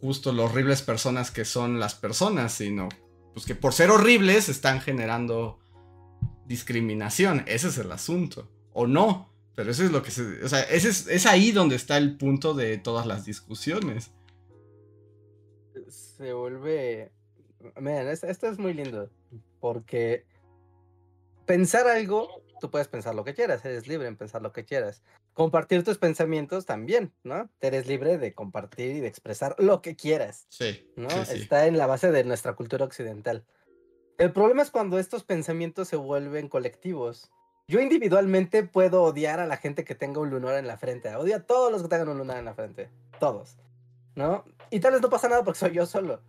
[0.00, 2.88] justo lo horribles personas que son las personas, sino
[3.34, 5.58] pues que por ser horribles están generando
[6.46, 7.44] discriminación.
[7.46, 8.48] Ese es el asunto.
[8.72, 9.31] O no.
[9.54, 10.42] Pero eso es lo que se.
[10.44, 14.10] O sea, ese es, ahí donde está el punto de todas las discusiones.
[15.88, 17.12] Se vuelve.
[17.76, 19.10] Miren, esto es muy lindo.
[19.60, 20.24] Porque
[21.44, 25.02] pensar algo, tú puedes pensar lo que quieras, eres libre en pensar lo que quieras.
[25.34, 27.48] Compartir tus pensamientos también, ¿no?
[27.60, 30.46] Eres libre de compartir y de expresar lo que quieras.
[30.48, 30.90] Sí.
[30.96, 31.08] ¿no?
[31.08, 33.44] Está en la base de nuestra cultura occidental.
[34.18, 37.30] El problema es cuando estos pensamientos se vuelven colectivos
[37.68, 41.14] yo individualmente puedo odiar a la gente que tenga un lunar en la frente.
[41.14, 42.90] Odio a todos los que tengan un lunar en la frente.
[43.18, 43.56] Todos.
[44.14, 44.44] ¿No?
[44.70, 46.20] Y tal vez no pasa nada porque soy yo solo.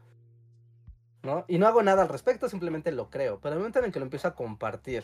[1.21, 1.45] ¿No?
[1.47, 3.39] Y no hago nada al respecto, simplemente lo creo.
[3.39, 5.03] Pero el momento en el que lo empiezo a compartir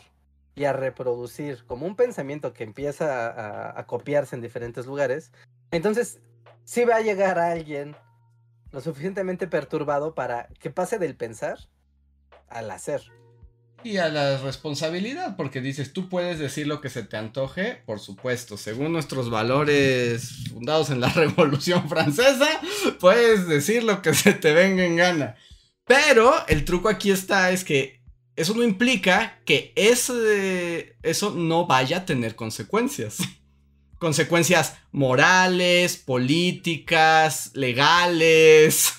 [0.54, 5.32] y a reproducir como un pensamiento que empieza a, a copiarse en diferentes lugares,
[5.70, 6.20] entonces
[6.64, 7.96] sí va a llegar a alguien
[8.70, 11.58] lo suficientemente perturbado para que pase del pensar
[12.48, 13.02] al hacer.
[13.82, 17.98] Y a la responsabilidad, porque dices, tú puedes decir lo que se te antoje, por
[17.98, 22.60] supuesto, según nuestros valores fundados en la Revolución Francesa,
[22.98, 25.36] puedes decir lo que se te venga en gana.
[25.86, 28.00] Pero el truco aquí está, es que
[28.36, 33.18] eso no implica que ese, eso no vaya a tener consecuencias.
[33.98, 38.94] Consecuencias morales, políticas, legales.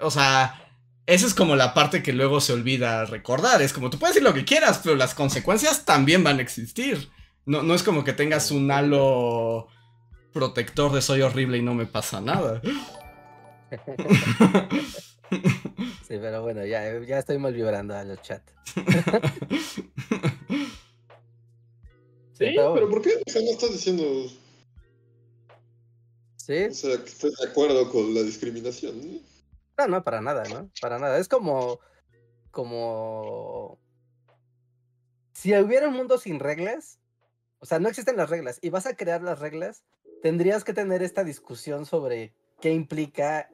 [0.00, 0.63] O sea,
[1.06, 3.62] esa es como la parte que luego se olvida recordar.
[3.62, 7.10] Es como tú puedes decir lo que quieras, pero las consecuencias también van a existir.
[7.46, 9.68] No, no es como que tengas un halo
[10.32, 12.60] protector de soy horrible y no me pasa nada.
[16.06, 18.42] Sí, pero bueno, ya, ya estoy mal vibrando al chat.
[22.36, 24.04] Sí, pero, ¿por qué no estás diciendo?
[26.36, 26.64] Sí.
[26.64, 28.98] O sea, que estás de acuerdo con la discriminación.
[28.98, 29.33] ¿no?
[29.78, 30.70] No, no, para nada, ¿no?
[30.80, 31.18] Para nada.
[31.18, 31.80] Es como.
[32.50, 33.78] como.
[35.32, 37.00] Si hubiera un mundo sin reglas,
[37.58, 39.84] o sea, no existen las reglas, y vas a crear las reglas,
[40.22, 43.50] tendrías que tener esta discusión sobre qué implica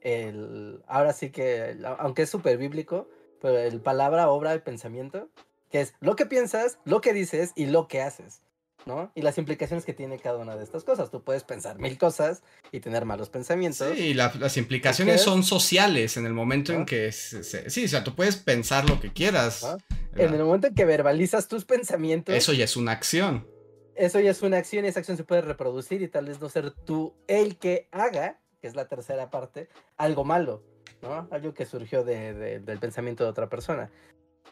[0.00, 0.82] el.
[0.86, 3.08] Ahora sí que, aunque es súper bíblico,
[3.40, 5.28] pero el palabra, obra, el pensamiento,
[5.70, 8.42] que es lo que piensas, lo que dices y lo que haces.
[8.88, 9.12] ¿No?
[9.14, 11.10] Y las implicaciones que tiene cada una de estas cosas.
[11.10, 13.86] Tú puedes pensar mil cosas y tener malos pensamientos.
[13.94, 17.12] Sí, las implicaciones son sociales en el momento en que...
[17.12, 19.76] sí, o sea, tú puedes pensar lo que quieras.
[20.16, 22.34] En el momento en que verbalizas tus pensamientos...
[22.34, 23.46] Eso ya es una acción.
[23.94, 26.48] Eso ya es una acción y esa acción se puede reproducir y tal vez no
[26.48, 29.68] ser tú el que haga, que es la tercera parte,
[29.98, 30.64] algo malo,
[31.02, 31.28] ¿no?
[31.30, 33.90] Algo que surgió del pensamiento de otra persona.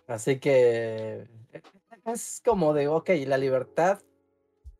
[0.06, 1.26] Así que
[2.04, 4.00] es como de, ok, la libertad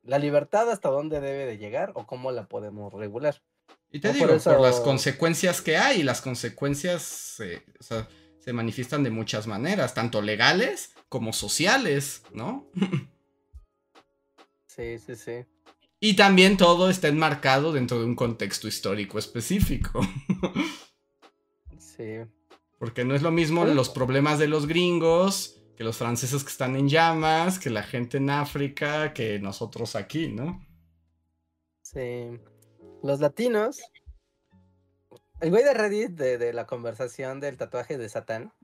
[0.06, 3.42] la libertad hasta dónde debe de llegar o cómo la podemos regular.
[3.90, 9.94] Y te digo, por, las consecuencias que hay, las consecuencias se manifiestan de muchas maneras,
[9.94, 12.70] tanto legales como sociales, ¿no?
[14.66, 15.44] sí, sí, sí.
[15.98, 20.00] Y también todo está enmarcado dentro de un contexto histórico específico.
[21.78, 22.18] sí.
[22.78, 26.74] Porque no es lo mismo los problemas de los gringos que los franceses que están
[26.74, 30.64] en llamas, que la gente en África, que nosotros aquí, ¿no?
[31.82, 32.40] Sí.
[33.02, 33.80] Los latinos.
[35.40, 38.54] El güey de Reddit de, la conversación del tatuaje de Satán.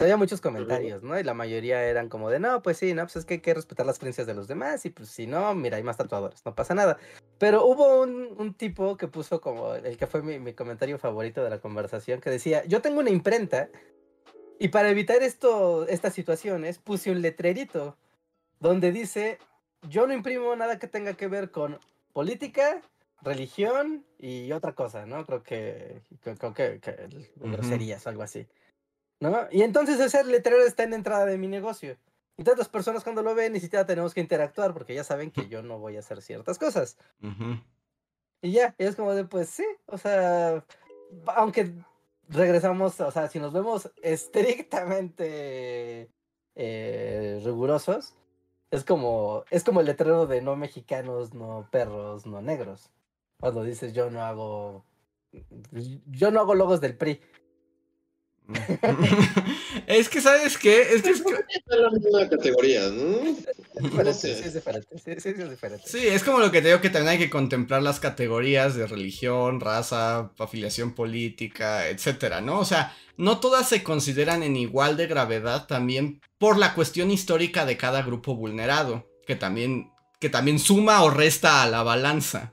[0.00, 1.18] había muchos comentarios, ¿no?
[1.20, 3.52] Y la mayoría eran como de, no, pues sí, no, pues es que hay que
[3.52, 4.86] respetar las creencias de los demás.
[4.86, 6.96] Y pues si no, mira, hay más tatuadores, no pasa nada.
[7.38, 11.50] Pero hubo un, tipo que puso como el que fue mi, mi comentario favorito de
[11.50, 13.68] la conversación, que decía, yo tengo una imprenta
[14.58, 17.96] y para evitar esto, estas situaciones, puse un letrerito
[18.60, 19.38] donde dice,
[19.88, 21.78] yo no imprimo nada que tenga que ver con
[22.12, 22.80] política,
[23.22, 25.24] religión y otra cosa, ¿no?
[25.26, 26.80] Creo que, creo que,
[27.36, 28.46] groserías, algo así.
[29.20, 29.46] ¿No?
[29.50, 31.96] Y entonces ese letrero está en la entrada de mi negocio.
[32.36, 35.48] Y tantas personas cuando lo ven ni siquiera tenemos que interactuar porque ya saben que
[35.48, 36.96] yo no voy a hacer ciertas cosas.
[38.40, 40.64] Y ya, es como de, pues sí, o sea,
[41.26, 41.72] aunque
[42.32, 46.10] regresamos, o sea, si nos vemos estrictamente
[46.54, 48.14] eh, rigurosos,
[48.70, 52.90] es como, es como el letrero de no mexicanos, no perros, no negros.
[53.38, 54.84] Cuando dices yo no hago,
[56.06, 57.20] yo no hago logos del PRI.
[59.86, 60.82] es que, ¿sabes qué?
[60.82, 61.32] Es que es que...
[61.76, 64.12] la misma categoría, ¿no?
[64.12, 64.98] Sí, es diferente.
[64.98, 65.84] Sí, sí, es diferente.
[65.86, 68.86] Sí, es como lo que te digo que también hay que contemplar las categorías de
[68.86, 72.60] religión, raza, afiliación política, etcétera, ¿no?
[72.60, 77.64] O sea, no todas se consideran en igual de gravedad también por la cuestión histórica
[77.66, 79.90] de cada grupo vulnerado, que también,
[80.20, 82.50] que también suma o resta a la balanza,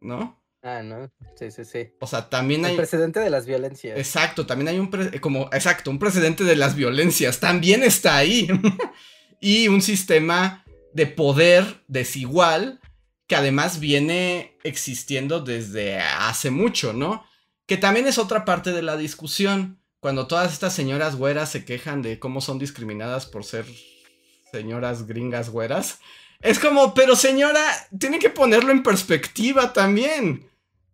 [0.00, 0.40] ¿no?
[0.66, 1.12] Ah, no.
[1.36, 1.92] Sí, sí, sí.
[2.00, 2.72] O sea, también hay.
[2.72, 3.96] El precedente de las violencias.
[3.96, 4.90] Exacto, también hay un.
[5.20, 7.38] como, exacto, un precedente de las violencias.
[7.38, 8.48] También está ahí.
[9.40, 12.80] y un sistema de poder desigual
[13.28, 17.24] que además viene existiendo desde hace mucho, ¿no?
[17.66, 19.78] Que también es otra parte de la discusión.
[20.00, 23.66] Cuando todas estas señoras güeras se quejan de cómo son discriminadas por ser
[24.50, 26.00] señoras gringas güeras.
[26.40, 27.62] Es como, pero señora,
[27.96, 30.44] tiene que ponerlo en perspectiva también.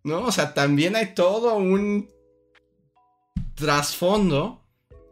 [0.04, 0.22] ¿No?
[0.22, 2.10] O sea, también hay todo un
[3.54, 4.64] trasfondo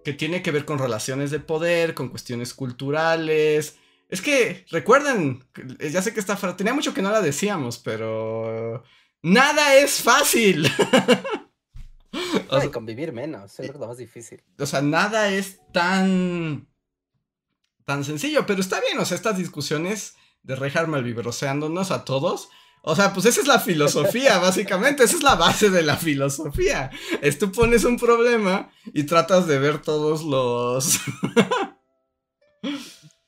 [0.04, 3.76] que tiene que ver con relaciones de poder, con cuestiones culturales.
[4.08, 5.44] Es que, recuerden,
[5.78, 8.82] ya sé que esta frase, tenía mucho que no la decíamos, pero
[9.22, 10.66] nada es fácil.
[12.48, 14.42] o sea, convivir menos, es lo más difícil.
[14.58, 16.66] O sea, nada es tan
[17.90, 20.14] tan sencillo, pero está bien, o sea, estas discusiones
[20.44, 22.48] de Reinhardt malvibroseándonos a todos,
[22.82, 25.04] o sea, pues esa es la filosofía, básicamente.
[25.04, 26.90] Esa es la base de la filosofía.
[27.20, 31.00] Es tú pones un problema y tratas de ver todos los.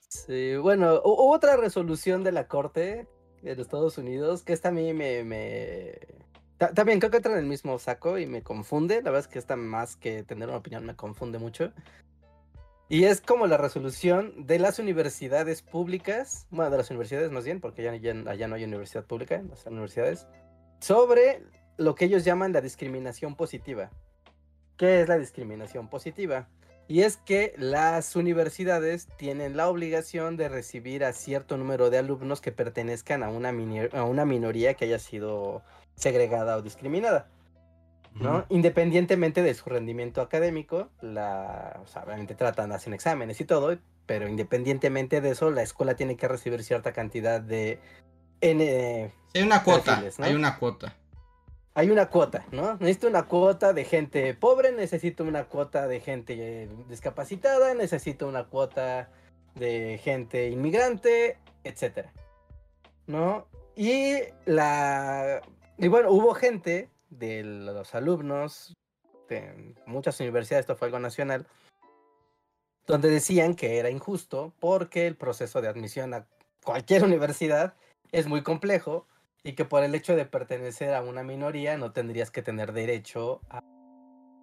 [0.08, 3.06] sí, bueno, hubo otra resolución de la corte
[3.42, 5.98] de Estados Unidos que esta a mí me...
[6.74, 9.02] También creo que entra en el mismo saco y me confunde.
[9.02, 11.72] La verdad es que esta más que tener una opinión me confunde mucho.
[12.88, 17.60] Y es como la resolución de las universidades públicas, bueno, de las universidades más bien,
[17.60, 17.90] porque ya,
[18.30, 20.26] allá no hay universidad pública en las universidades,
[20.80, 21.42] sobre
[21.78, 23.90] lo que ellos llaman la discriminación positiva.
[24.76, 26.48] ¿Qué es la discriminación positiva?
[26.88, 32.40] Y es que las universidades tienen la obligación de recibir a cierto número de alumnos
[32.40, 33.50] que pertenezcan a una,
[33.92, 35.62] a una minoría que haya sido
[35.94, 37.30] segregada o discriminada.
[38.14, 38.44] ¿No?
[38.48, 44.28] Independientemente de su rendimiento académico, la, o sea, obviamente tratan, hacen exámenes y todo, pero
[44.28, 47.78] independientemente de eso, la escuela tiene que recibir cierta cantidad de
[48.40, 49.12] N.
[49.34, 50.96] hay una cuota, hay una cuota.
[51.74, 52.74] Hay una cuota, ¿no?
[52.74, 59.08] Necesito una cuota de gente pobre, necesito una cuota de gente discapacitada, necesito una cuota
[59.54, 62.12] de gente inmigrante, etcétera.
[63.06, 63.46] ¿No?
[63.74, 65.40] Y la.
[65.78, 68.74] Y bueno, hubo gente de los alumnos
[69.28, 71.46] de muchas universidades, esto fue algo nacional,
[72.86, 76.26] donde decían que era injusto porque el proceso de admisión a
[76.64, 77.74] cualquier universidad
[78.10, 79.06] es muy complejo
[79.44, 83.40] y que por el hecho de pertenecer a una minoría no tendrías que tener derecho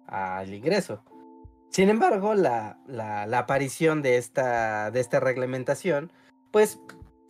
[0.06, 1.02] al ingreso.
[1.70, 6.12] Sin embargo, la, la, la, aparición de esta, de esta reglamentación,
[6.50, 6.80] pues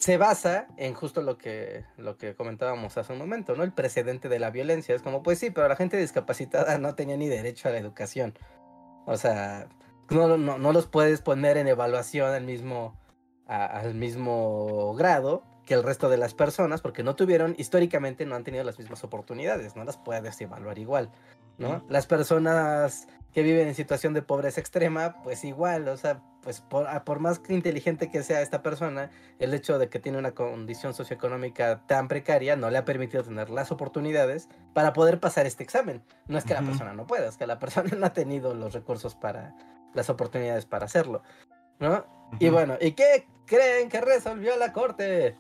[0.01, 3.64] se basa en justo lo que, lo que comentábamos hace un momento, ¿no?
[3.64, 4.94] El precedente de la violencia.
[4.94, 8.32] Es como, pues sí, pero la gente discapacitada no tenía ni derecho a la educación.
[9.05, 9.68] O sea,
[10.09, 12.98] no, no, no los puedes poner en evaluación al mismo,
[13.46, 18.42] al mismo grado que el resto de las personas, porque no tuvieron, históricamente no han
[18.42, 21.12] tenido las mismas oportunidades, no las puedes evaluar igual,
[21.58, 21.84] ¿no?
[21.88, 26.88] Las personas que viven en situación de pobreza extrema, pues igual, o sea, pues por,
[26.88, 30.92] ah, por, más inteligente que sea esta persona, el hecho de que tiene una condición
[30.92, 36.02] socioeconómica tan precaria no le ha permitido tener las oportunidades para poder pasar este examen.
[36.26, 38.72] No es que la persona no pueda, es que la persona no ha tenido los
[38.72, 39.54] recursos para,
[39.94, 41.22] las oportunidades para hacerlo,
[41.78, 42.04] ¿no?
[42.40, 45.36] Y bueno, ¿y qué creen que resolvió la corte?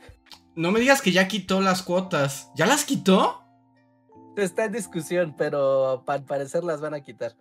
[0.56, 2.50] No me digas que ya quitó las cuotas.
[2.54, 3.42] ¿Ya las quitó?
[4.36, 7.36] Está en discusión, pero al parecer las van a quitar.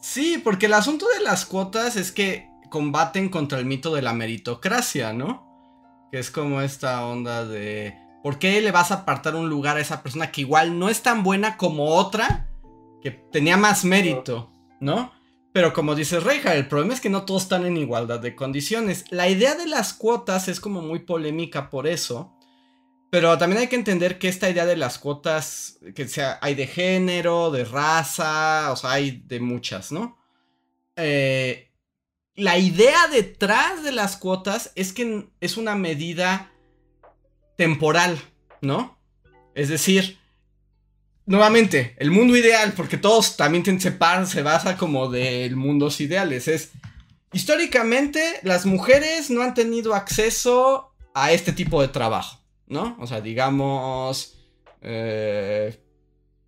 [0.00, 4.14] Sí, porque el asunto de las cuotas es que combaten contra el mito de la
[4.14, 6.08] meritocracia, ¿no?
[6.10, 7.98] Que es como esta onda de...
[8.22, 11.02] ¿Por qué le vas a apartar un lugar a esa persona que igual no es
[11.02, 12.48] tan buena como otra
[13.02, 15.12] que tenía más mérito, ¿no?
[15.52, 19.04] Pero como dice Reija, el problema es que no todos están en igualdad de condiciones.
[19.10, 22.36] La idea de las cuotas es como muy polémica por eso.
[23.10, 26.68] Pero también hay que entender que esta idea de las cuotas, que sea, hay de
[26.68, 30.16] género, de raza, o sea, hay de muchas, ¿no?
[30.94, 31.72] Eh,
[32.36, 36.52] la idea detrás de las cuotas es que es una medida
[37.56, 38.20] temporal,
[38.60, 38.96] ¿no?
[39.56, 40.19] Es decir,
[41.26, 43.96] nuevamente, el mundo ideal, porque todos también se,
[44.26, 46.72] se basa como de mundos ideales, es
[47.32, 52.96] históricamente las mujeres no han tenido acceso a este tipo de trabajo, ¿no?
[52.98, 54.38] O sea, digamos,
[54.82, 55.80] eh,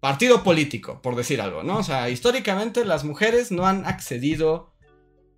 [0.00, 1.78] partido político, por decir algo, ¿no?
[1.78, 4.72] O sea, históricamente las mujeres no han accedido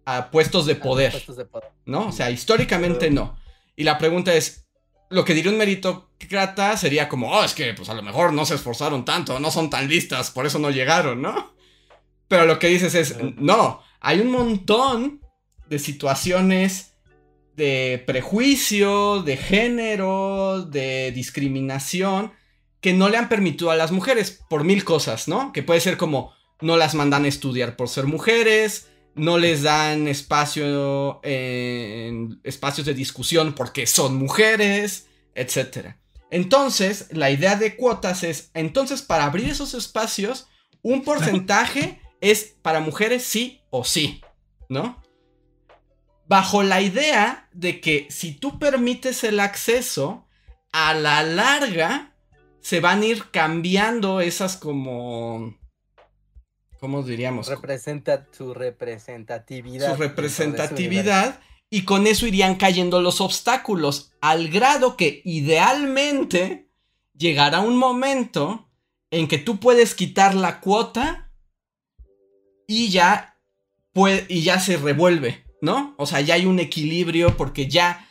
[0.06, 1.22] a puestos de poder,
[1.86, 2.08] ¿no?
[2.08, 3.36] O sea, históricamente no.
[3.76, 4.66] Y la pregunta es,
[5.10, 5.58] lo que diría un
[6.76, 9.70] sería como, oh, es que pues a lo mejor no se esforzaron tanto, no son
[9.70, 11.54] tan listas, por eso no llegaron, ¿no?
[12.28, 15.20] Pero lo que dices es, no, hay un montón
[15.68, 16.94] de situaciones
[17.56, 22.32] de prejuicio, de género, de discriminación,
[22.80, 25.52] que no le han permitido a las mujeres por mil cosas, ¿no?
[25.52, 30.08] Que puede ser como no las mandan a estudiar por ser mujeres, no les dan
[30.08, 35.96] espacio en espacios de discusión porque son mujeres, etc.
[36.34, 40.48] Entonces, la idea de cuotas es, entonces para abrir esos espacios,
[40.82, 44.20] un porcentaje es para mujeres sí o sí,
[44.68, 45.00] ¿no?
[46.26, 50.26] Bajo la idea de que si tú permites el acceso,
[50.72, 52.16] a la larga
[52.60, 55.56] se van a ir cambiando esas como
[56.80, 57.46] ¿cómo diríamos?
[57.46, 59.94] Representa su representatividad.
[59.94, 61.38] Su representatividad.
[61.70, 64.12] Y con eso irían cayendo los obstáculos.
[64.20, 66.68] Al grado que idealmente
[67.16, 68.68] llegará un momento
[69.10, 71.32] en que tú puedes quitar la cuota
[72.66, 73.38] y ya,
[73.92, 75.94] puede, y ya se revuelve, ¿no?
[75.98, 78.08] O sea, ya hay un equilibrio porque ya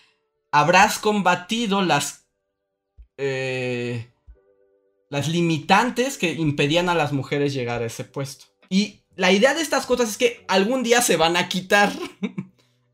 [0.52, 2.28] habrás combatido las...
[3.18, 4.10] Eh,
[5.14, 8.46] las limitantes que impedían a las mujeres llegar a ese puesto.
[8.68, 11.94] Y la idea de estas cosas es que algún día se van a quitar,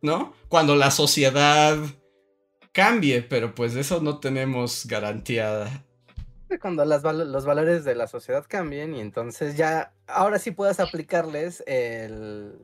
[0.02, 0.34] ¿no?
[0.47, 1.78] Cuando la sociedad
[2.72, 5.86] cambie, pero pues de eso no tenemos garantía.
[6.62, 12.58] Cuando los valores de la sociedad cambien y entonces ya, ahora sí puedas aplicarles el,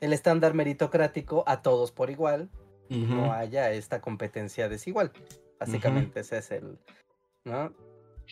[0.00, 2.50] estándar meritocrático a todos por igual,
[2.88, 5.12] no haya esta competencia desigual.
[5.58, 6.78] Básicamente ese es el,
[7.44, 7.72] ¿no?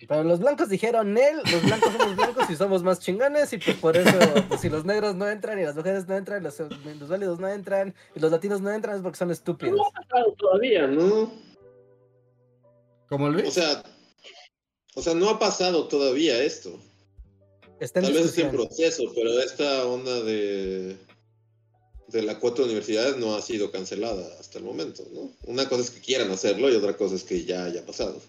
[0.08, 3.76] Pero los blancos dijeron, él, los blancos somos blancos y somos más chingones y pues
[3.76, 4.18] por eso,
[4.48, 7.48] pues, si los negros no entran y las mujeres no entran, los, los válidos no
[7.48, 9.76] entran y los latinos no entran es porque son estúpidos.
[9.76, 11.30] No ha pasado todavía, ¿no?
[13.08, 13.48] ¿Cómo Luis?
[13.48, 13.82] O sea,
[14.94, 16.78] o sea, no ha pasado todavía esto.
[17.78, 20.96] Está Tal vez es en proceso, pero esta onda de
[22.10, 25.32] de la cuota de universidades no ha sido cancelada hasta el momento, ¿no?
[25.44, 28.20] Una cosa es que quieran hacerlo y otra cosa es que ya haya pasado.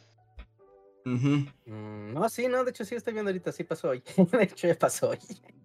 [1.04, 4.04] Mm, no, sí, no, de hecho sí estoy viendo ahorita, sí pasó hoy.
[4.32, 5.20] de hecho ya pasó hoy.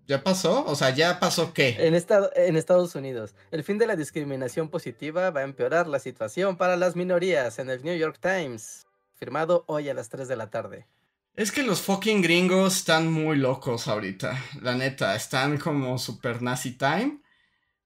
[0.07, 0.64] ¿Ya pasó?
[0.66, 1.76] O sea, ¿ya pasó qué?
[1.78, 3.34] En, en Estados Unidos.
[3.51, 7.70] El fin de la discriminación positiva va a empeorar la situación para las minorías en
[7.70, 8.87] el New York Times.
[9.14, 10.87] Firmado hoy a las 3 de la tarde.
[11.34, 14.43] Es que los fucking gringos están muy locos ahorita.
[14.62, 17.20] La neta, están como super nazi time.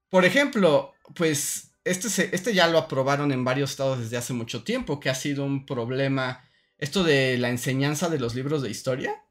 [0.08, 5.00] Por ejemplo, pues este, este ya lo aprobaron en varios estados desde hace mucho tiempo,
[5.00, 6.44] que ha sido un problema
[6.80, 9.22] esto de la enseñanza de los libros de historia.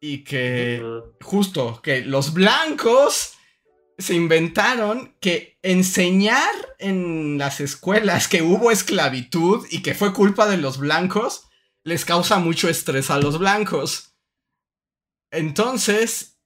[0.00, 0.82] Y que
[1.22, 3.34] justo que los blancos
[3.98, 10.56] se inventaron que enseñar en las escuelas que hubo esclavitud y que fue culpa de
[10.56, 11.44] los blancos
[11.84, 14.14] les causa mucho estrés a los blancos.
[15.30, 16.38] Entonces,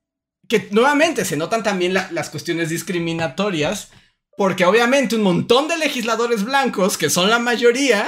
[0.48, 3.90] que nuevamente se notan también las cuestiones discriminatorias,
[4.36, 8.06] porque obviamente un montón de legisladores blancos, que son la mayoría,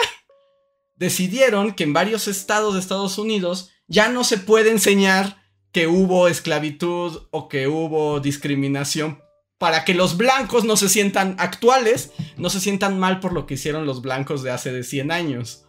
[0.96, 5.42] decidieron que en varios estados de Estados Unidos ya no se puede enseñar
[5.72, 9.22] que hubo esclavitud o que hubo discriminación
[9.58, 13.54] para que los blancos no se sientan actuales, no se sientan mal por lo que
[13.54, 15.62] hicieron los blancos de hace de 100 años.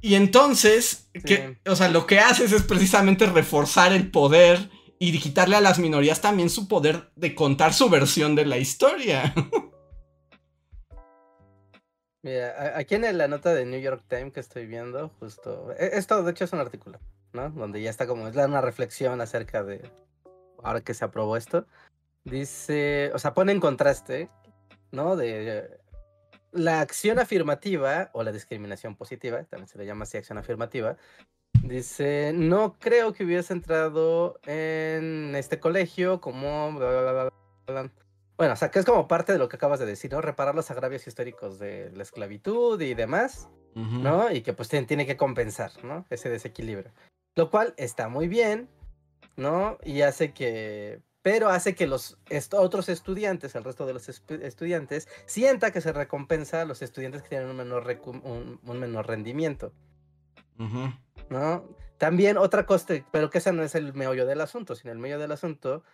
[0.00, 1.10] Y entonces,
[1.68, 6.20] o sea, lo que haces es precisamente reforzar el poder y quitarle a las minorías
[6.20, 9.34] también su poder de contar su versión de la historia.
[12.22, 16.22] Mira, aquí en la nota de New York Times que estoy viendo, justo, e, esto
[16.22, 17.00] de hecho es un artículo,
[17.32, 17.50] ¿no?
[17.50, 19.90] Donde ya está como, es una reflexión acerca de,
[20.62, 21.66] ahora que se aprobó esto,
[22.22, 24.30] dice, o sea, pone en contraste,
[24.92, 25.16] ¿no?
[25.16, 25.80] De
[26.52, 30.96] la acción afirmativa o la discriminación positiva, también se le llama así acción afirmativa,
[31.64, 36.78] dice, no creo que hubiese entrado en este colegio como...
[38.42, 40.20] Bueno, o sea, que es como parte de lo que acabas de decir, ¿no?
[40.20, 44.32] Reparar los agravios históricos de la esclavitud y demás, ¿no?
[44.32, 46.06] Y que pues tiene que compensar, ¿no?
[46.10, 46.90] Ese desequilibrio.
[47.36, 48.68] Lo cual está muy bien,
[49.36, 49.78] ¿no?
[49.84, 52.18] Y hace que pero hace que los
[52.50, 57.28] otros estudiantes, el resto de los estudiantes, sienta que se recompensa a los estudiantes que
[57.28, 57.86] tienen un menor,
[58.24, 59.72] un, menor rendimiento.
[61.30, 61.64] ¿No?
[61.96, 65.20] También otra cosa, pero que ese no es el meollo del asunto, sino el meollo
[65.20, 65.84] del asunto,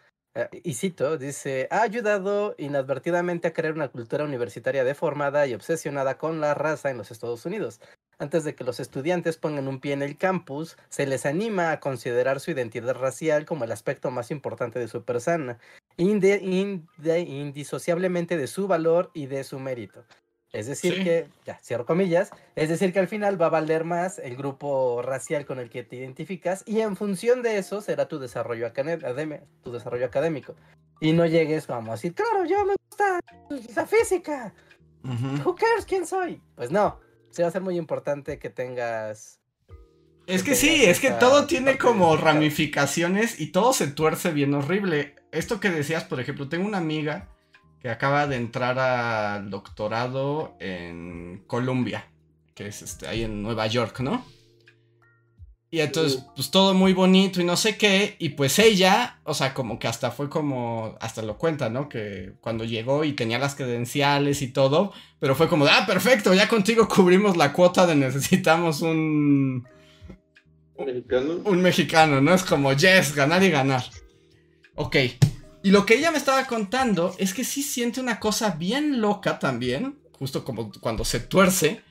[0.63, 6.41] y cito, dice, ha ayudado inadvertidamente a crear una cultura universitaria deformada y obsesionada con
[6.41, 7.81] la raza en los Estados Unidos.
[8.19, 11.81] Antes de que los estudiantes pongan un pie en el campus, se les anima a
[11.81, 15.59] considerar su identidad racial como el aspecto más importante de su persona,
[15.97, 20.05] indisociablemente de su valor y de su mérito.
[20.53, 24.19] Es decir que, ya, cierro comillas, es decir que al final va a valer más
[24.19, 28.19] el grupo racial con el que te identificas y en función de eso será tu
[28.19, 30.55] desarrollo, académico, tu desarrollo académico.
[31.01, 33.21] Y no llegues como así, claro, yo me gusta
[33.77, 34.55] la física.
[35.05, 36.41] Who cares quién soy?
[36.57, 36.99] Pues no,
[37.31, 39.41] sí va a ser muy importante que tengas...
[40.27, 45.17] Es que, sí, es que todo tiene como ramificaciones y todo se tuerce bien horrible.
[45.31, 47.29] Esto que decías, por ejemplo, tengo una amiga
[47.81, 52.07] que acaba de entrar al doctorado en Columbia,
[52.55, 54.25] que es este, ahí en Nueva York, ¿no?
[55.71, 58.17] Y entonces, pues todo muy bonito y no sé qué.
[58.19, 61.91] Y pues ella, o sea, como que hasta fue como, hasta lo cuenta, ¿no?
[61.91, 66.49] Que cuando llegó y tenía las credenciales y todo, pero fue como, ah, perfecto, ya
[66.49, 69.69] contigo cubrimos la cuota de necesitamos un...
[70.79, 71.41] ¿Mexicano?
[71.45, 72.33] Un mexicano, ¿no?
[72.33, 73.85] Es como, yes, ganar y ganar.
[74.75, 74.97] Ok,
[75.63, 79.39] y lo que ella me estaba contando es que sí siente una cosa bien loca
[79.39, 81.83] también, justo como cuando se tuerce,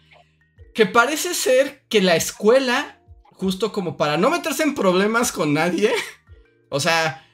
[0.73, 5.91] que parece ser que la escuela, justo como para no meterse en problemas con nadie,
[6.69, 7.25] o sea,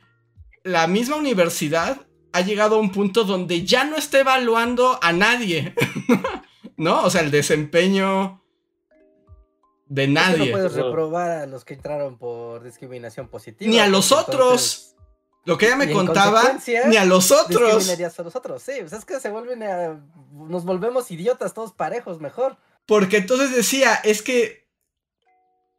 [0.64, 5.76] la misma universidad ha llegado a un punto donde ya no está evaluando a nadie,
[6.78, 7.04] ¿no?
[7.04, 8.44] O sea, el desempeño
[9.86, 10.48] de nadie.
[10.48, 13.70] No puedes reprobar a los que entraron por discriminación positiva.
[13.70, 14.96] Ni a los otros.
[15.46, 17.90] Lo que ella me contaba, ni a los otros.
[17.90, 18.74] a los otros, sí.
[18.80, 22.58] Pues es que se vuelven a, Nos volvemos idiotas todos parejos, mejor.
[22.86, 24.64] Porque entonces decía, es que.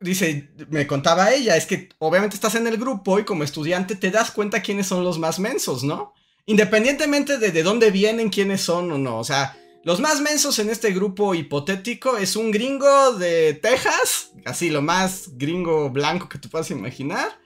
[0.00, 4.10] Dice, me contaba ella, es que obviamente estás en el grupo y como estudiante te
[4.10, 6.12] das cuenta quiénes son los más mensos, ¿no?
[6.44, 9.18] Independientemente de de dónde vienen, quiénes son o no.
[9.18, 14.68] O sea, los más mensos en este grupo hipotético es un gringo de Texas, así
[14.68, 17.38] lo más gringo blanco que tú puedas imaginar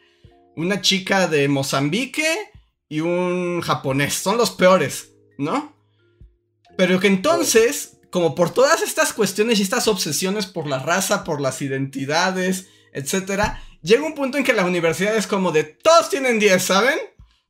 [0.58, 2.26] una chica de Mozambique
[2.88, 4.14] y un japonés.
[4.14, 5.76] Son los peores, ¿no?
[6.76, 11.40] Pero que entonces, como por todas estas cuestiones y estas obsesiones por la raza, por
[11.40, 13.40] las identidades, etc.,
[13.82, 16.98] llega un punto en que la universidad es como de todos tienen 10, ¿saben?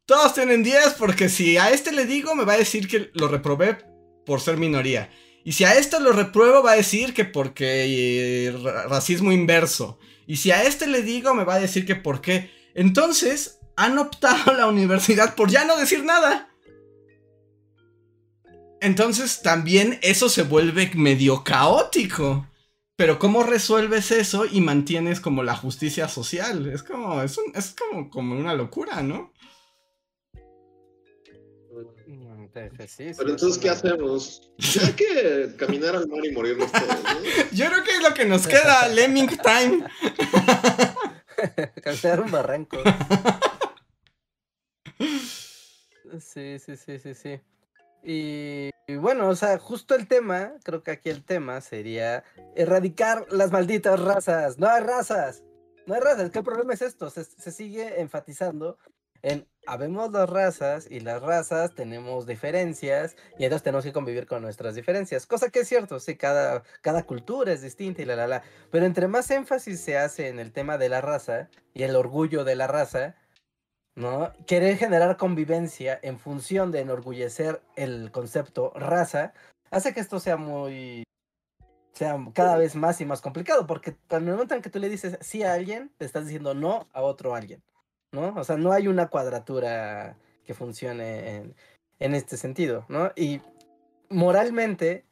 [0.05, 3.29] Todos tienen 10 porque si a este le digo me va a decir que lo
[3.29, 3.79] reprobé
[4.27, 5.11] por ser minoría.
[5.45, 8.53] Y si a este lo repruebo va a decir que porque eh,
[8.87, 9.99] racismo inverso.
[10.27, 14.55] Y si a este le digo me va a decir que porque entonces, han optado
[14.55, 16.49] la universidad por ya no decir nada.
[18.81, 22.47] Entonces también eso se vuelve medio caótico.
[22.95, 26.68] Pero ¿cómo resuelves eso y mantienes como la justicia social?
[26.68, 27.37] Es como, es,
[27.76, 29.33] como, como una locura, ¿no?
[32.55, 34.53] Pero entonces, ¿qué hacemos?
[34.85, 37.22] Hay que caminar al mar y morirnos todos, ¿no?
[37.53, 39.85] Yo creo que es lo que nos queda, Lemming Time.
[41.82, 42.76] Cancelar un barranco.
[46.20, 47.41] Sí, sí, sí, sí, sí.
[48.03, 52.24] Y, bueno, o sea, justo el tema, creo que aquí el tema sería
[52.57, 54.59] erradicar las malditas razas.
[54.59, 55.45] No hay razas.
[55.86, 56.30] No hay razas.
[56.30, 57.11] ¿Qué problema es esto?
[57.11, 58.78] Se, se sigue enfatizando
[59.22, 64.43] en habemos dos razas y las razas tenemos diferencias y entonces tenemos que convivir con
[64.43, 65.27] nuestras diferencias.
[65.27, 68.43] Cosa que es cierto, sí, cada, cada cultura es distinta y la, la, la.
[68.71, 72.45] Pero entre más énfasis se hace en el tema de la raza y el orgullo
[72.45, 73.14] de la raza,
[73.95, 74.33] ¿no?
[74.47, 79.34] Querer generar convivencia en función de enorgullecer el concepto raza,
[79.71, 81.05] hace que esto sea muy
[81.92, 85.18] sea cada vez más y más complicado, porque el momento en que tú le dices
[85.21, 87.63] sí a alguien, te estás diciendo no a otro alguien.
[88.13, 88.35] ¿No?
[88.37, 91.55] O sea, no hay una cuadratura que funcione
[91.99, 93.13] en, este sentido, ¿no?
[93.17, 93.41] Y
[94.09, 95.05] moralmente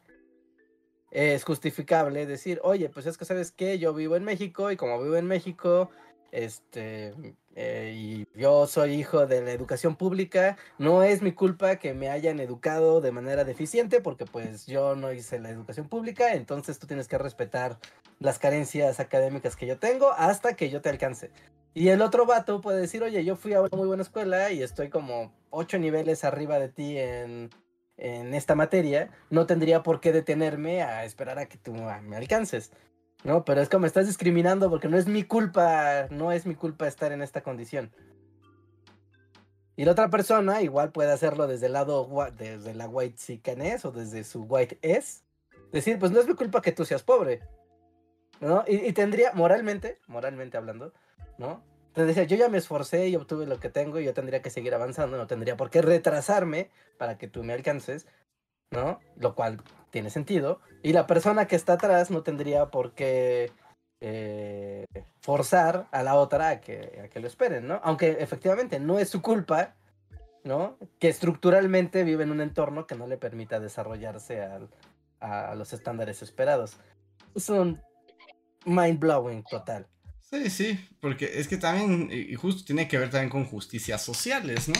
[1.10, 5.02] es justificable decir, oye, pues es que sabes que yo vivo en México y como
[5.02, 5.90] vivo en México,
[6.36, 7.14] este,
[7.54, 12.10] eh, y yo soy hijo de la educación pública, no es mi culpa que me
[12.10, 16.86] hayan educado de manera deficiente porque pues yo no hice la educación pública, entonces tú
[16.86, 17.78] tienes que respetar
[18.18, 21.30] las carencias académicas que yo tengo hasta que yo te alcance.
[21.72, 24.62] Y el otro vato puede decir, oye, yo fui a una muy buena escuela y
[24.62, 27.50] estoy como ocho niveles arriba de ti en,
[27.96, 32.72] esta materia, no tendría por qué detenerme a esperar a que tú me alcances.
[33.26, 36.86] No, pero es como estás discriminando porque no es mi culpa, no es mi culpa
[36.86, 37.90] estar en esta condición.
[39.74, 42.08] Y la otra persona igual puede hacerlo desde el lado,
[42.38, 45.24] desde la white es o desde su white es.
[45.72, 47.40] Decir, pues no es mi culpa que tú seas pobre.
[48.40, 48.62] ¿No?
[48.68, 50.92] Y, tendría, moralmente, moralmente hablando,
[51.36, 51.64] ¿no?
[51.88, 54.50] Entonces decía, yo ya me esforcé y obtuve lo que tengo y yo tendría que
[54.50, 58.06] seguir avanzando, no tendría por qué retrasarme para que tú me alcances,
[58.70, 59.00] ¿no?
[59.16, 59.62] Lo cual
[59.96, 60.60] tiene sentido.
[60.82, 63.50] Y la persona que está atrás no tendría por qué
[64.02, 64.84] eh,
[65.22, 67.80] forzar a la otra a que, a que lo esperen, ¿no?
[67.82, 69.74] Aunque efectivamente no es su culpa,
[70.44, 70.76] ¿no?
[70.98, 74.42] Que estructuralmente vive en un entorno que no le permita desarrollarse
[75.18, 76.76] a los estándares esperados.
[77.34, 77.80] Es un
[78.66, 79.86] mind blowing total.
[80.20, 84.68] Sí, sí, porque es que también, y justo tiene que ver también con justicias sociales,
[84.68, 84.74] ¿no?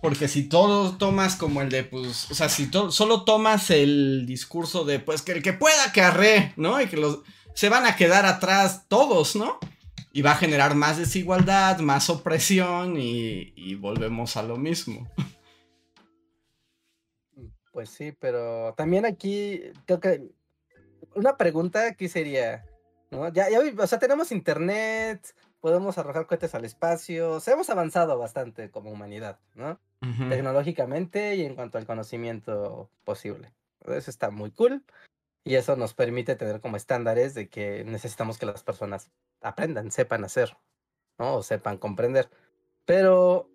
[0.00, 4.84] Porque si todo tomas como el de, pues, o sea, si solo tomas el discurso
[4.84, 6.80] de, pues, que el que pueda que arre, ¿no?
[6.80, 7.20] Y que los,
[7.54, 9.58] se van a quedar atrás todos, ¿no?
[10.12, 15.08] Y va a generar más desigualdad, más opresión y, volvemos a lo mismo.
[17.72, 20.30] Pues sí, pero también aquí creo que
[21.14, 22.64] una pregunta aquí sería,
[23.10, 23.32] ¿no?
[23.32, 28.18] Ya, ya, o sea, tenemos internet, podemos arrojar cohetes al espacio, o sea, hemos avanzado
[28.18, 29.78] bastante como humanidad, ¿no?
[30.28, 33.52] Tecnológicamente y en cuanto al conocimiento posible.
[33.86, 34.82] Eso está muy cool
[35.44, 39.10] y eso nos permite tener como estándares de que necesitamos que las personas
[39.42, 40.56] aprendan, sepan hacer,
[41.18, 41.36] ¿no?
[41.36, 42.30] O sepan comprender.
[42.86, 43.50] Pero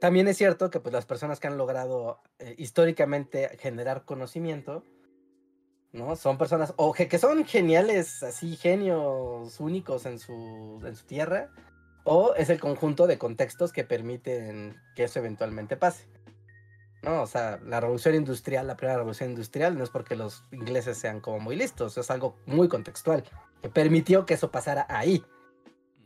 [0.00, 4.84] también es cierto que pues las personas que han logrado eh, históricamente generar conocimiento,
[5.96, 6.14] ¿no?
[6.16, 11.50] Son personas, o que son geniales, así, genios únicos en su, en su tierra,
[12.04, 16.06] o es el conjunto de contextos que permiten que eso eventualmente pase.
[17.02, 17.22] ¿no?
[17.22, 21.20] O sea, la revolución industrial, la primera revolución industrial, no es porque los ingleses sean
[21.20, 23.24] como muy listos, es algo muy contextual,
[23.62, 25.24] que permitió que eso pasara ahí,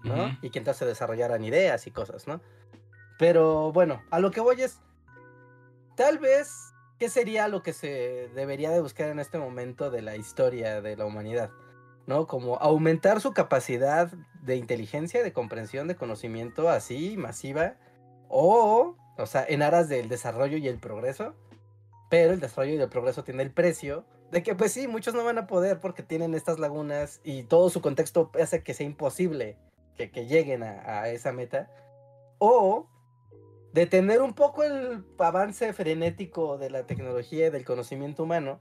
[0.03, 0.39] ¿no?
[0.43, 2.41] Y que entonces se desarrollaran ideas y cosas, ¿no?
[3.19, 4.79] Pero bueno, a lo que voy es,
[5.97, 10.17] tal vez ¿qué sería lo que se debería de buscar en este momento de la
[10.17, 11.51] historia de la humanidad?
[12.07, 12.27] ¿No?
[12.27, 14.13] Como aumentar su capacidad
[14.43, 17.77] de inteligencia, de comprensión, de conocimiento así, masiva,
[18.29, 21.35] o, o sea, en aras del desarrollo y el progreso,
[22.11, 25.25] pero el desarrollo y el progreso tiene el precio de que, pues sí, muchos no
[25.25, 29.57] van a poder porque tienen estas lagunas y todo su contexto hace que sea imposible
[29.97, 31.71] que, lleguen a esa meta,
[32.39, 32.89] o
[33.73, 38.61] detener un poco el avance frenético de la tecnología y del conocimiento humano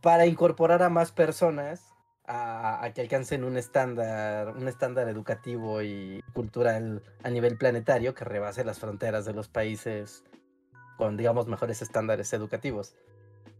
[0.00, 1.94] para incorporar a más personas
[2.26, 8.64] a, que alcancen un estándar, un estándar educativo y cultural a nivel planetario que rebase
[8.64, 10.24] las fronteras de los países
[10.96, 12.96] con, digamos, mejores estándares educativos.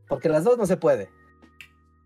[0.08, 1.10] Porque las dos no se puede.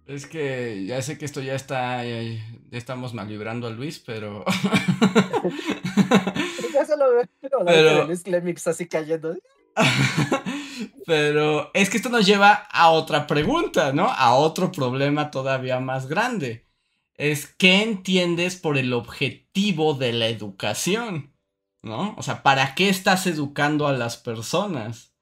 [0.09, 2.23] Es que ya sé que esto ya está, ya,
[2.71, 4.43] estamos mal librando a Luis, pero...
[6.73, 7.25] ya solo veo
[7.67, 8.07] pero...
[8.07, 9.37] Luis Clemix así cayendo.
[11.07, 14.09] pero es que esto nos lleva a otra pregunta, ¿no?
[14.09, 16.67] A otro problema todavía más grande.
[17.13, 21.35] Es ¿qué entiendes por el objetivo de la educación?
[21.83, 22.15] ¿No?
[22.17, 25.15] O sea, ¿para qué estás educando a las personas?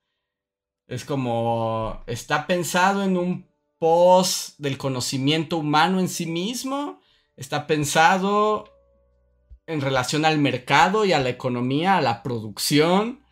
[0.86, 7.00] Es como, ¿está pensado en un pos del conocimiento humano en sí mismo.
[7.36, 8.72] Está pensado
[9.66, 13.24] en relación al mercado y a la economía, a la producción.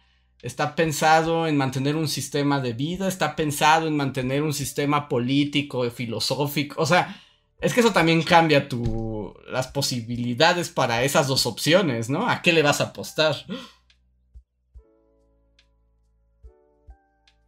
[0.43, 5.89] Está pensado en mantener un sistema de vida, está pensado en mantener un sistema político,
[5.91, 6.83] filosófico.
[6.83, 7.23] O sea,
[7.61, 12.29] es que eso también cambia tu, las posibilidades para esas dos opciones, ¿no?
[12.29, 13.35] ¿A qué le vas a apostar?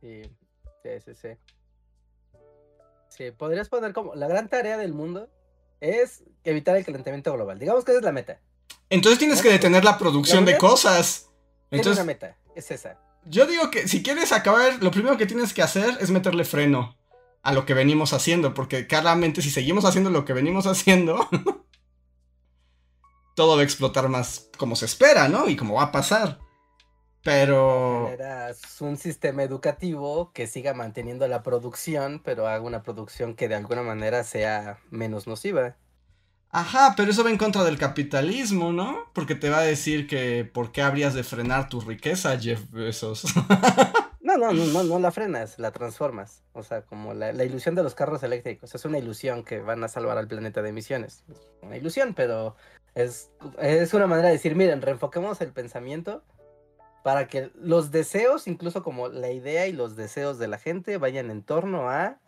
[0.00, 0.22] Sí,
[1.04, 1.28] sí, sí.
[3.16, 5.28] Sí, podrías poner como la gran tarea del mundo
[5.80, 7.58] es evitar el calentamiento global.
[7.58, 8.40] Digamos que esa es la meta.
[8.90, 11.30] Entonces tienes que detener la producción de cosas.
[11.70, 12.98] Entonces, es una meta, es esa.
[13.24, 16.96] Yo digo que si quieres acabar, lo primero que tienes que hacer es meterle freno
[17.42, 21.28] a lo que venimos haciendo, porque claramente si seguimos haciendo lo que venimos haciendo,
[23.34, 25.48] todo va a explotar más como se espera, ¿no?
[25.48, 26.38] Y como va a pasar.
[27.26, 28.08] Pero...
[28.78, 33.82] un sistema educativo que siga manteniendo la producción, pero haga una producción que de alguna
[33.82, 35.74] manera sea menos nociva.
[36.50, 39.10] Ajá, pero eso va en contra del capitalismo, ¿no?
[39.12, 43.24] Porque te va a decir que ¿por qué habrías de frenar tu riqueza, Jeff Bezos?
[44.20, 46.44] no, no, no, no, la frenas, la transformas.
[46.52, 48.72] O sea, como la, la, ilusión de los carros eléctricos.
[48.72, 51.24] Es una ilusión que van a salvar al planeta de emisiones.
[51.60, 52.54] Una ilusión, pero
[52.94, 53.30] es,
[53.60, 56.22] es una manera de decir, miren, reenfoquemos el pensamiento
[57.06, 61.30] para que los deseos, incluso como la idea y los deseos de la gente, vayan
[61.30, 62.18] en torno a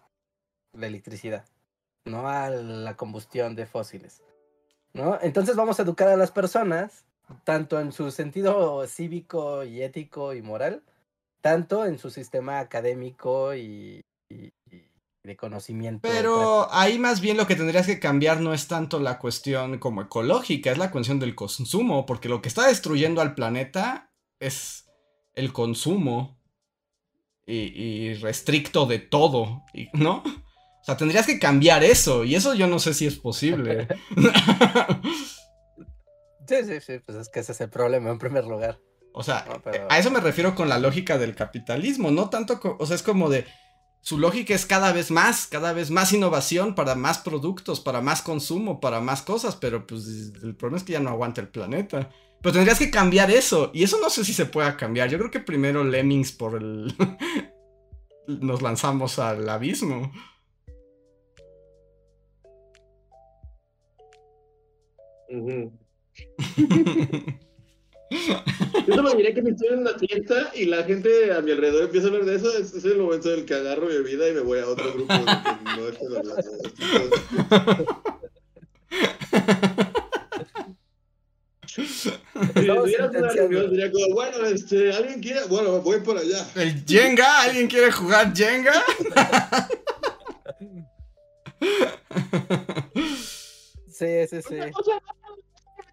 [0.73, 1.45] la electricidad,
[2.05, 4.23] no a la combustión de fósiles.
[4.93, 5.19] ¿no?
[5.21, 7.05] Entonces vamos a educar a las personas
[7.43, 10.85] tanto en su sentido cívico y ético y moral,
[11.41, 14.01] tanto en su sistema académico y,
[14.31, 16.09] de conocimiento.
[16.09, 20.03] Pero ahí más bien lo que tendrías que cambiar no es tanto la cuestión como
[20.03, 24.08] ecológica, es la cuestión del consumo, porque lo que está destruyendo al planeta
[24.41, 24.89] es
[25.35, 26.39] el consumo
[27.47, 29.63] y, restricto de todo,
[29.95, 30.23] ¿no?
[30.23, 33.89] O sea, tendrías que cambiar eso, y eso yo no sé si es posible.
[36.47, 38.79] sí, sí, sí, pues es que ese es el problema en primer lugar.
[39.13, 39.47] O sea,
[39.89, 43.31] a eso me refiero con la lógica del capitalismo, no tanto, o sea, es como
[43.31, 43.47] de,
[44.01, 48.23] su lógica es cada vez más, cada vez más innovación para más productos, para más
[48.23, 50.07] consumo, para más cosas, pero pues
[50.43, 52.11] el problema es que ya no aguanta el planeta.
[52.41, 55.09] Pero tendrías que cambiar eso, y eso no sé si se pueda cambiar.
[55.09, 56.95] Yo creo que primero Lemmings por el...
[58.29, 60.13] nos lanzamos al abismo.
[68.87, 71.83] Yo me diré que me estoy en una fiesta y la gente a mi alrededor
[71.85, 72.57] empieza a hablar de eso.
[72.57, 74.93] Ese es el momento en el que agarro mi vida y me voy a otro
[74.95, 75.31] grupo de que
[77.51, 78.15] no.
[82.47, 85.45] Si tuvieras una reunión, diría como, bueno, este, ¿alguien quiere?
[85.49, 86.47] Bueno, voy por allá.
[86.55, 87.43] ¿El Jenga?
[87.43, 88.85] ¿Alguien quiere jugar Jenga?
[93.91, 94.57] sí, sí, sí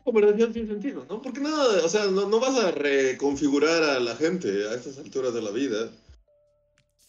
[0.05, 1.21] conversación sin sentido, ¿no?
[1.21, 5.41] Porque nada, o sea, no, vas a reconfigurar a la gente a estas alturas de
[5.41, 5.89] la vida.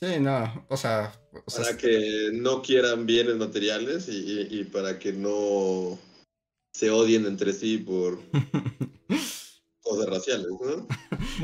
[0.01, 1.13] Sí, no, o sea...
[1.55, 5.99] para que no quieran bienes materiales y, para que no
[6.77, 8.19] se odien entre sí por
[9.81, 10.87] cosas raciales, ¿no?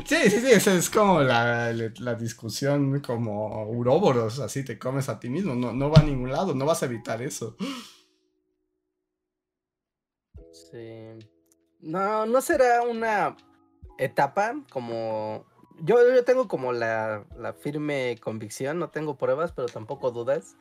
[0.05, 1.73] Sí, sí, sí, esa es como la,
[2.19, 6.53] discusión como uróboros, así te comes a ti mismo, no, no va a ningún lado,
[6.53, 7.57] no vas a evitar eso.
[10.51, 11.17] Sí.
[11.79, 13.35] No, no será una
[13.97, 15.47] etapa como...
[15.81, 20.55] Yo, yo tengo como la, la firme convicción, no tengo pruebas, pero tampoco dudas,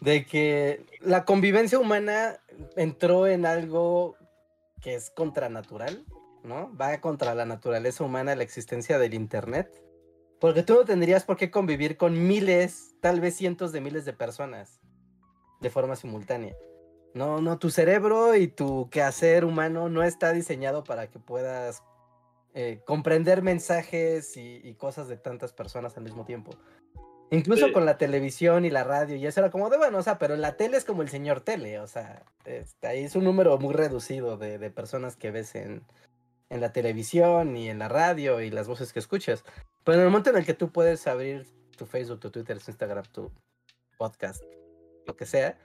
[0.00, 2.40] de que la convivencia humana
[2.76, 4.16] entró en algo
[4.80, 6.04] que es contranatural,
[6.42, 6.74] ¿no?
[6.76, 9.82] Va contra la naturaleza humana la existencia del Internet.
[10.40, 14.12] Porque tú no tendrías por qué convivir con miles, tal vez cientos de miles de
[14.12, 14.80] personas
[15.60, 16.54] de forma simultánea.
[17.14, 21.82] No, no, tu cerebro y tu quehacer humano no está diseñado para que puedas
[22.52, 26.52] eh, comprender mensajes y, cosas de tantas personas al mismo tiempo.
[27.30, 30.18] Incluso con la televisión y la radio, y eso era como de bueno, o sea,
[30.18, 33.58] pero la tele es como el señor tele, o sea, este, ahí es un número
[33.58, 35.82] muy reducido de, de personas que ves en,
[36.50, 39.44] en, la televisión y en la radio y las voces que escuchas.
[39.82, 41.46] Pero en el momento en el que tú puedes abrir
[41.76, 43.32] tu Facebook, tu Twitter, tu Instagram, tu
[43.98, 44.42] podcast,
[45.04, 45.58] lo que sea,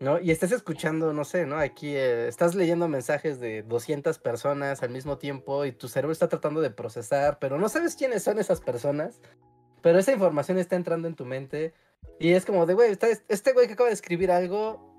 [0.00, 0.20] ¿no?
[0.20, 1.58] Y estás escuchando, no sé, ¿no?
[1.58, 6.28] Aquí eh, estás leyendo mensajes de 200 personas al mismo tiempo y tu cerebro está
[6.28, 9.20] tratando de procesar, pero no sabes quiénes son esas personas,
[9.82, 11.74] pero esa información está entrando en tu mente
[12.18, 12.96] y es como de, güey,
[13.28, 14.92] este güey que acaba de escribir algo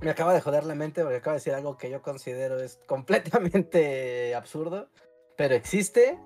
[0.00, 2.78] me acaba de joder la mente porque acaba de decir algo que yo considero es
[2.86, 4.88] completamente absurdo,
[5.36, 6.18] pero existe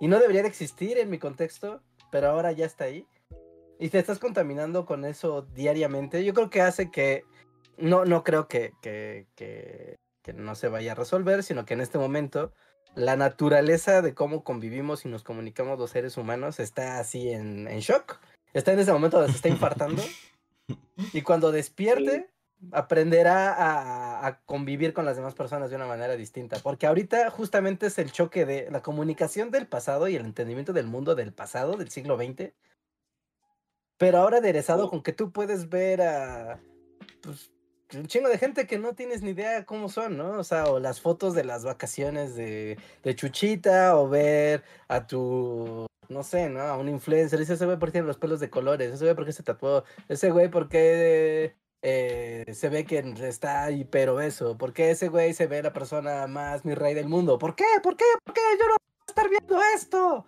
[0.00, 3.06] y no debería de existir en mi contexto, pero ahora ya está ahí.
[3.78, 7.24] Y te estás contaminando con eso diariamente, yo creo que hace que,
[7.76, 9.98] no, no creo que, que, que,
[10.34, 12.52] no se vaya a resolver, sino que en este momento
[12.94, 17.80] la naturaleza de cómo convivimos y nos comunicamos los seres humanos está así en, en
[17.80, 18.18] shock.
[18.54, 20.02] Está en ese momento donde se está infartando.
[21.12, 22.28] y cuando despierte,
[22.72, 26.58] aprenderá a, a, convivir con las demás personas de una manera distinta.
[26.62, 30.86] Porque ahorita justamente es el choque de la comunicación del pasado y el entendimiento del
[30.86, 32.52] mundo del pasado, del siglo XX,
[33.98, 36.60] pero ahora aderezado con que tú puedes ver a
[37.20, 37.50] pues,
[37.94, 40.32] un chingo de gente que no tienes ni idea cómo son, ¿no?
[40.38, 42.78] O sea, o las fotos de las vacaciones de,
[43.14, 46.60] Chuchita, o ver a tu, no sé, ¿no?
[46.60, 47.38] A un influencer.
[47.38, 50.30] Dice, ese güey porque tiene los pelos de colores, ese güey porque se tatuó, ese
[50.30, 55.72] güey porque eh, se ve que está hiper obeso, porque ese güey se ve la
[55.72, 57.38] persona más mi rey del mundo.
[57.38, 57.64] ¿Por qué?
[57.82, 58.04] ¿Por qué?
[58.24, 58.40] ¿Por qué?
[58.58, 60.26] Yo no voy a estar viendo esto.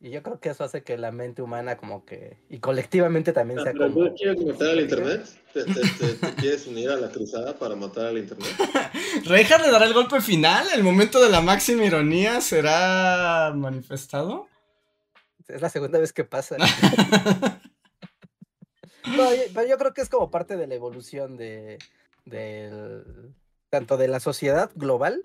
[0.00, 2.38] Y yo creo que eso hace que la mente humana como que...
[2.48, 5.26] Y colectivamente también ah, sea ¿Pero tú quieres matar al internet?
[5.52, 5.64] ¿Te,
[6.36, 8.46] quieres unir a la cruzada para matar al internet?
[9.24, 10.68] ¿Reinhardt le dará el golpe final?
[10.72, 14.46] ¿El momento de la máxima ironía será manifestado?
[15.48, 16.56] Es la segunda vez que pasa.
[19.16, 21.78] no, pero yo creo que es como parte de la evolución de...
[22.24, 23.34] Del,
[23.68, 25.22] tanto de la sociedad global,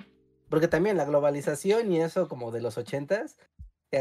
[0.49, 3.37] porque también la globalización y eso como de los ochentas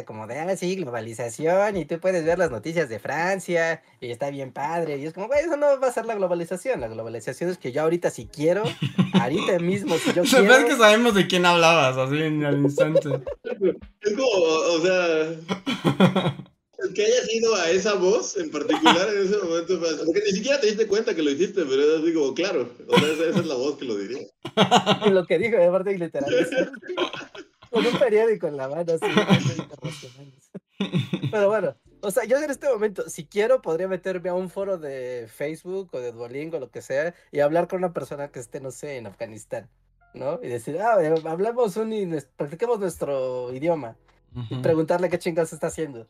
[0.06, 4.30] como de, ah, sí, globalización, y tú puedes ver las noticias de Francia, y está
[4.30, 4.98] bien padre.
[4.98, 6.80] Y es como, güey, eso no va a ser la globalización.
[6.80, 8.62] La globalización es que yo ahorita si quiero,
[9.14, 10.56] ahorita mismo si yo quiero.
[10.56, 13.08] Es que sabemos de quién hablabas, así en el instante.
[14.00, 15.36] Es como, o sea.
[16.94, 20.66] que hayas ido a esa voz en particular en ese momento, porque ni siquiera te
[20.68, 23.54] diste cuenta que lo hiciste, pero es así como, claro, o sea, esa, es la
[23.54, 24.26] voz que lo diría.
[25.10, 26.30] Lo que dijo, aparte literal,
[27.72, 29.06] con un periódico en la mano, así,
[31.30, 34.76] Pero bueno, o sea, yo en este momento, si quiero, podría meterme a un foro
[34.76, 38.60] de Facebook o de Duolingo, lo que sea, y hablar con una persona que esté,
[38.60, 39.68] no sé, en Afganistán,
[40.14, 40.40] ¿no?
[40.42, 43.96] Y decir, ah, hablamos un y practiquemos nuestro idioma.
[44.48, 46.06] Y preguntarle qué chingados está haciendo.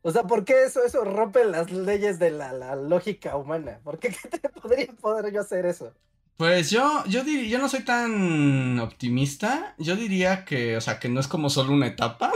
[0.00, 3.80] O sea, ¿por qué eso, eso rompe las leyes de la, lógica humana?
[3.84, 5.92] ¿Por qué, qué podría poder yo hacer eso?
[6.36, 9.74] Pues yo, yo yo no soy tan optimista.
[9.78, 12.30] Yo diría que, o sea, que no es como solo una etapa.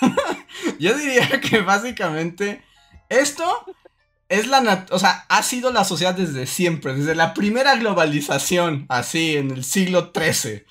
[0.78, 2.64] yo diría que básicamente
[3.08, 3.44] esto
[4.30, 9.36] es la, o sea, ha sido la sociedad desde siempre, desde la primera globalización, así,
[9.36, 10.64] en el siglo XIII.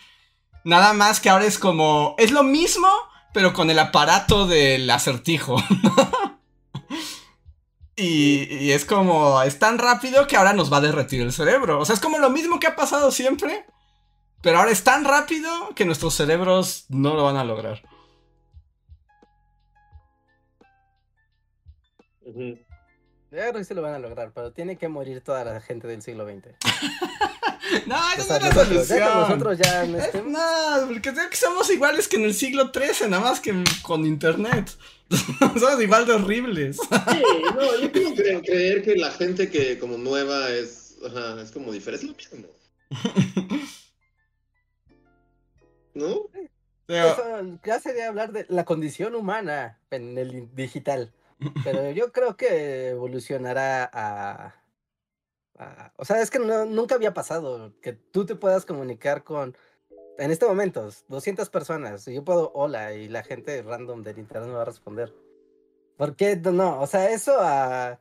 [0.64, 2.88] Nada más que ahora es como, es lo mismo,
[3.34, 5.64] pero con el aparato del acertijo.
[8.04, 11.80] Y, es como, es tan rápido que ahora nos va a derretir el cerebro.
[11.80, 13.64] O sea, es como lo mismo que ha pasado siempre,
[14.42, 17.84] pero ahora es tan rápido que nuestros cerebros no lo van a lograr.
[23.32, 25.88] Yo creo que sí lo van a lograr, pero tiene que morir toda la gente
[25.88, 26.48] del siglo XX.
[27.88, 29.00] no, esa es la solución.
[29.00, 33.40] Nosotros ya no, no, porque que somos iguales que en el siglo XIII, nada más
[33.40, 34.72] que con internet.
[35.60, 36.78] Somos igual de horribles.
[36.78, 37.24] Sí,
[37.56, 40.98] no, yo quiero creer, que la gente que como nueva es,
[41.42, 42.48] es como diferente, es lo mismo.
[45.94, 46.30] ¿No?
[47.64, 51.14] ya sería hablar de la condición humana en el digital.
[51.64, 54.56] Pero yo creo que evolucionará a...
[55.98, 59.56] o sea, es que nunca había pasado que tú te puedas comunicar con
[60.18, 64.50] en este momento, 200 personas, y yo puedo hola y la gente random del internet
[64.50, 65.14] me va a responder.
[65.98, 66.80] ¿Por qué no?
[66.82, 68.00] O sea, eso a...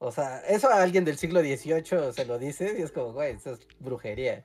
[0.00, 3.34] O sea, eso a alguien del siglo XVIII se lo dice y es como, güey,
[3.34, 4.44] eso es brujería.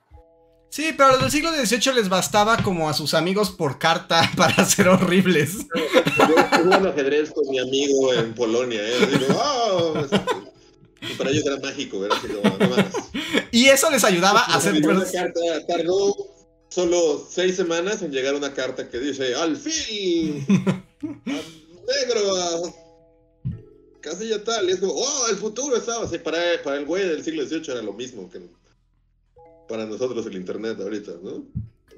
[0.74, 4.28] Sí, pero a los del siglo XVIII les bastaba como a sus amigos por carta
[4.36, 5.58] para ser horribles.
[6.18, 9.28] Yo jugué ajedrez con mi amigo en Polonia, ¿eh?
[9.36, 9.94] Oh,
[11.00, 12.76] y para ellos era mágico, era así como, no
[13.52, 14.82] Y eso les ayudaba a hacer...
[14.82, 16.12] Carta, tardó
[16.70, 20.44] solo seis semanas en llegar una carta que dice, al fin,
[21.00, 22.74] negro,
[24.00, 24.68] casi ya tal.
[24.68, 26.18] Y es como, oh, el futuro estaba así.
[26.18, 28.40] Para, para el güey del siglo XVIII era lo mismo que
[29.68, 31.44] para nosotros el internet ahorita, ¿no?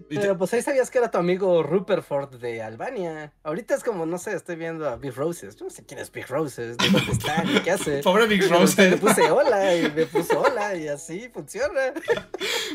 [0.08, 3.32] Pero pues ahí sabías que era tu amigo Rupert de Albania.
[3.42, 5.56] Ahorita es como, no sé, estoy viendo a Big Roses.
[5.56, 7.98] Yo no sé quién es Big Roses, de dónde está, ni qué hace.
[8.04, 8.90] Pobre Big Roses.
[8.90, 11.92] Le puse hola y me puso hola y así funciona.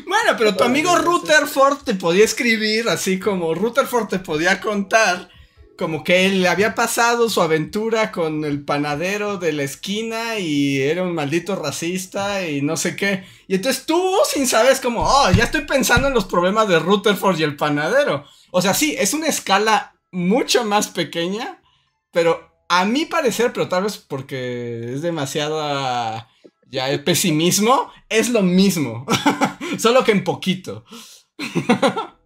[0.06, 5.28] Bueno, pero tu amigo Rutherford te podía escribir así como Rutherford te podía contar
[5.76, 11.02] como que él había pasado su aventura con el panadero de la esquina y era
[11.02, 13.24] un maldito racista y no sé qué.
[13.48, 16.78] Y entonces tú, sin saber, es como, oh, ya estoy pensando en los problemas de
[16.78, 18.24] Rutherford y el panadero.
[18.50, 21.62] O sea, sí, es una escala mucho más pequeña,
[22.10, 25.60] pero a mi parecer, pero tal vez porque es demasiado
[26.66, 29.06] ya el pesimismo, es lo mismo,
[29.78, 30.84] solo que en poquito.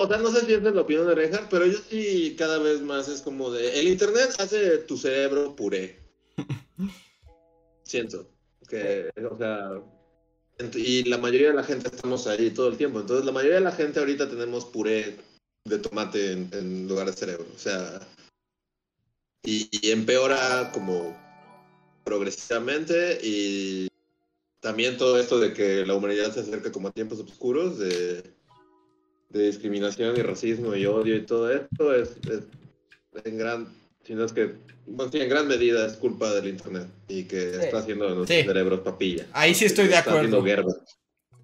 [0.00, 2.80] O sea, no sé si es la opinión de Reinhardt, pero yo sí cada vez
[2.80, 3.80] más es como de.
[3.80, 5.98] El internet hace tu cerebro puré.
[7.82, 8.30] Siento.
[8.68, 9.82] Que, o sea.
[10.74, 13.00] Y la mayoría de la gente estamos ahí todo el tiempo.
[13.00, 15.16] Entonces, la mayoría de la gente ahorita tenemos puré
[15.64, 17.46] de tomate en, lugar de cerebro.
[17.52, 18.00] O sea.
[19.42, 21.16] Y, y empeora como
[22.04, 23.18] progresivamente.
[23.20, 23.88] Y
[24.60, 27.78] también todo esto de que la humanidad se acerca como a tiempos oscuros.
[27.80, 28.37] De
[29.28, 32.16] de discriminación y racismo y odio y todo esto es,
[33.24, 33.68] en gran,
[34.02, 34.54] sino es que,
[34.86, 39.26] en gran medida es culpa del internet y que está haciendo nuestros cerebros papilla.
[39.32, 40.42] Ahí sí estoy de acuerdo.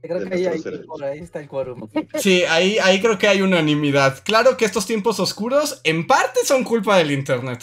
[0.00, 1.88] Creo que ahí, por ahí está el quórum.
[2.18, 4.22] Sí, ahí, ahí creo que hay unanimidad.
[4.22, 7.62] Claro que estos tiempos oscuros en parte son culpa del internet.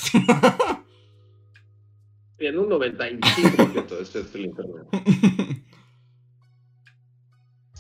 [2.40, 4.88] en un 95% esto es el internet.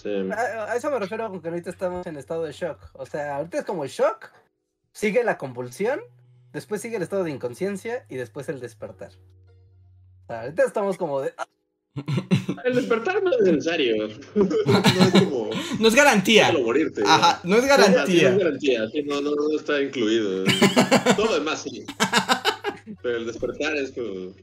[0.05, 2.79] A, eso me refiero con que ahorita estamos en estado de shock.
[2.93, 4.31] O sea, ahorita es como shock,
[4.91, 5.99] sigue la convulsión,
[6.53, 9.11] después sigue el estado de inconsciencia y después el despertar.
[10.27, 11.33] ahorita estamos como de...
[11.37, 11.47] Ah,
[12.63, 14.07] El despertar no es necesario.
[14.35, 15.49] no es como.
[15.79, 16.51] No es garantía.
[16.51, 17.01] No morirte.
[17.05, 18.29] Ajá, no es garantía.
[18.29, 20.45] no es garantía, sí, no, no, no está incluido.
[21.15, 21.85] Todo lo demás sí.
[23.01, 24.33] Pero el despertar es como.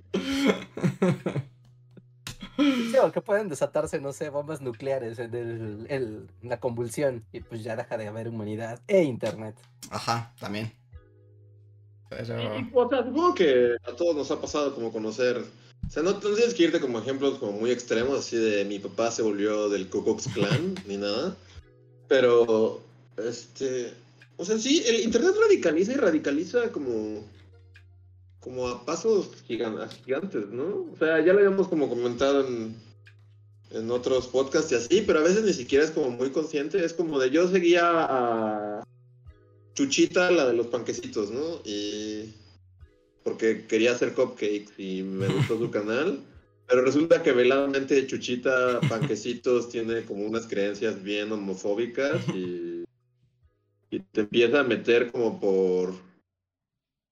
[2.59, 7.41] Sí, o que pueden desatarse, no sé, bombas nucleares en el, el, la convulsión y
[7.41, 9.55] pues ya deja de haber humanidad e internet.
[9.91, 10.73] Ajá, también.
[12.09, 12.59] Pero...
[12.59, 15.45] Y, o sea, supongo que a todos nos ha pasado como conocer
[15.87, 19.11] o sea, no, tienes que irte como ejemplos como muy extremos, así de mi papá
[19.11, 21.35] se volvió del Ku Klux Klan, ni nada.
[22.09, 22.83] Pero,
[23.17, 23.95] este,
[24.37, 27.25] o sea, sí, el Internet radicaliza y radicaliza como,
[28.41, 30.87] como a pasos gigantes, ¿no?
[30.93, 32.77] O sea, ya lo habíamos como comentado en,
[33.71, 36.85] en otros podcasts y así, pero a veces ni siquiera es como muy consciente.
[36.85, 38.85] Es como de yo seguía a
[39.75, 41.61] Chuchita, la de los panquecitos, ¿no?
[41.65, 42.35] Y
[43.23, 46.21] porque quería hacer cupcakes y me gustó su canal.
[46.67, 52.85] Pero resulta que veladamente Chuchita Panquecitos tiene como unas creencias bien homofóbicas y,
[53.91, 56.08] y te empieza a meter como por...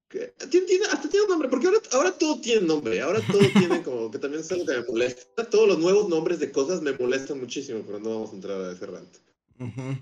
[0.09, 4.11] Tiene, hasta tiene un nombre, porque ahora, ahora todo tiene nombre, ahora todo tiene como
[4.11, 5.51] que también es algo que me molesta.
[5.51, 8.73] Todos los nuevos nombres de cosas me molestan muchísimo, pero no vamos a entrar a
[8.73, 9.17] ese rant.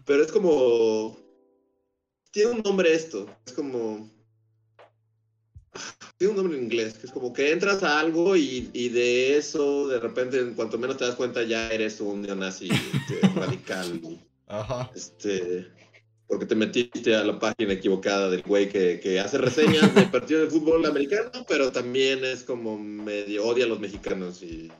[0.04, 1.16] Pero es como...
[2.30, 4.10] Tiene un nombre esto, es como
[6.16, 9.36] tiene un nombre en inglés, que es como que entras a algo y, y, de
[9.36, 14.00] eso, de repente, en cuanto menos te das cuenta, ya eres un neonazi este, radical.
[14.46, 14.90] Ajá.
[14.94, 15.66] Este,
[16.26, 20.40] porque te metiste a la página equivocada del güey que, que hace reseñas de partido
[20.40, 24.70] de fútbol americano, pero también es como medio odia a los mexicanos y,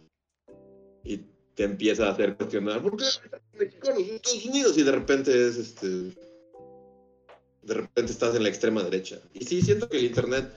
[1.05, 1.21] y
[1.55, 3.05] te empieza a hacer cuestionar, ¿por qué
[3.59, 4.79] mexicanos en Estados Unidos?
[4.79, 5.87] Y de repente es este.
[7.63, 9.19] De repente estás en la extrema derecha.
[9.33, 10.53] Y sí, siento que el internet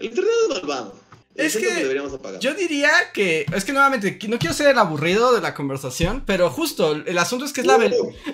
[0.00, 0.99] el internet es malvado.
[1.36, 1.96] Es que,
[2.40, 6.50] yo diría que, es que nuevamente, no quiero ser el aburrido de la conversación, pero
[6.50, 7.78] justo, el asunto es que es, la,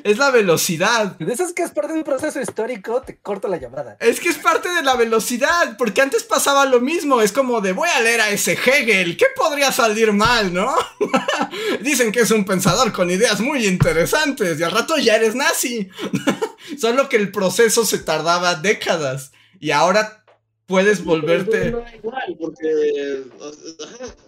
[0.02, 1.14] es la velocidad.
[1.18, 3.98] Dices que es parte de un proceso histórico, te corto la llamada.
[4.00, 7.72] Es que es parte de la velocidad, porque antes pasaba lo mismo, es como de
[7.72, 10.74] voy a leer a ese Hegel, ¿qué podría salir mal, no?
[11.82, 15.90] Dicen que es un pensador con ideas muy interesantes y al rato ya eres nazi.
[16.80, 20.24] Solo que el proceso se tardaba décadas y ahora
[20.66, 21.70] puedes volverte.
[21.70, 23.24] No, igual, porque.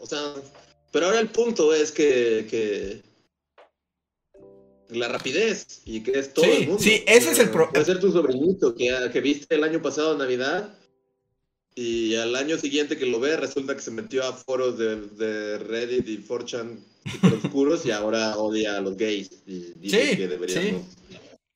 [0.00, 0.34] o sea.
[0.90, 2.46] Pero ahora el punto es que.
[2.48, 3.02] que
[4.90, 6.82] la rapidez y que es todo sí, el mundo.
[6.82, 7.72] Sí, ese es el problema.
[7.72, 10.74] Puede ser tu sobrinito que, que viste el año pasado Navidad
[11.74, 15.58] y al año siguiente que lo ve resulta que se metió a foros de, de
[15.58, 16.78] Reddit y 4chan
[17.44, 20.82] oscuros y ahora odia a los gays y dice que deberíamos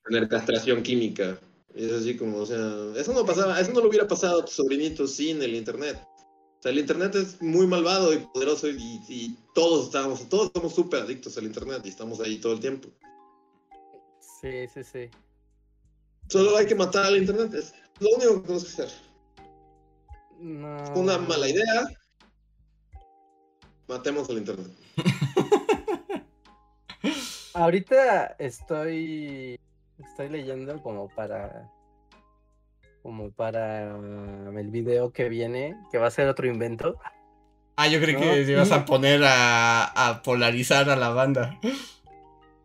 [0.05, 1.39] tener castración química.
[1.75, 4.51] Es así como, o sea, eso no pasaba, eso no lo hubiera pasado a tu
[4.51, 5.97] sobrinito sin el internet.
[6.59, 11.01] O sea, el internet es muy malvado y poderoso y, todos estamos, todos somos súper
[11.01, 12.89] adictos al internet y estamos ahí todo el tiempo.
[14.19, 15.09] Sí, sí, sí.
[16.29, 18.89] Solo hay que matar al internet, es lo único que tenemos que hacer.
[20.39, 20.77] No.
[20.95, 21.87] Una mala idea.
[23.87, 24.71] Matemos al internet.
[27.53, 29.59] Ahorita estoy
[30.07, 31.69] Estoy leyendo como para.
[33.01, 36.97] Como para el video que viene, que va a ser otro invento.
[37.75, 41.59] Ah, yo creí que ibas a poner a, polarizar a la banda.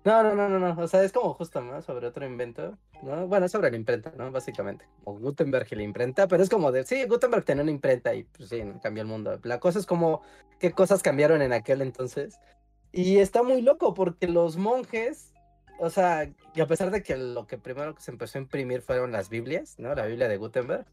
[0.05, 0.81] No, no, no, no, no.
[0.81, 1.83] O sea, es como justo, ¿no?
[1.83, 2.79] Sobre otro invento.
[3.03, 3.27] ¿no?
[3.27, 4.31] Bueno, sobre la imprenta, ¿no?
[4.31, 4.87] Básicamente.
[5.05, 8.25] Como Gutenberg y la imprenta, pero es como de, sí, Gutenberg tenía una imprenta y
[8.25, 9.39] pues sí, cambió el mundo.
[9.45, 10.23] La cosa es como,
[10.59, 12.39] ¿qué cosas cambiaron en aquel entonces?
[12.93, 15.33] Y está muy loco porque los monjes
[15.79, 18.83] o sea, y a pesar de que lo que primero que se empezó a imprimir
[18.83, 19.95] fueron las Biblias, ¿no?
[19.95, 20.87] La Biblia de Gutenberg,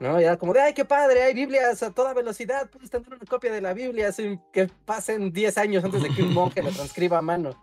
[0.00, 0.20] ¿no?
[0.20, 3.18] Y era como de, ay, qué padre, hay Biblias a toda velocidad, puedes tener una
[3.26, 6.70] copia de la Biblia sin que pasen 10 años antes de que un monje la
[6.70, 7.56] transcriba a mano,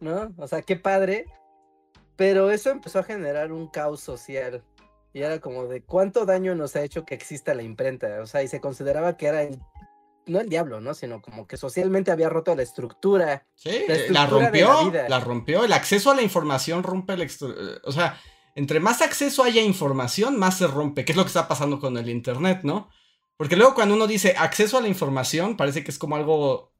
[0.00, 0.32] ¿no?
[0.36, 1.26] O sea, qué padre.
[2.16, 4.64] Pero eso empezó a generar un caos social.
[5.12, 8.20] Y era como de cuánto daño nos ha hecho que exista la imprenta.
[8.20, 9.60] O sea, y se consideraba que era el
[10.28, 10.94] no el diablo, ¿no?
[10.94, 13.46] Sino como que socialmente había roto la estructura.
[13.54, 13.70] Sí,
[14.10, 15.64] la, rompió, la, rompió.
[15.64, 17.28] El acceso a la información rompe el...
[17.84, 18.20] O sea,
[18.54, 21.96] entre más acceso haya información, más se rompe, ¿Qué es lo que está pasando con
[21.96, 22.90] el Internet, ¿no?
[23.36, 26.72] Porque luego cuando uno dice acceso a la información, parece que es como algo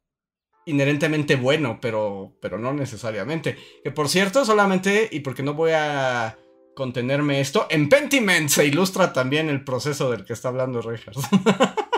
[0.65, 3.57] inherentemente bueno, pero, pero no necesariamente.
[3.83, 6.37] Que por cierto, solamente, y porque no voy a
[6.75, 11.15] contenerme esto, en Pentiment se ilustra también el proceso del que está hablando Richard.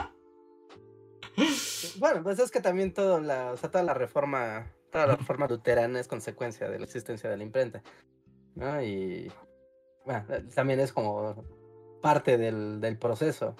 [2.02, 5.46] Bueno, pues es que también todo la, o sea, toda la reforma, toda la reforma
[5.48, 7.84] luterana es consecuencia de la existencia de la imprenta.
[8.56, 8.82] ¿no?
[8.82, 9.32] Y
[10.04, 11.46] bueno, eh, también es como
[12.02, 13.56] parte del, del proceso.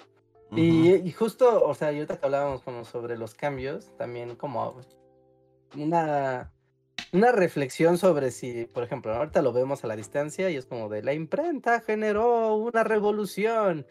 [0.50, 4.80] y, justo, o sea, ahorita que hablábamos como sobre los cambios, también como
[5.76, 6.52] una,
[7.12, 10.88] una reflexión sobre si, por ejemplo, ahorita lo vemos a la distancia y es como
[10.88, 13.86] de la imprenta generó una revolución,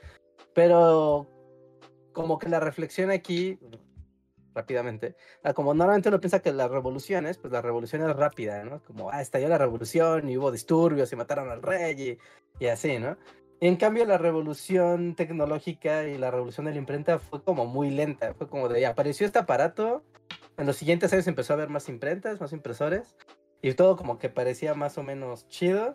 [0.53, 1.29] pero
[2.11, 3.57] como que la reflexión aquí,
[4.53, 8.81] rápidamente, ah, como normalmente uno piensa que las revoluciones, pues la revolución es rápida, ¿no?
[8.83, 12.19] Como, ah, estalló la revolución y hubo disturbios y mataron al rey
[12.59, 13.17] y, y así, ¿no?
[13.61, 18.33] En cambio, la revolución tecnológica y la revolución de la imprenta fue como muy lenta.
[18.33, 20.03] Fue como de, apareció este aparato,
[20.57, 23.15] en los siguientes años empezó a haber más imprentas, más impresores,
[23.61, 25.93] y todo como que parecía más o menos chido.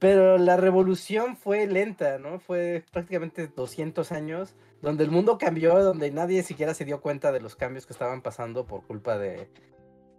[0.00, 2.40] Pero la revolución fue lenta, ¿no?
[2.40, 7.40] Fue prácticamente 200 años, donde el mundo cambió, donde nadie siquiera se dio cuenta de
[7.40, 9.48] los cambios que estaban pasando por culpa de,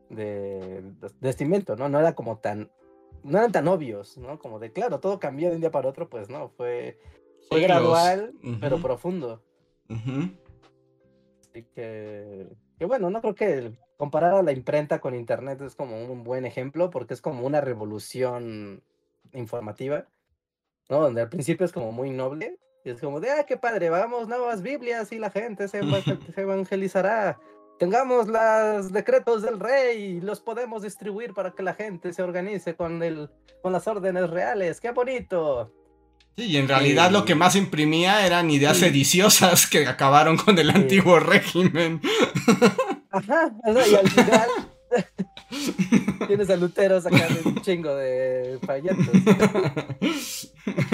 [0.09, 0.81] de,
[1.19, 1.89] de este invento, ¿no?
[1.89, 2.71] No era como tan
[3.23, 4.37] no eran tan obvios, ¿no?
[4.37, 6.99] Como de, claro, todo cambió de un día para otro, pues no, fue,
[7.49, 9.41] fue gradual, pero profundo.
[9.89, 16.03] Así que, que, bueno, no creo que comparar a la imprenta con Internet es como
[16.03, 18.83] un buen ejemplo, porque es como una revolución
[19.31, 20.07] informativa,
[20.89, 20.99] ¿no?
[20.99, 24.27] Donde al principio es como muy noble, y es como de, ah, qué padre, vamos,
[24.27, 25.81] nuevas Biblias y la gente se,
[26.35, 27.39] se evangelizará
[27.79, 32.75] tengamos los decretos del rey y los podemos distribuir para que la gente se organice
[32.75, 33.29] con, el,
[33.61, 34.79] con las órdenes reales.
[34.79, 35.71] ¡Qué bonito!
[36.37, 40.69] Sí, y en realidad lo que más imprimía eran ideas sediciosas que acabaron con el
[40.69, 42.01] antiguo régimen.
[43.11, 44.49] Ajá, y al final
[46.27, 49.07] tienes a Lutero sacando un chingo de folletos.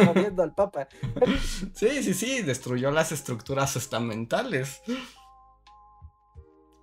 [0.05, 0.87] Moviendo al Papa.
[1.73, 4.81] Sí, sí, sí, destruyó las estructuras estamentales.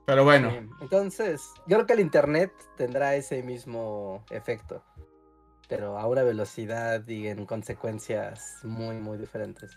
[0.06, 0.52] Pero bueno.
[0.80, 4.84] entonces, yo creo que el Internet tendrá ese mismo efecto.
[5.68, 9.76] Pero a una velocidad y en consecuencias muy, muy diferentes.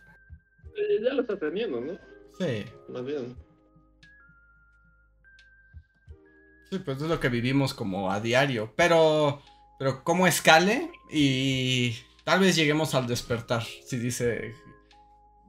[1.01, 1.93] ya lo está teniendo, ¿no?
[2.37, 2.65] Sí.
[2.89, 3.48] Más bien.
[6.69, 8.73] Sí, pues es lo que vivimos como a diario.
[8.75, 9.41] Pero,
[9.77, 10.91] pero ¿cómo escale?
[11.11, 14.53] Y tal vez lleguemos al despertar, si dice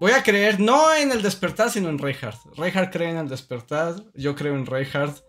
[0.01, 2.57] Voy a creer no en el despertar, sino en Reinhardt.
[2.57, 5.23] Reinhardt cree en el despertar, yo creo en Reinhardt,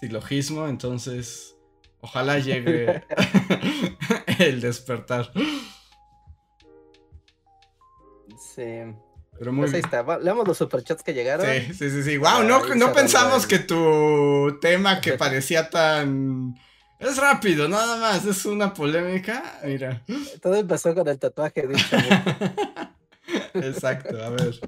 [0.00, 1.56] silogismo, entonces
[2.00, 3.04] ojalá llegue
[4.40, 5.30] el despertar.
[8.36, 8.96] Sí.
[9.38, 10.18] Pero muy pues ahí está.
[10.18, 11.46] Leamos los superchats que llegaron.
[11.46, 12.02] Sí, sí, sí.
[12.02, 12.16] sí.
[12.16, 16.54] Wow, no, no pensamos que tu tema que parecía tan.
[16.98, 18.24] Es rápido, nada más.
[18.24, 19.60] Es una polémica.
[19.64, 20.02] Mira.
[20.40, 21.96] Todo empezó con el tatuaje, dicho.
[23.54, 24.60] Exacto, a ver.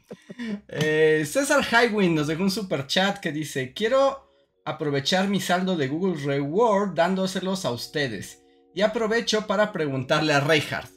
[0.68, 4.28] Eh, César Highwind nos dejó un super chat que dice: Quiero
[4.64, 8.42] aprovechar mi saldo de Google Reward dándoselos a ustedes.
[8.74, 10.90] Y aprovecho para preguntarle a Reinhardt: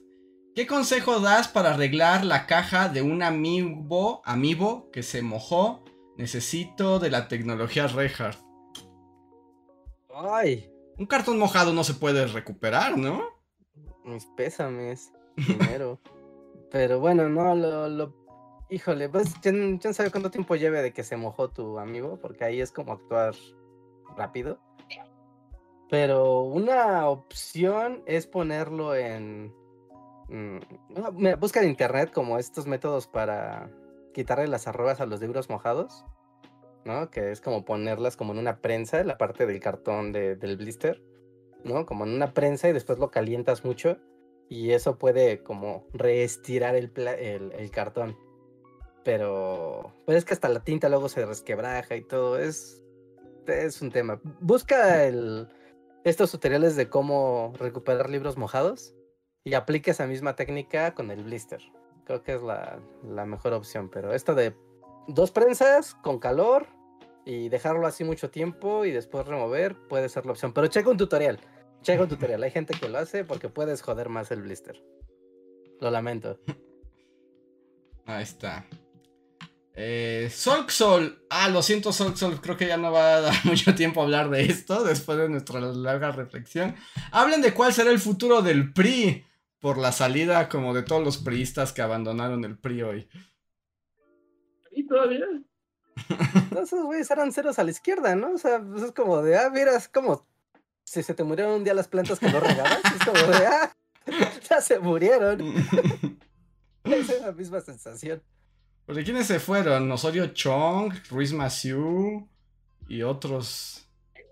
[0.56, 5.84] ¿Qué consejo das para arreglar la caja de un amiibo, amiibo que se mojó?
[6.18, 8.40] Necesito de la tecnología Reinhardt.
[10.14, 10.69] Ay.
[10.98, 13.23] Un cartón mojado no se puede recuperar, ¿no?
[14.03, 15.14] Mis pésames.
[15.36, 15.99] Primero.
[16.72, 18.22] Pero bueno, no, lo, lo
[18.72, 22.61] híjole, pues ¿quién, sabe cuánto tiempo lleve de que se mojó tu amigo, porque ahí
[22.61, 23.36] es como actuar
[24.18, 24.60] rápido.
[25.90, 29.53] Pero una opción es ponerlo en...
[30.32, 30.60] Mm,
[31.40, 33.70] busca en internet como estos métodos para
[34.14, 36.06] quitarle las arrugas a los libros mojados,
[36.86, 37.12] ¿no?
[37.12, 41.03] Que es como ponerlas como en una prensa, en la parte del cartón del blister,
[41.66, 41.86] ¿no?
[41.86, 43.98] Como en una prensa y después lo calientas mucho
[44.48, 46.91] y eso puede como reestirar el,
[47.72, 48.18] cartón.
[49.03, 52.40] Pero, pues es que hasta la tinta luego se resquebraja y todo.
[52.40, 52.82] Es,
[53.48, 54.22] es un tema.
[54.40, 55.10] Busca
[56.06, 58.95] estos tutoriales de cómo recuperar libros mojados
[59.44, 61.62] y aplica esa misma técnica con el blister.
[62.06, 63.90] Creo que es la, la mejor opción.
[63.90, 64.56] Pero esto de
[65.08, 66.68] dos prensas con calor
[67.26, 70.54] y dejarlo así mucho tiempo y después remover puede ser la opción.
[70.54, 71.40] Pero checa un tutorial.
[71.82, 74.84] Checa un tutorial, hay gente que lo hace porque puedes joder más el blister.
[75.80, 76.40] Lo lamento.
[78.06, 78.66] Ahí está.
[79.74, 81.26] Eh, Solxol.
[81.30, 82.40] Ah, lo siento, Solxol.
[82.42, 85.30] Creo que ya no va a dar mucho tiempo a hablar de esto después de
[85.30, 86.76] nuestra larga reflexión.
[87.12, 89.26] Hablen de cuál será el futuro del PRI
[89.62, 93.10] por la salida como de todos los priistas que abandonaron el PRI hoy.
[94.72, 95.26] ¿Y todavía?
[96.62, 98.34] Esos güeyes eran ceros a la izquierda, ¿no?
[98.34, 100.26] O sea, pues es como de, ah, mira, es como
[100.84, 103.76] si se te murieron un día las plantas que no regabas, es como de, ah,
[104.50, 105.40] ya se murieron.
[106.84, 108.22] es la misma sensación.
[108.88, 109.90] ¿De quiénes se fueron?
[109.92, 112.28] Osorio Chong, Ruiz Massieu
[112.90, 113.88] y otros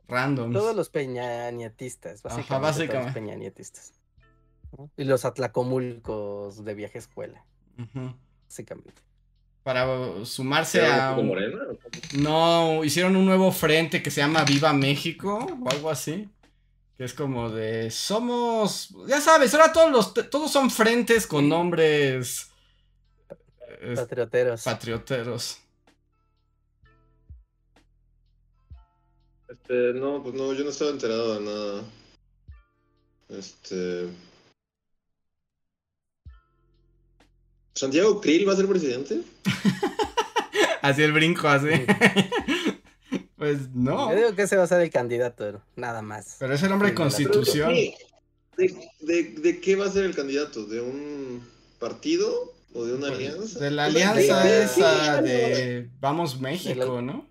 [0.07, 0.53] randoms.
[0.53, 2.53] Todos los peñanietistas, básicamente.
[2.53, 2.93] Ajá, básicamente.
[2.93, 3.98] Todos los peñanietistas.
[4.97, 7.45] Y los atlacomulcos de viaje escuela.
[8.45, 9.01] Básicamente.
[9.63, 11.17] para sumarse a...
[12.13, 16.29] No, hicieron un nuevo frente que se llama Viva México o algo así.
[16.97, 17.91] Que es como de...
[17.91, 18.95] Somos...
[19.07, 20.29] Ya sabes, ahora todos los...
[20.29, 22.49] Todos son frentes con nombres...
[23.95, 24.63] Patrioteros.
[24.63, 25.59] Patrioteros.
[29.47, 31.83] Este, no, pues no, yo no estaba enterado de nada.
[33.29, 34.09] Este.
[37.73, 39.21] ¿Santiago Krill va a ser presidente?
[40.81, 41.67] así el brinco, así.
[43.37, 44.11] pues no.
[44.11, 46.35] Yo digo que ese va a ser el candidato, nada más.
[46.39, 47.73] Pero es el hombre de constitución.
[48.57, 50.65] ¿De, qué va a ser el candidato?
[50.65, 51.47] ¿De un
[51.79, 53.59] partido o de una pues, alianza?
[53.59, 57.27] De la alianza esa de Vamos México, ¿no?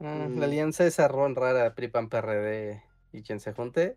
[0.00, 2.82] Ah, la alianza esa ron rara, PRIPAN, PRD
[3.12, 3.96] y quien se junte.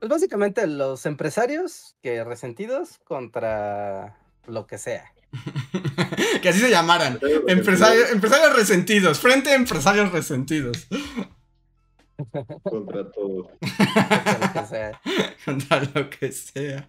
[0.00, 5.12] Pues básicamente los empresarios que resentidos contra lo que sea.
[6.42, 7.18] que así se llamaran.
[7.48, 9.18] Empresarios, empresarios resentidos.
[9.18, 10.86] Frente a empresarios resentidos.
[12.62, 13.50] Contra todo.
[13.50, 15.00] Contra lo que sea.
[15.44, 16.88] Contra lo que sea.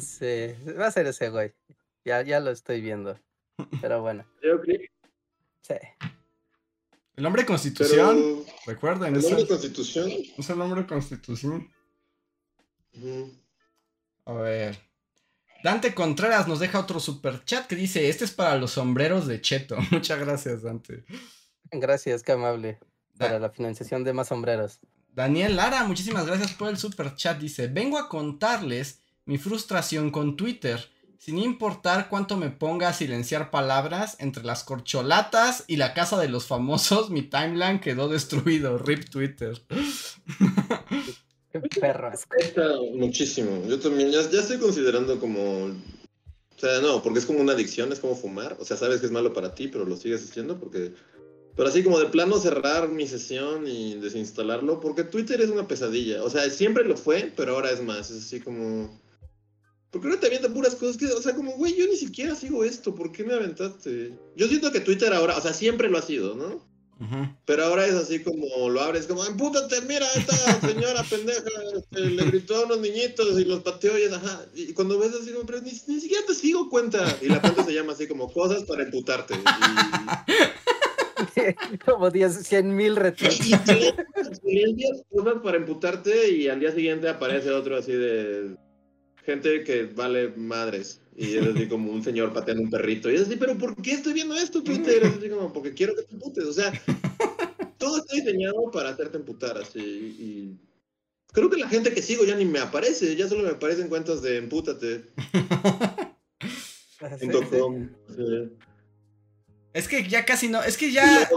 [0.00, 1.52] Sí, va a ser ese güey.
[2.04, 3.18] Ya, ya lo estoy viendo.
[3.80, 4.24] Pero bueno.
[5.62, 5.74] Sí.
[7.16, 8.44] El hombre de constitución.
[8.66, 9.14] Recuerden.
[9.14, 10.10] El hombre de constitución.
[10.36, 11.70] Es el hombre de constitución.
[14.26, 14.78] A ver.
[15.64, 19.40] Dante Contreras nos deja otro super chat que dice: Este es para los sombreros de
[19.40, 19.78] Cheto.
[19.90, 21.04] Muchas gracias, Dante.
[21.72, 22.78] Gracias, qué amable.
[23.16, 24.80] Para la financiación de más sombreros.
[25.14, 27.38] Daniel Lara, muchísimas gracias por el super chat.
[27.38, 33.50] Dice: Vengo a contarles mi frustración con Twitter sin importar cuánto me ponga a silenciar
[33.50, 38.76] palabras, entre las corcholatas y la casa de los famosos, mi timeline quedó destruido.
[38.86, 39.62] Rip Twitter.
[41.62, 42.10] Qué perro.
[42.94, 43.62] Muchísimo.
[43.68, 45.66] Yo también ya, estoy considerando como.
[45.66, 48.56] O sea, no, porque es como una adicción, es como fumar.
[48.58, 50.92] O sea, sabes que es malo para ti, pero lo sigues haciendo porque.
[51.56, 56.24] Pero así como de plano cerrar mi sesión y desinstalarlo, porque Twitter es una pesadilla.
[56.24, 58.10] O sea, siempre lo fue, pero ahora es más.
[58.10, 58.90] Es así como
[59.94, 62.64] porque no te avientan puras cosas que, o sea, como, güey, yo ni siquiera sigo
[62.64, 64.18] esto, ¿por qué me aventaste?
[64.34, 66.66] Yo siento que Twitter ahora, o sea, siempre lo ha sido, ¿no?
[67.44, 72.24] Pero ahora es así como lo abres, como, empútate, mira, esta señora pendeja este, le
[72.24, 74.46] gritó a unos niñitos y los pateó y es, ajá.
[74.54, 77.04] Y cuando ves así como, pero ni, siquiera te sigo cuenta.
[77.20, 79.34] Y la cuenta se llama así como cosas para emputarte.
[81.84, 82.98] como 10, 100 mil.
[83.42, 83.54] Y,
[84.44, 88.56] y, cosas para emputarte y al día siguiente aparece otro así de
[89.24, 91.00] gente que vale madres.
[91.16, 93.10] Y es así como un señor pateando un perrito.
[93.10, 95.04] Y es así, pero ¿por qué estoy viendo esto, Twitter?
[95.04, 96.44] Es así como, porque quiero que te emputes.
[96.44, 96.72] O sea,
[97.78, 99.80] todo está diseñado para hacerte emputar así.
[99.80, 100.58] Y
[101.32, 103.14] creo que la gente que sigo ya ni me aparece.
[103.14, 105.12] Ya solo me aparecen cuentas de empútate.
[109.74, 111.28] Es que ya casi no, es que ya,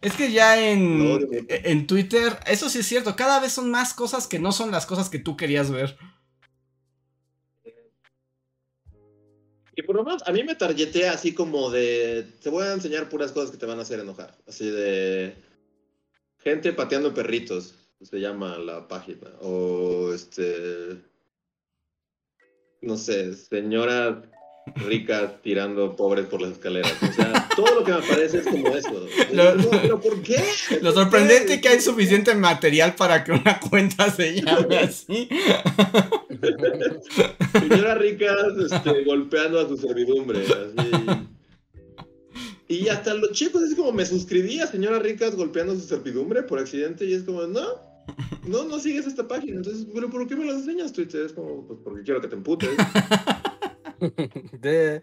[0.00, 4.26] es que ya en, en Twitter, eso sí es cierto, cada vez son más cosas
[4.26, 5.96] que no son las cosas que tú querías ver.
[9.76, 12.26] Y por lo menos a mí me targetea así como de.
[12.42, 14.36] Te voy a enseñar puras cosas que te van a hacer enojar.
[14.46, 15.34] Así de.
[16.38, 17.74] Gente pateando perritos.
[18.00, 19.30] Se llama la página.
[19.40, 21.00] O este.
[22.82, 24.22] No sé, señora
[24.76, 26.92] ricas tirando pobres por las escaleras.
[27.02, 29.06] O sea, todo lo que me parece es como eso.
[29.32, 30.42] Lo, ¿Pero por qué?
[30.80, 35.28] Lo sorprendente es que hay suficiente material para que una cuenta se llame así.
[37.52, 38.36] Señora ricas
[38.70, 40.40] este, golpeando a su servidumbre.
[40.40, 40.90] Así.
[42.66, 46.42] Y hasta los chicos es como me suscribí a señora ricas golpeando a su servidumbre
[46.42, 47.94] por accidente y es como, no.
[48.46, 49.56] No, no sigues esta página.
[49.56, 51.24] Entonces, ¿pero por qué me las enseñas Twitter?
[51.24, 52.70] Es como, pues porque quiero que te emputes.
[54.60, 55.02] De...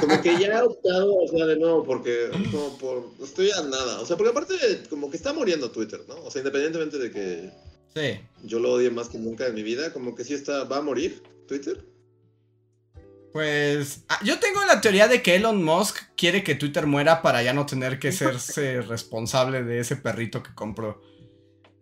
[0.00, 4.00] Como que ya he optado, o sea, de nuevo, porque como por, estoy a nada.
[4.00, 4.54] O sea, porque aparte,
[4.88, 6.16] como que está muriendo Twitter, ¿no?
[6.24, 7.50] O sea, independientemente de que
[7.94, 8.20] sí.
[8.44, 10.82] yo lo odie más que nunca en mi vida, como que sí está, va a
[10.82, 11.84] morir Twitter.
[13.32, 17.42] Pues ah, yo tengo la teoría de que Elon Musk quiere que Twitter muera para
[17.42, 21.02] ya no tener que serse responsable de ese perrito que compró.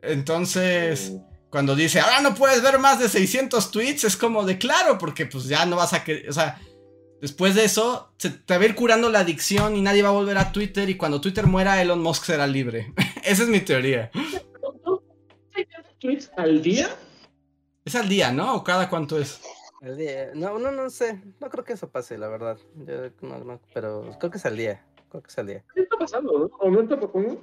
[0.03, 1.13] Entonces...
[1.55, 5.25] Cuando dice, ahora no puedes ver más de 600 tweets, es como de claro, porque
[5.25, 6.61] pues ya no vas a que, o sea,
[7.21, 10.19] después de eso se te va a ir curando la adicción y nadie va a
[10.19, 12.93] volver a Twitter y cuando Twitter muera Elon Musk será libre.
[13.23, 14.11] Esa es mi teoría.
[16.01, 16.89] tweets al día?
[17.85, 18.57] Es al día, ¿no?
[18.57, 19.41] ¿O cada cuánto es?
[19.81, 20.33] Al día.
[20.35, 21.23] No, no, no sé.
[21.39, 22.59] No creo que eso pase, la verdad.
[23.73, 24.85] pero creo que es al día.
[25.09, 25.65] Creo que es al día.
[25.73, 26.51] ¿Qué está pasando?
[26.59, 27.41] ¿O no está pasando?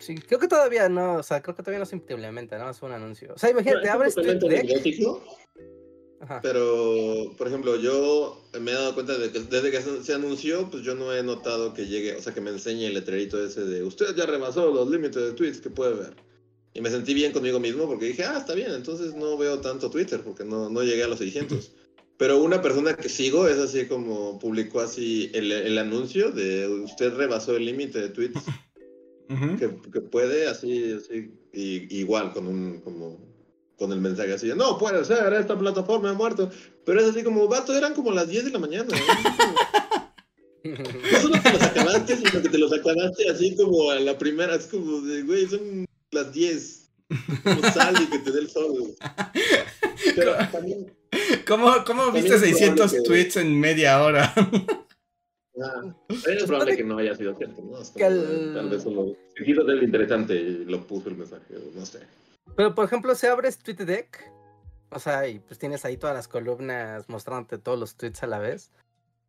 [0.00, 2.70] Sí, creo que todavía no, o sea, creo que todavía no se implementa, ¿no?
[2.70, 3.34] Es un anuncio.
[3.34, 4.40] O sea, imagínate, abres Twitter.
[6.42, 10.82] Pero, por ejemplo, yo me he dado cuenta de que desde que se anunció, pues
[10.82, 13.82] yo no he notado que llegue, o sea, que me enseñe el letrerito ese de
[13.82, 16.14] usted ya rebasó los límites de tweets que puede ver.
[16.72, 19.90] Y me sentí bien conmigo mismo porque dije, ah, está bien, entonces no veo tanto
[19.90, 21.72] Twitter porque no, no llegué a los 600.
[22.16, 27.14] Pero una persona que sigo es así como publicó así el, el anuncio de usted
[27.14, 28.42] rebasó el límite de tweets
[29.58, 33.18] que, que, puede, así, así, y, igual con un, como
[33.76, 36.50] con el mensaje así, no puede ser, esta plataforma ha muerto.
[36.84, 38.88] Pero es así como, vato, eran como las 10 de la mañana.
[40.64, 44.54] no solo te los acabaste, sino que te los acabaste así como a la primera,
[44.54, 46.90] es como de, güey, son las 10.
[47.42, 48.94] Como sal y que te dé el sol.
[50.14, 50.92] Pero también,
[51.46, 54.32] ¿Cómo, cómo viste 600 tweets en media hora?
[55.62, 57.78] Ah, es probable que no haya sido cierto, ¿no?
[57.96, 59.14] Tal vez solo.
[59.36, 62.00] Si lo interesante y lo puso el mensaje, no sé.
[62.56, 64.32] Pero, por ejemplo, si abres TweetDeck,
[64.90, 68.38] o sea, y pues tienes ahí todas las columnas mostrándote todos los tweets a la
[68.38, 68.70] vez,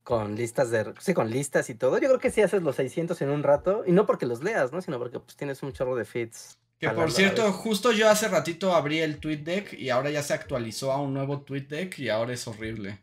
[0.03, 0.93] con listas de...
[0.99, 1.97] Sí, con listas y todo.
[1.99, 4.71] Yo creo que sí haces los 600 en un rato, y no porque los leas,
[4.71, 4.81] ¿no?
[4.81, 6.57] Sino porque pues tienes un chorro de feeds.
[6.79, 10.91] Que por cierto, justo yo hace ratito abrí el TweetDeck y ahora ya se actualizó
[10.91, 12.99] a un nuevo TweetDeck y ahora es horrible.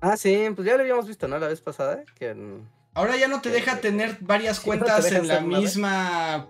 [0.00, 1.38] Ah, sí, pues ya lo habíamos visto, ¿no?
[1.38, 2.04] La vez pasada.
[2.18, 2.36] Que...
[2.94, 6.48] Ahora ya no te deja tener varias cuentas en la misma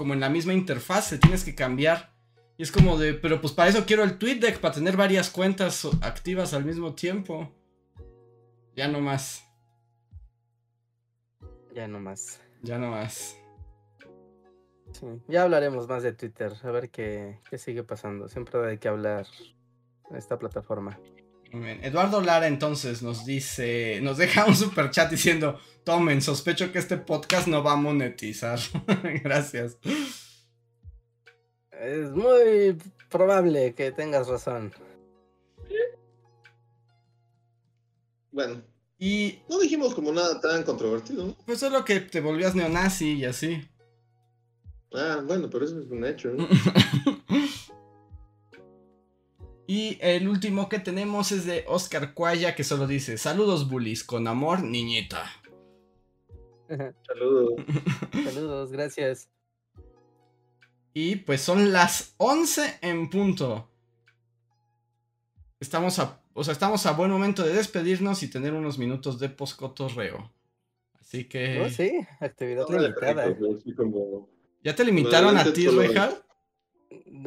[0.00, 2.10] como en la misma interfaz, tienes que cambiar.
[2.56, 5.86] Y es como de, pero pues para eso quiero el TweetDeck, para tener varias cuentas
[6.00, 7.52] activas al mismo tiempo.
[8.74, 9.44] Ya no más.
[11.74, 12.40] Ya no más.
[12.62, 13.36] Ya no más.
[14.92, 18.26] Sí, ya hablaremos más de Twitter, a ver qué, qué sigue pasando.
[18.28, 19.26] Siempre hay que hablar
[20.08, 20.98] en esta plataforma.
[21.52, 26.96] Eduardo Lara entonces nos dice, nos deja un super chat diciendo, tomen, sospecho que este
[26.96, 28.58] podcast no va a monetizar.
[29.24, 29.78] Gracias.
[31.72, 32.76] Es muy
[33.08, 34.72] probable que tengas razón.
[38.30, 38.62] Bueno.
[38.98, 41.36] Y no dijimos como nada tan controvertido, ¿no?
[41.46, 43.66] Pues solo que te volvías neonazi y así.
[44.92, 46.46] Ah, bueno, pero eso es un hecho, ¿no?
[49.70, 54.26] Y el último que tenemos es de Oscar Cuaya que solo dice, saludos bullies, con
[54.26, 55.30] amor, niñita.
[57.06, 57.52] Saludos.
[58.12, 59.30] saludos, gracias.
[60.92, 63.70] Y pues son las 11 en punto.
[65.60, 69.28] Estamos a, o sea, estamos a buen momento de despedirnos y tener unos minutos de
[69.28, 70.32] poscotorreo.
[70.98, 71.60] Así que...
[71.60, 73.28] Oh, sí, actividad limitada.
[73.28, 73.36] ¿eh?
[74.64, 76.20] ¿Ya te limitaron a ti, Reja?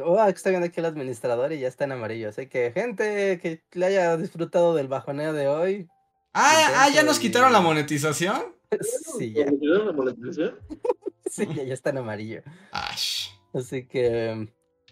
[0.04, 2.28] Oh, está viendo aquí el administrador y ya está en amarillo.
[2.28, 5.88] Así que, gente que le haya disfrutado del bajoneo de hoy.
[6.34, 8.42] Ah, ah ya nos quitaron la monetización.
[9.18, 9.46] sí, ya.
[9.46, 10.58] quitaron la monetización?
[11.30, 12.42] sí, ya, está en amarillo.
[12.72, 14.48] Así que.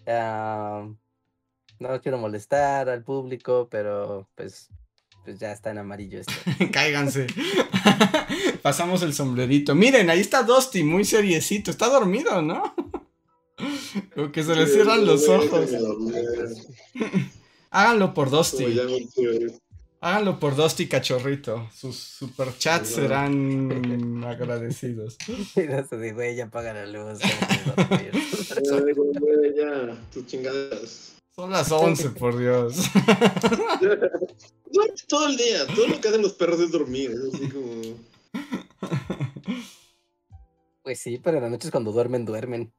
[0.07, 4.69] no quiero molestar al público, pero pues
[5.23, 6.33] pues ya está en amarillo esto.
[6.71, 7.27] Cáiganse.
[8.61, 9.73] Pasamos el sombrerito.
[9.73, 11.71] Miren, ahí está Dusty, muy seriecito.
[11.71, 12.73] Está dormido, ¿no?
[14.15, 15.69] Como que se le cierran los ojos.
[17.69, 18.79] Háganlo por Dusty.
[20.01, 21.69] Háganlo por Dusty Cachorrito.
[21.73, 25.17] Sus superchats serán agradecidos.
[25.55, 27.19] ya apaga la luz.
[31.35, 32.75] Son las 11, por Dios.
[35.07, 35.65] todo el día.
[35.73, 37.11] Todo lo que hacen los perros es dormir.
[37.11, 37.81] Es así como.
[40.83, 42.73] Pues sí, pero en las noches cuando duermen, duermen.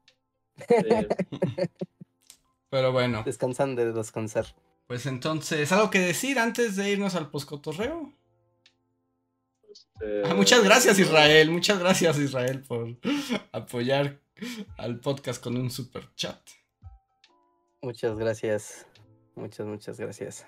[2.70, 3.22] Pero bueno.
[3.24, 4.46] Descansan de descansar.
[4.86, 8.12] Pues entonces, ¿algo que decir antes de irnos al poscotorreo?
[9.70, 12.96] Este, ah, muchas gracias Israel, muchas gracias Israel por
[13.52, 14.20] apoyar
[14.76, 16.38] al podcast con un super chat.
[17.80, 18.86] Muchas gracias,
[19.34, 20.46] muchas, muchas gracias.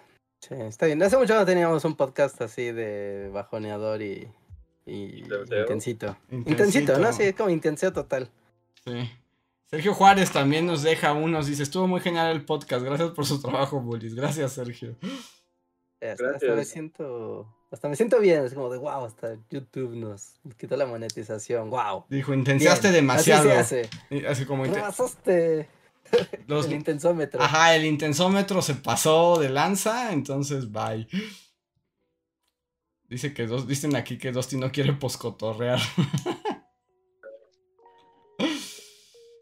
[0.51, 4.29] está bien, hace mucho no teníamos un podcast así de bajoneador y,
[4.85, 6.17] y intensito.
[6.31, 6.51] intensito.
[6.51, 7.13] Intensito, ¿no?
[7.13, 8.31] Sí, como intenso total.
[8.85, 9.11] Sí.
[9.69, 13.41] Sergio Juárez también nos deja unos, dice, estuvo muy genial el podcast, gracias por su
[13.41, 14.15] trabajo, Bullis.
[14.15, 14.97] Gracias, Sergio.
[16.01, 20.77] Hasta, me siento, hasta me siento bien, es como de wow, hasta YouTube nos quitó
[20.77, 22.05] la monetización, wow.
[22.09, 23.51] Dijo, intensaste demasiado.
[23.51, 24.27] Así se hace.
[24.29, 24.73] Así como el
[26.73, 27.43] intensómetro.
[27.43, 31.09] Ajá, el intensómetro se pasó de lanza, entonces bye.
[33.09, 35.81] Dice que dos, dicen aquí que Dosti no quiere poscotorrear.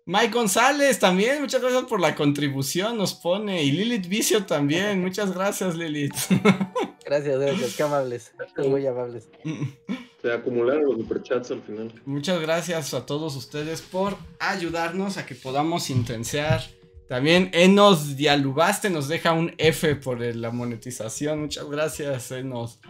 [0.07, 3.63] Mike González también, muchas gracias por la contribución, nos pone.
[3.63, 6.15] Y Lilith Vicio también, muchas gracias Lilith.
[7.07, 9.29] Gracias, gracias, qué amables, muy amables.
[10.23, 11.93] Se acumularon los superchats al final.
[12.07, 16.63] Muchas gracias a todos ustedes por ayudarnos a que podamos intensear
[17.07, 21.43] También Enos Dialubaste nos deja un F por la monetización.
[21.43, 22.81] Muchas gracias, Enos.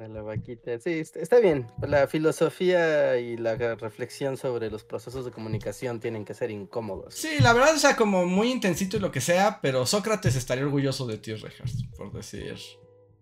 [0.00, 0.78] Para la vaquita.
[0.78, 1.66] Sí, está bien.
[1.86, 7.12] La filosofía y la reflexión sobre los procesos de comunicación tienen que ser incómodos.
[7.12, 10.64] Sí, la verdad, o sea, como muy intensito y lo que sea, pero Sócrates estaría
[10.64, 12.56] orgulloso de ti, Rejas, por decir.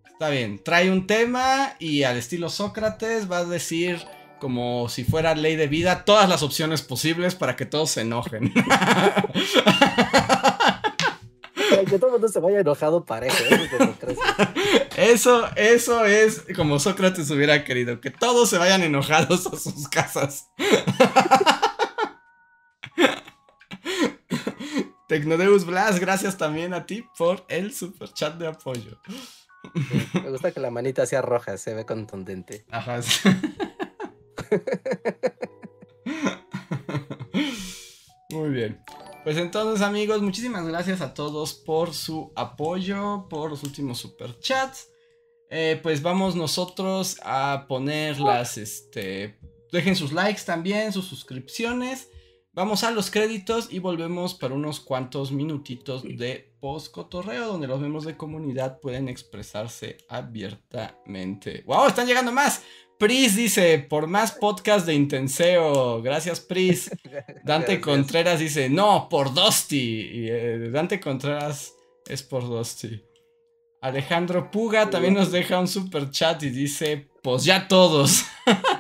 [0.07, 3.99] Está bien, trae un tema y al estilo Sócrates va a decir
[4.39, 8.53] como si fuera ley de vida todas las opciones posibles para que todos se enojen.
[11.89, 13.37] que todo el mundo se vaya enojado parejo.
[14.97, 20.49] Eso, eso es como Sócrates hubiera querido, que todos se vayan enojados a sus casas.
[25.09, 29.01] Tecnodeus Blas, gracias también a ti por el super chat de apoyo.
[30.15, 32.67] me gusta que la manita sea roja, se ve contundente.
[32.71, 33.01] Ajá.
[38.31, 38.79] Muy bien.
[39.29, 44.89] Pues entonces amigos, muchísimas gracias a todos por su apoyo, por los últimos super chats.
[45.51, 49.39] Eh, pues vamos nosotros a poner las, este,
[49.71, 52.09] dejen sus likes también, sus suscripciones.
[52.55, 57.81] Vamos a los créditos y volvemos para unos cuantos minutitos de post cotorreo donde los
[57.81, 61.65] miembros de comunidad pueden expresarse abiertamente.
[61.67, 61.89] ¡Wow!
[61.89, 62.63] Están llegando más.
[62.99, 66.03] Pris dice, por más podcast de Intenseo.
[66.03, 66.91] Gracias, Pris.
[67.45, 69.77] Dante Contreras dice, no, por Dusty.
[69.77, 71.75] Y, eh, Dante Contreras
[72.07, 73.01] es por Dusty.
[73.81, 78.25] Alejandro Puga también nos deja un super chat y dice, pues ya todos.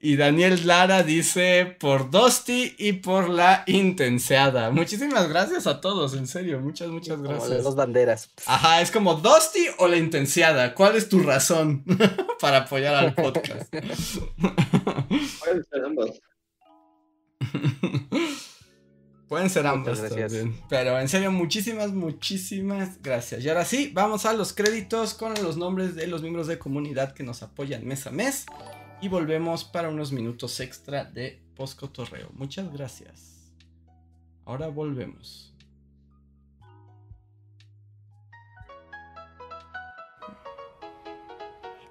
[0.00, 4.70] y Daniel Lara dice por Dusty y por la intenseada.
[4.70, 7.48] Muchísimas gracias a todos, en serio, muchas, muchas gracias.
[7.48, 8.30] Como dos banderas.
[8.46, 10.74] Ajá, es como Dusty o la intenseada.
[10.74, 11.84] ¿Cuál es tu razón
[12.40, 13.72] para apoyar al podcast?
[15.40, 16.10] Pueden ser ambas.
[19.28, 20.56] Pueden ser también.
[20.68, 23.42] Pero en serio, muchísimas, muchísimas gracias.
[23.42, 27.12] Y ahora sí, vamos a los créditos con los nombres de los miembros de comunidad
[27.12, 28.46] que nos apoyan mes a mes
[29.00, 32.30] y volvemos para unos minutos extra de postcotorreo.
[32.32, 33.52] Muchas gracias.
[34.44, 35.55] Ahora volvemos.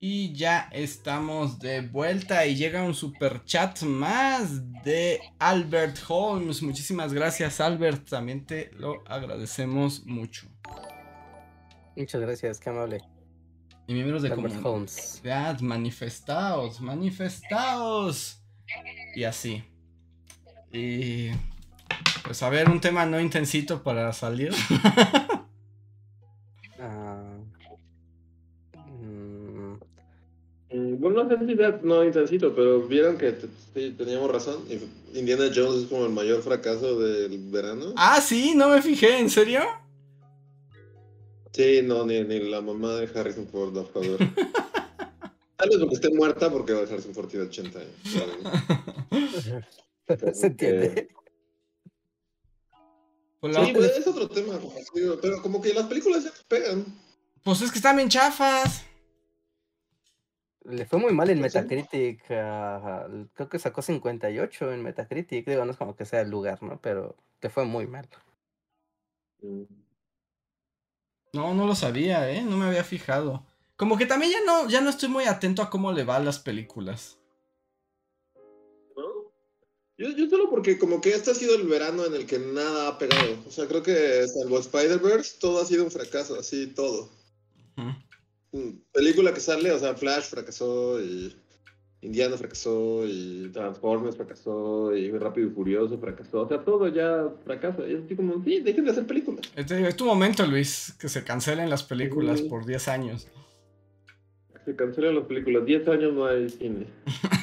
[0.00, 6.62] Y ya estamos de vuelta y llega un super chat más de Albert Holmes.
[6.62, 10.46] Muchísimas gracias Albert, también te lo agradecemos mucho.
[11.96, 13.00] Muchas gracias, qué amable.
[13.88, 15.20] Y miembros de Albert Holmes.
[15.62, 18.40] Manifestaos, manifestaos.
[19.16, 19.64] Y así.
[20.72, 21.30] Y
[22.22, 24.52] pues a ver, un tema no intensito para salir.
[31.82, 33.34] No intensito, pero vieron que
[33.74, 34.64] sí, teníamos razón.
[35.14, 37.92] Indiana Jones es como el mayor fracaso del verano.
[37.96, 39.62] Ah, sí, no me fijé, ¿en serio?
[41.52, 44.18] Sí, no, ni, ni la mamá de Harrison Ford, por favor.
[45.56, 47.92] Tal vez porque esté muerta, porque Harrison Ford tiene 80 años.
[50.38, 51.08] Se entiende.
[53.40, 54.58] Pues sí, pues es otro tema,
[55.20, 56.84] pero como que las películas ya pegan.
[57.44, 58.87] Pues es que están bien chafas.
[60.68, 62.22] Le fue muy mal en Metacritic.
[62.26, 65.46] creo que sacó 58 en Metacritic.
[65.46, 66.78] Digo, no es como que sea el lugar, ¿no?
[66.82, 68.08] Pero te fue muy mal.
[69.40, 69.62] Mm.
[71.32, 72.42] No, no lo sabía, ¿eh?
[72.42, 73.46] No me había fijado.
[73.76, 76.20] Como que también ya no, ya no estoy muy atento a cómo le va a
[76.20, 77.18] las películas.
[79.96, 82.88] Yo, yo solo porque como que este ha sido el verano en el que nada
[82.88, 83.36] ha pegado.
[83.46, 87.10] O sea, creo que salvo Spider-Verse, todo ha sido un fracaso, así todo.
[87.76, 87.90] Mm,
[88.92, 91.36] película que sale, o sea, Flash fracasó y
[92.00, 96.42] Indiana fracasó y Transformers fracasó y Rápido y Furioso fracasó.
[96.42, 97.86] O sea, todo ya fracasa.
[97.88, 99.50] Y es así como, sí, dejen de hacer películas.
[99.56, 103.28] Es tu momento, Luis, que se cancelen las películas por 10 años.
[104.64, 105.64] Se cancelen las películas.
[105.64, 106.86] 10 años no hay cine.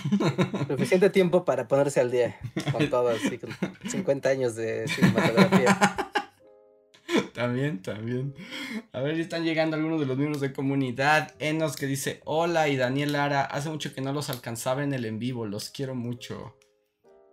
[0.70, 2.40] Suficiente tiempo para ponerse al día
[2.72, 3.50] con todo, así, con
[3.90, 5.98] 50 años de cinematografía.
[7.36, 8.34] También, también.
[8.94, 11.36] A ver, están llegando algunos de los miembros de comunidad.
[11.40, 15.04] Enos que dice, hola, y Daniel Lara, hace mucho que no los alcanzaba en el
[15.04, 16.58] en vivo, los quiero mucho.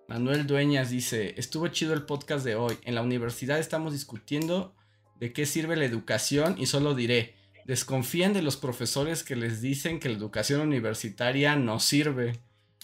[0.09, 2.79] Manuel Dueñas dice, estuvo chido el podcast de hoy.
[2.83, 4.75] En la universidad estamos discutiendo
[5.21, 10.01] de qué sirve la educación y solo diré, desconfían de los profesores que les dicen
[10.01, 12.41] que la educación universitaria no sirve.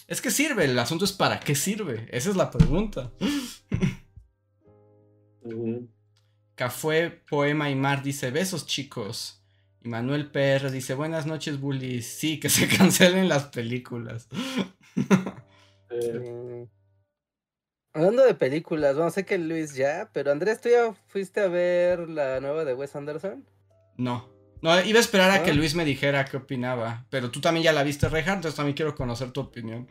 [0.07, 3.11] Es que sirve, el asunto es para qué sirve, esa es la pregunta.
[6.59, 9.41] Café, Poema y Mar dice besos chicos.
[9.81, 12.05] Y Manuel PR dice buenas noches bullies.
[12.05, 14.29] Sí, que se cancelen las películas.
[15.91, 16.67] Eh,
[17.93, 21.47] hablando de películas, vamos a sé que Luis ya, pero Andrés, ¿tú ya fuiste a
[21.47, 23.47] ver la nueva de Wes Anderson?
[23.97, 24.29] No.
[24.61, 27.07] No, iba a esperar a que Luis me dijera qué opinaba.
[27.09, 29.89] Pero tú también ya la viste, Reja, entonces también quiero conocer tu opinión.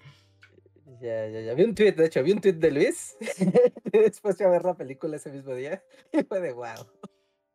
[1.01, 1.53] Ya, ya, ya.
[1.53, 3.15] Vi un tweet, de hecho, vi un tweet de Luis.
[3.91, 5.83] Después fui a ver la película ese mismo día.
[6.11, 6.87] Y fue de wow.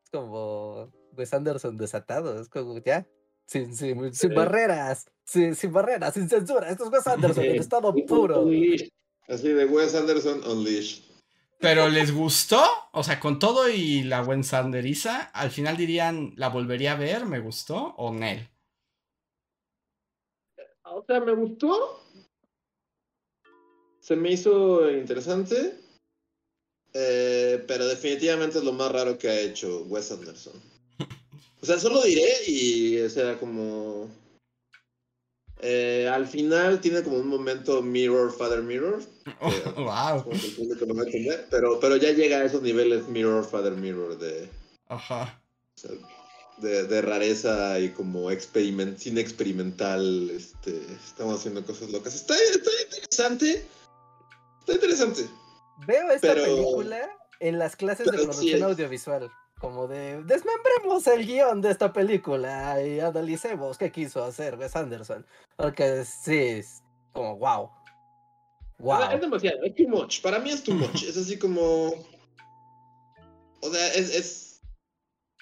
[0.03, 2.41] Es como Wes Anderson desatado.
[2.41, 3.07] Es como ya.
[3.47, 5.07] Sin, sin, sin barreras.
[5.25, 6.71] Sin, sin, barreras, sin censura.
[6.71, 8.47] Esto es Wes Anderson en estado puro.
[9.29, 11.03] Así de Wes Anderson Unleashed.
[11.59, 16.49] Pero les gustó, o sea, con todo y la Wes Sanderiza, al final dirían, ¿la
[16.49, 17.25] volvería a ver?
[17.25, 17.95] ¿Me gustó?
[17.99, 18.49] ¿O Nel?
[20.83, 22.02] O sea, me gustó,
[24.03, 25.75] se me hizo interesante,
[26.93, 30.55] eh, pero definitivamente es lo más raro que ha hecho Wes Anderson.
[31.63, 34.11] O sea, solo diré y, o sea, como...
[35.65, 39.01] Eh, al final tiene como un momento Mirror, Father Mirror.
[39.77, 40.25] wow.
[41.49, 44.49] pero, pero ya llega a esos niveles Mirror, Father Mirror de...
[44.89, 45.41] Ajá.
[46.59, 50.31] de, de, rareza y como experiment, cine experimental.
[50.31, 52.17] Este, estamos haciendo cosas locas.
[52.17, 53.65] Está, está interesante.
[54.63, 55.29] Está interesante.
[55.87, 57.11] Veo esta película
[57.41, 59.29] en las clases de producción audiovisual.
[59.59, 65.27] Como de desmembremos el guion de esta película y analicemos qué quiso hacer Wes Anderson.
[65.57, 66.83] Porque sí, es
[67.13, 67.71] como wow.
[68.79, 69.03] Wow.
[69.13, 70.23] Es, demasiado, es too much.
[70.23, 71.03] Para mí es too much.
[71.03, 71.95] es así como.
[73.61, 74.15] O sea, es.
[74.15, 74.61] es...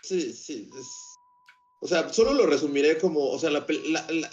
[0.02, 0.70] Sí, sí.
[0.78, 1.09] Es
[1.82, 3.66] o sea, solo lo resumiré como, o sea, la,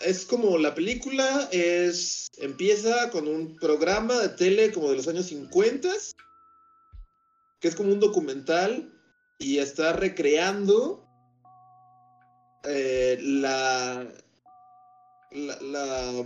[0.06, 5.28] es como la película es, empieza con un programa de tele como de los años
[5.28, 5.90] 50,
[7.62, 8.94] que es como un documental
[9.40, 11.08] y está recreando
[12.66, 14.06] eh, la,
[15.32, 16.26] la,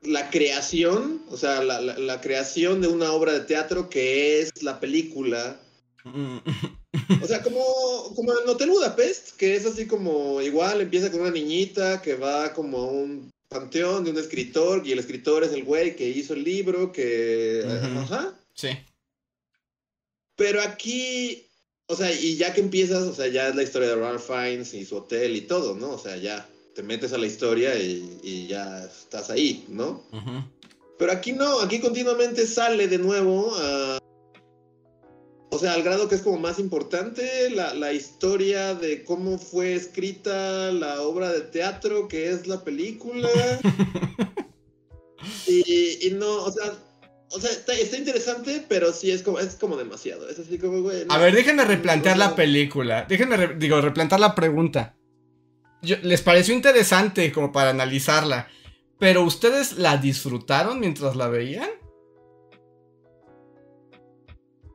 [0.00, 4.80] la, creación, o sea, la, la creación de una obra de teatro que es la
[4.80, 5.60] película.
[7.22, 11.30] O sea, como, como en Hotel Budapest, que es así como igual, empieza con una
[11.30, 15.64] niñita que va como a un panteón de un escritor y el escritor es el
[15.64, 17.64] güey que hizo el libro, que...
[17.96, 18.34] Ajá.
[18.54, 18.68] Sí.
[20.36, 21.46] Pero aquí,
[21.86, 24.72] o sea, y ya que empiezas, o sea, ya es la historia de Ralph Fiennes
[24.74, 25.90] y su hotel y todo, ¿no?
[25.90, 30.02] O sea, ya te metes a la historia y, ya estás ahí, ¿no?
[30.98, 33.99] Pero aquí no, aquí continuamente sale de nuevo a
[35.60, 41.02] sea, al grado que es como más importante la, historia de cómo fue escrita la
[41.02, 43.28] obra de teatro que es la película.
[45.46, 46.72] y, no, o sea,
[47.30, 50.28] o sea está, interesante, pero sí es como, es como demasiado.
[50.28, 51.04] Es así como, güey.
[51.08, 53.06] A ver, déjenme replantear la película.
[53.08, 54.96] Déjenme, digo, replantear la pregunta.
[55.82, 58.48] ¿Les pareció interesante como para analizarla?
[58.98, 61.70] ¿Pero ustedes la disfrutaron mientras la veían?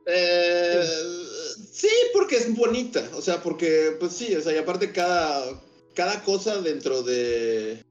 [0.05, 0.87] Eh,
[1.71, 3.07] sí, porque es bonita.
[3.13, 5.61] O sea, porque, pues sí, o sea, y aparte cada,
[5.93, 7.83] cada cosa dentro de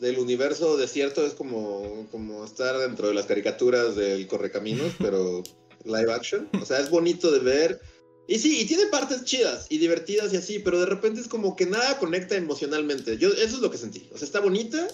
[0.00, 5.42] del universo desierto es como, como estar dentro de las caricaturas del Correcaminos, pero
[5.84, 6.48] live action.
[6.60, 7.80] O sea, es bonito de ver.
[8.26, 11.56] Y sí, y tiene partes chidas y divertidas y así, pero de repente es como
[11.56, 13.16] que nada conecta emocionalmente.
[13.16, 14.08] Yo, eso es lo que sentí.
[14.12, 14.86] O sea, está bonita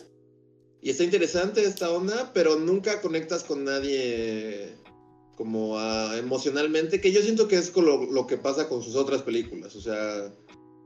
[0.80, 4.72] y está interesante esta onda, pero nunca conectas con nadie
[5.36, 5.80] como
[6.14, 9.80] emocionalmente, que yo siento que es lo, lo, que pasa con sus otras películas, o
[9.80, 10.32] sea,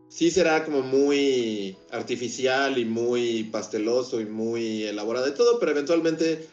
[0.09, 6.49] sí será como muy artificial y muy pasteloso y muy elaborado de todo, pero eventualmente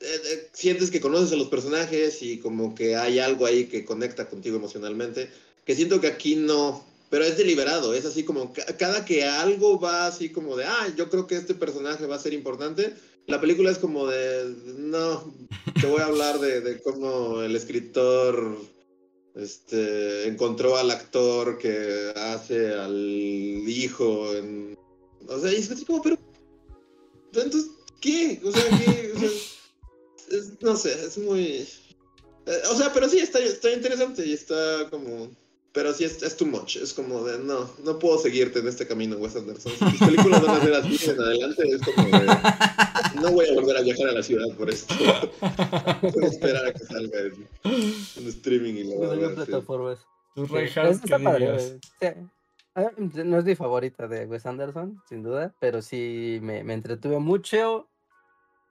[0.00, 3.84] eh, eh, sientes que conoces a los personajes y como que hay algo ahí que
[3.84, 5.30] conecta contigo emocionalmente,
[5.64, 10.06] que siento que aquí no, pero es deliberado, es así como cada que algo va
[10.06, 12.94] así como de, ah, yo creo que este personaje va a ser importante,
[13.26, 15.34] la película es como de, no,
[15.80, 18.56] te voy a hablar de, cómo el escritor
[19.34, 22.96] este, encontró al actor que hace al
[23.66, 24.34] hijo.
[24.34, 24.78] En,
[25.28, 26.18] o sea, y es como, pero,
[27.32, 27.70] entonces,
[28.00, 28.40] ¿qué?
[28.44, 29.12] O sea, ¿qué?
[30.60, 31.66] no sé, es muy...
[32.46, 35.30] Eh, o sea, pero sí, está, está interesante y está como...
[35.76, 36.76] pero sí es, es too much.
[36.76, 39.72] Es como de, no, no puedo seguirte en este camino, Wes Anderson.
[39.72, 42.26] Si tus películas van a ser así en adelante, es como de,
[43.20, 44.94] no voy a volver a viajar a la ciudad por esto.
[46.00, 47.46] voy a esperar a que salga en,
[48.26, 49.98] streaming y lo voy a plataformas.
[50.34, 50.44] No
[53.38, 57.86] es mi favorita de Wes Anderson, sin duda, pero sí me, me entretuve mucho.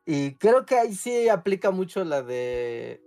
[0.07, 3.04] Y creo que ahí sí aplica mucho la de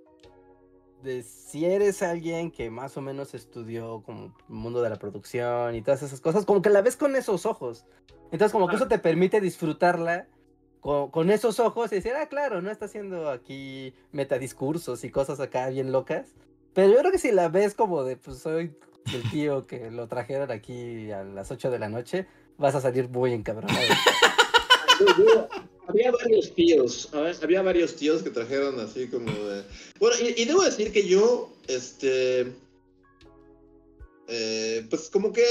[1.03, 5.75] de si eres alguien que más o menos estudió como el mundo de la producción
[5.75, 7.85] y todas esas cosas, como que la ves con esos ojos.
[8.31, 10.27] Entonces como que eso te permite disfrutarla
[10.81, 15.69] con, esos ojos y decir, ah, claro, no está haciendo aquí metadiscursos y cosas acá
[15.69, 16.35] bien locas.
[16.75, 18.77] Pero yo creo que si la ves como de, pues soy
[19.12, 22.27] el tío que lo trajeron aquí a las 8 de la noche,
[22.57, 23.79] vas a salir muy encabronado.
[25.89, 27.09] había varios tíos,
[27.43, 29.62] había varios tíos que trajeron así como de...
[29.98, 32.52] Bueno, y, debo decir que yo, este...
[34.28, 35.47] Eh, pues como que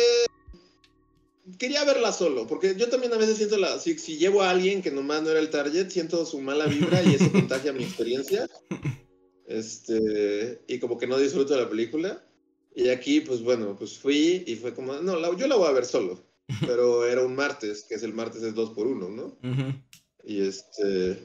[1.58, 4.92] quería verla solo, porque yo también a veces siento la, si, llevo a alguien que
[4.92, 8.48] nomás no era el target, siento su mala vibra y eso contagia mi experiencia.
[9.48, 12.24] Este, y como que no disfruto de la película.
[12.76, 15.86] Y aquí, pues bueno, pues fui y fue como, no, yo la voy a ver
[15.86, 16.24] solo.
[16.66, 19.38] Pero era un martes, que es el martes es dos por uno, ¿no?
[20.28, 21.18] Y este.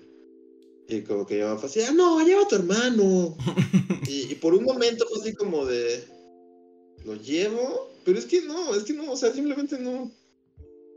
[0.88, 3.36] Y como que yo fue ah, no, lleva a tu hermano.
[4.06, 6.04] y, por un momento fue así como de.
[7.04, 7.90] ¿Lo llevo?
[8.04, 10.12] Pero es que no, es que no, o sea, simplemente no.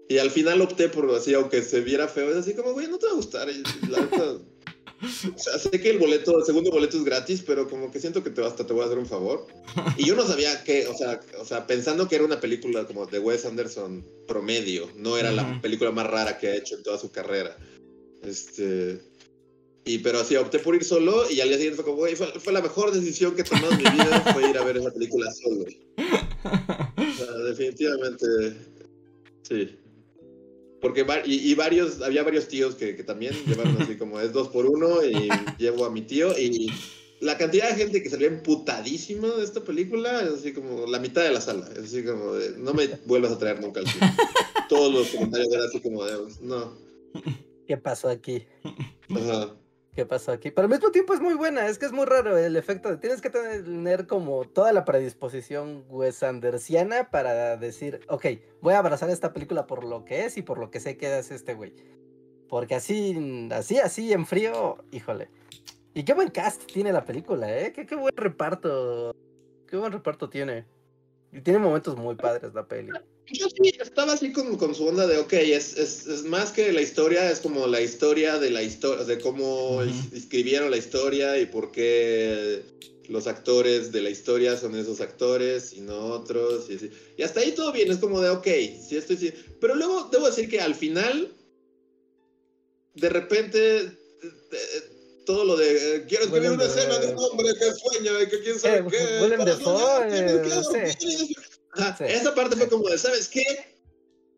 [0.07, 2.99] Y al final opté por así, aunque se viera feo, es así como, güey, no
[2.99, 3.49] te va a gustar.
[3.49, 8.23] o sea, sé que el boleto, el segundo boleto es gratis, pero como que siento
[8.23, 9.47] que te, hasta te voy a hacer un favor.
[9.97, 13.07] Y yo no sabía que, o sea, o sea, pensando que era una película como
[13.07, 16.99] de Wes Anderson promedio, no era la película más rara que ha hecho en toda
[16.99, 17.57] su carrera.
[18.27, 18.99] Este.
[19.85, 22.53] Y pero así opté por ir solo y al día siguiente fue como, güey, fue,
[22.53, 25.31] la mejor decisión que he tomado en mi vida, fue ir a ver esa película
[25.31, 25.63] solo.
[25.63, 28.25] O sea, definitivamente,
[29.43, 29.77] sí.
[30.81, 34.65] Porque y, varios, había varios tíos que, que, también llevaron así como es dos por
[34.65, 36.71] uno y llevo a mi tío y
[37.19, 41.23] la cantidad de gente que salió emputadísima de esta película es así como la mitad
[41.23, 41.69] de la sala.
[41.73, 44.13] Es así como de, no me vuelvas a traer nunca al cine.
[44.69, 46.73] Todos los comentarios eran así como de, no.
[47.67, 48.47] ¿Qué pasó aquí?
[49.95, 50.51] ¿Qué pasó aquí?
[50.51, 52.97] Pero al mismo tiempo es muy buena, es que es muy raro el efecto de
[52.97, 58.25] tienes que tener como toda la predisposición Wes Andersiana para decir, ok,
[58.61, 61.17] voy a abrazar esta película por lo que es y por lo que sé que
[61.17, 61.73] es este güey.
[62.49, 65.29] Porque así, así, así en frío, híjole.
[65.93, 67.71] Y qué buen cast tiene la película, ¿eh?
[67.71, 69.15] Qué, qué buen reparto.
[69.65, 70.65] Qué buen reparto tiene.
[71.31, 72.91] Y tiene momentos muy padres la peli.
[73.31, 76.71] Yo sí estaba así con, con su onda de, ok, es, es, es, más que
[76.71, 79.81] la historia, es como la historia de la historia, de cómo
[80.13, 82.61] escribieron la historia y por qué
[83.07, 86.69] los actores de la historia son esos actores y no otros.
[86.69, 88.47] Y, y hasta ahí todo bien, es como de, ok,
[88.87, 89.17] sí estoy...
[89.17, 89.33] Sí.
[89.59, 91.31] Pero luego debo decir que al final,
[92.93, 93.77] de repente...
[93.77, 93.91] Eh,
[94.51, 94.91] eh,
[95.25, 98.39] todo lo de eh, quiero escribir una escena de un hombre que sueña y que
[98.41, 99.19] quién sabe eh, qué.
[101.75, 103.43] Willem esa parte fue como de, ¿sabes qué?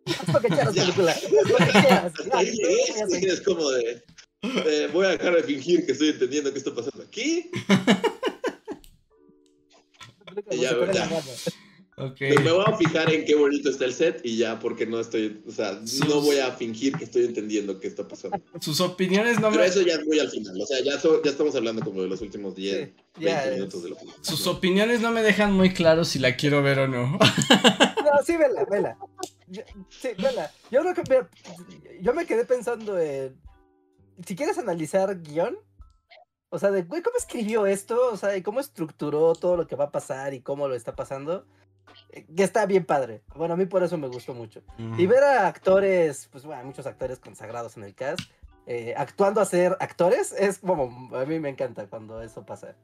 [3.27, 4.01] Es como de,
[4.93, 7.51] voy a dejar de fingir que estoy entendiendo qué está pasando aquí.
[10.51, 11.23] y ya, ya.
[11.99, 12.37] Okay.
[12.37, 15.41] Me voy a fijar en qué bonito está el set y ya, porque no estoy,
[15.47, 18.39] o sea, no voy a fingir que estoy entendiendo qué está pasando.
[18.61, 21.55] Sus opiniones no Pero eso ya es muy al final, o sea, ya, ya estamos
[21.55, 24.23] hablando como de los últimos 10, 20 minutos de la película.
[24.23, 27.17] Sus opiniones no me dejan muy claro si la quiero ver o no.
[27.17, 28.97] no, sí, vela, vela.
[29.89, 30.51] sí, vela.
[30.69, 31.25] Yo creo que,
[31.99, 33.35] yo me quedé pensando en,
[34.23, 35.57] si quieres analizar guion,
[36.49, 38.11] o sea, de, güey, ¿cómo escribió esto?
[38.11, 41.47] O sea, ¿cómo estructuró todo lo que va a pasar y cómo lo está pasando?
[42.35, 43.21] Que está bien padre.
[43.35, 44.61] Bueno, a mí por eso me gustó mucho.
[44.97, 48.21] Y ver a actores, pues bueno, muchos actores consagrados en el cast,
[48.65, 52.75] eh, actuando a ser actores, es como, a mí me encanta cuando eso pasa.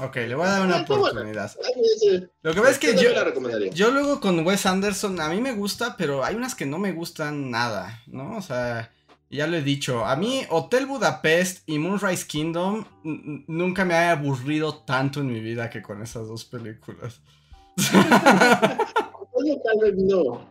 [0.00, 1.50] Ok, le voy a dar una oportunidad.
[2.42, 3.10] Lo que ves es que yo,
[3.72, 6.92] yo luego con Wes Anderson, a mí me gusta, pero hay unas que no me
[6.92, 8.36] gustan nada, ¿no?
[8.36, 8.92] O sea,
[9.28, 14.78] ya lo he dicho, a mí Hotel Budapest y Moonrise Kingdom nunca me ha aburrido
[14.84, 17.20] tanto en mi vida que con esas dos películas
[19.64, 20.48] tal vez no.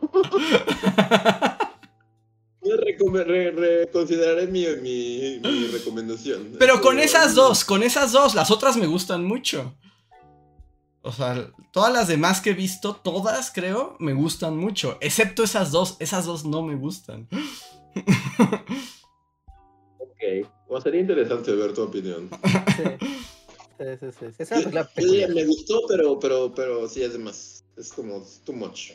[3.26, 6.56] reconsideraré mi, mi, recomendación.
[6.60, 9.76] Pero con esas dos, con esas dos, las otras me gustan mucho.
[11.02, 14.98] O sea, todas las demás que he visto, todas creo, me gustan mucho.
[14.99, 17.30] Excepto esas dos, esas dos no me gustan.
[19.99, 22.30] ok, o sería interesante ver tu opinión.
[22.76, 22.84] Sí.
[23.78, 23.86] Sí,
[24.20, 25.28] sí, sí.
[25.34, 27.64] me gustó, pero, pero, pero sí es de más.
[27.78, 28.91] es como too much.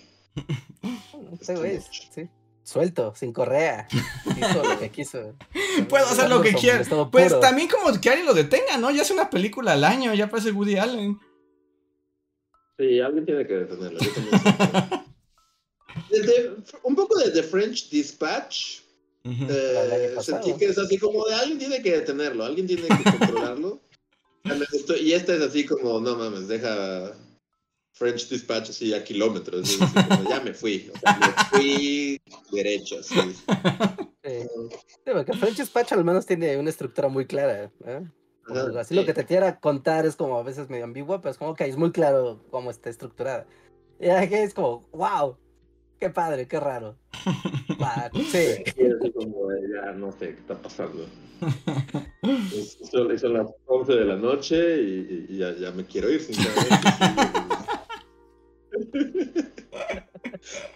[1.40, 2.28] sí.
[2.64, 3.88] Suelto, sin correa.
[4.36, 5.34] Hizo lo que quiso.
[5.88, 6.84] Puedo hacer lo que quiera.
[7.10, 8.90] Pues también como que alguien lo detenga, ¿no?
[8.90, 11.18] Ya hace una película al año, ya parece Woody Allen.
[12.78, 13.98] Sí, alguien tiene que detenerlo.
[16.84, 18.80] un poco de The French Dispatch.
[19.24, 23.80] Eh, sentí que es así como de alguien tiene que detenerlo, alguien tiene que controlarlo.
[25.00, 27.12] Y esta es así como, no mames, deja
[27.92, 29.78] French Dispatch así a kilómetros.
[30.28, 32.20] ya me fui, o sea, me fui
[32.50, 32.98] derecho.
[33.00, 33.14] Así.
[35.04, 37.70] porque French Dispatch al menos tiene una estructura muy clara.
[37.84, 38.06] ¿eh?
[38.78, 41.54] así lo que te quiera contar es como a veces medio ambiguo, pero es como
[41.54, 43.46] que es muy claro cómo está estructurada.
[44.00, 45.36] Y aquí es como, wow,
[46.00, 46.96] qué padre, qué raro.
[48.32, 48.64] sí.
[48.76, 51.06] Y como, ya no sé qué está pasando.
[52.90, 56.76] son, las 11 de la noche y, ya, ya, me quiero ir, sinceramente.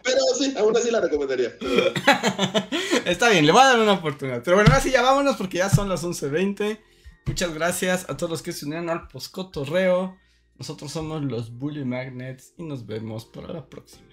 [0.02, 1.52] Pero sí, aún así la recomendaría.
[3.04, 4.42] Está bien, le voy a dar una oportunidad.
[4.42, 6.78] Pero bueno, ahora sí ya vámonos porque ya son las 11.20.
[7.26, 10.16] Muchas gracias a todos los que se unieron al Poscotorreo.
[10.56, 14.06] Nosotros somos los Bully Magnets y nos vemos para la próxima.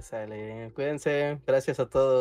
[0.00, 2.18] Sale, cuídense, gracias a todos.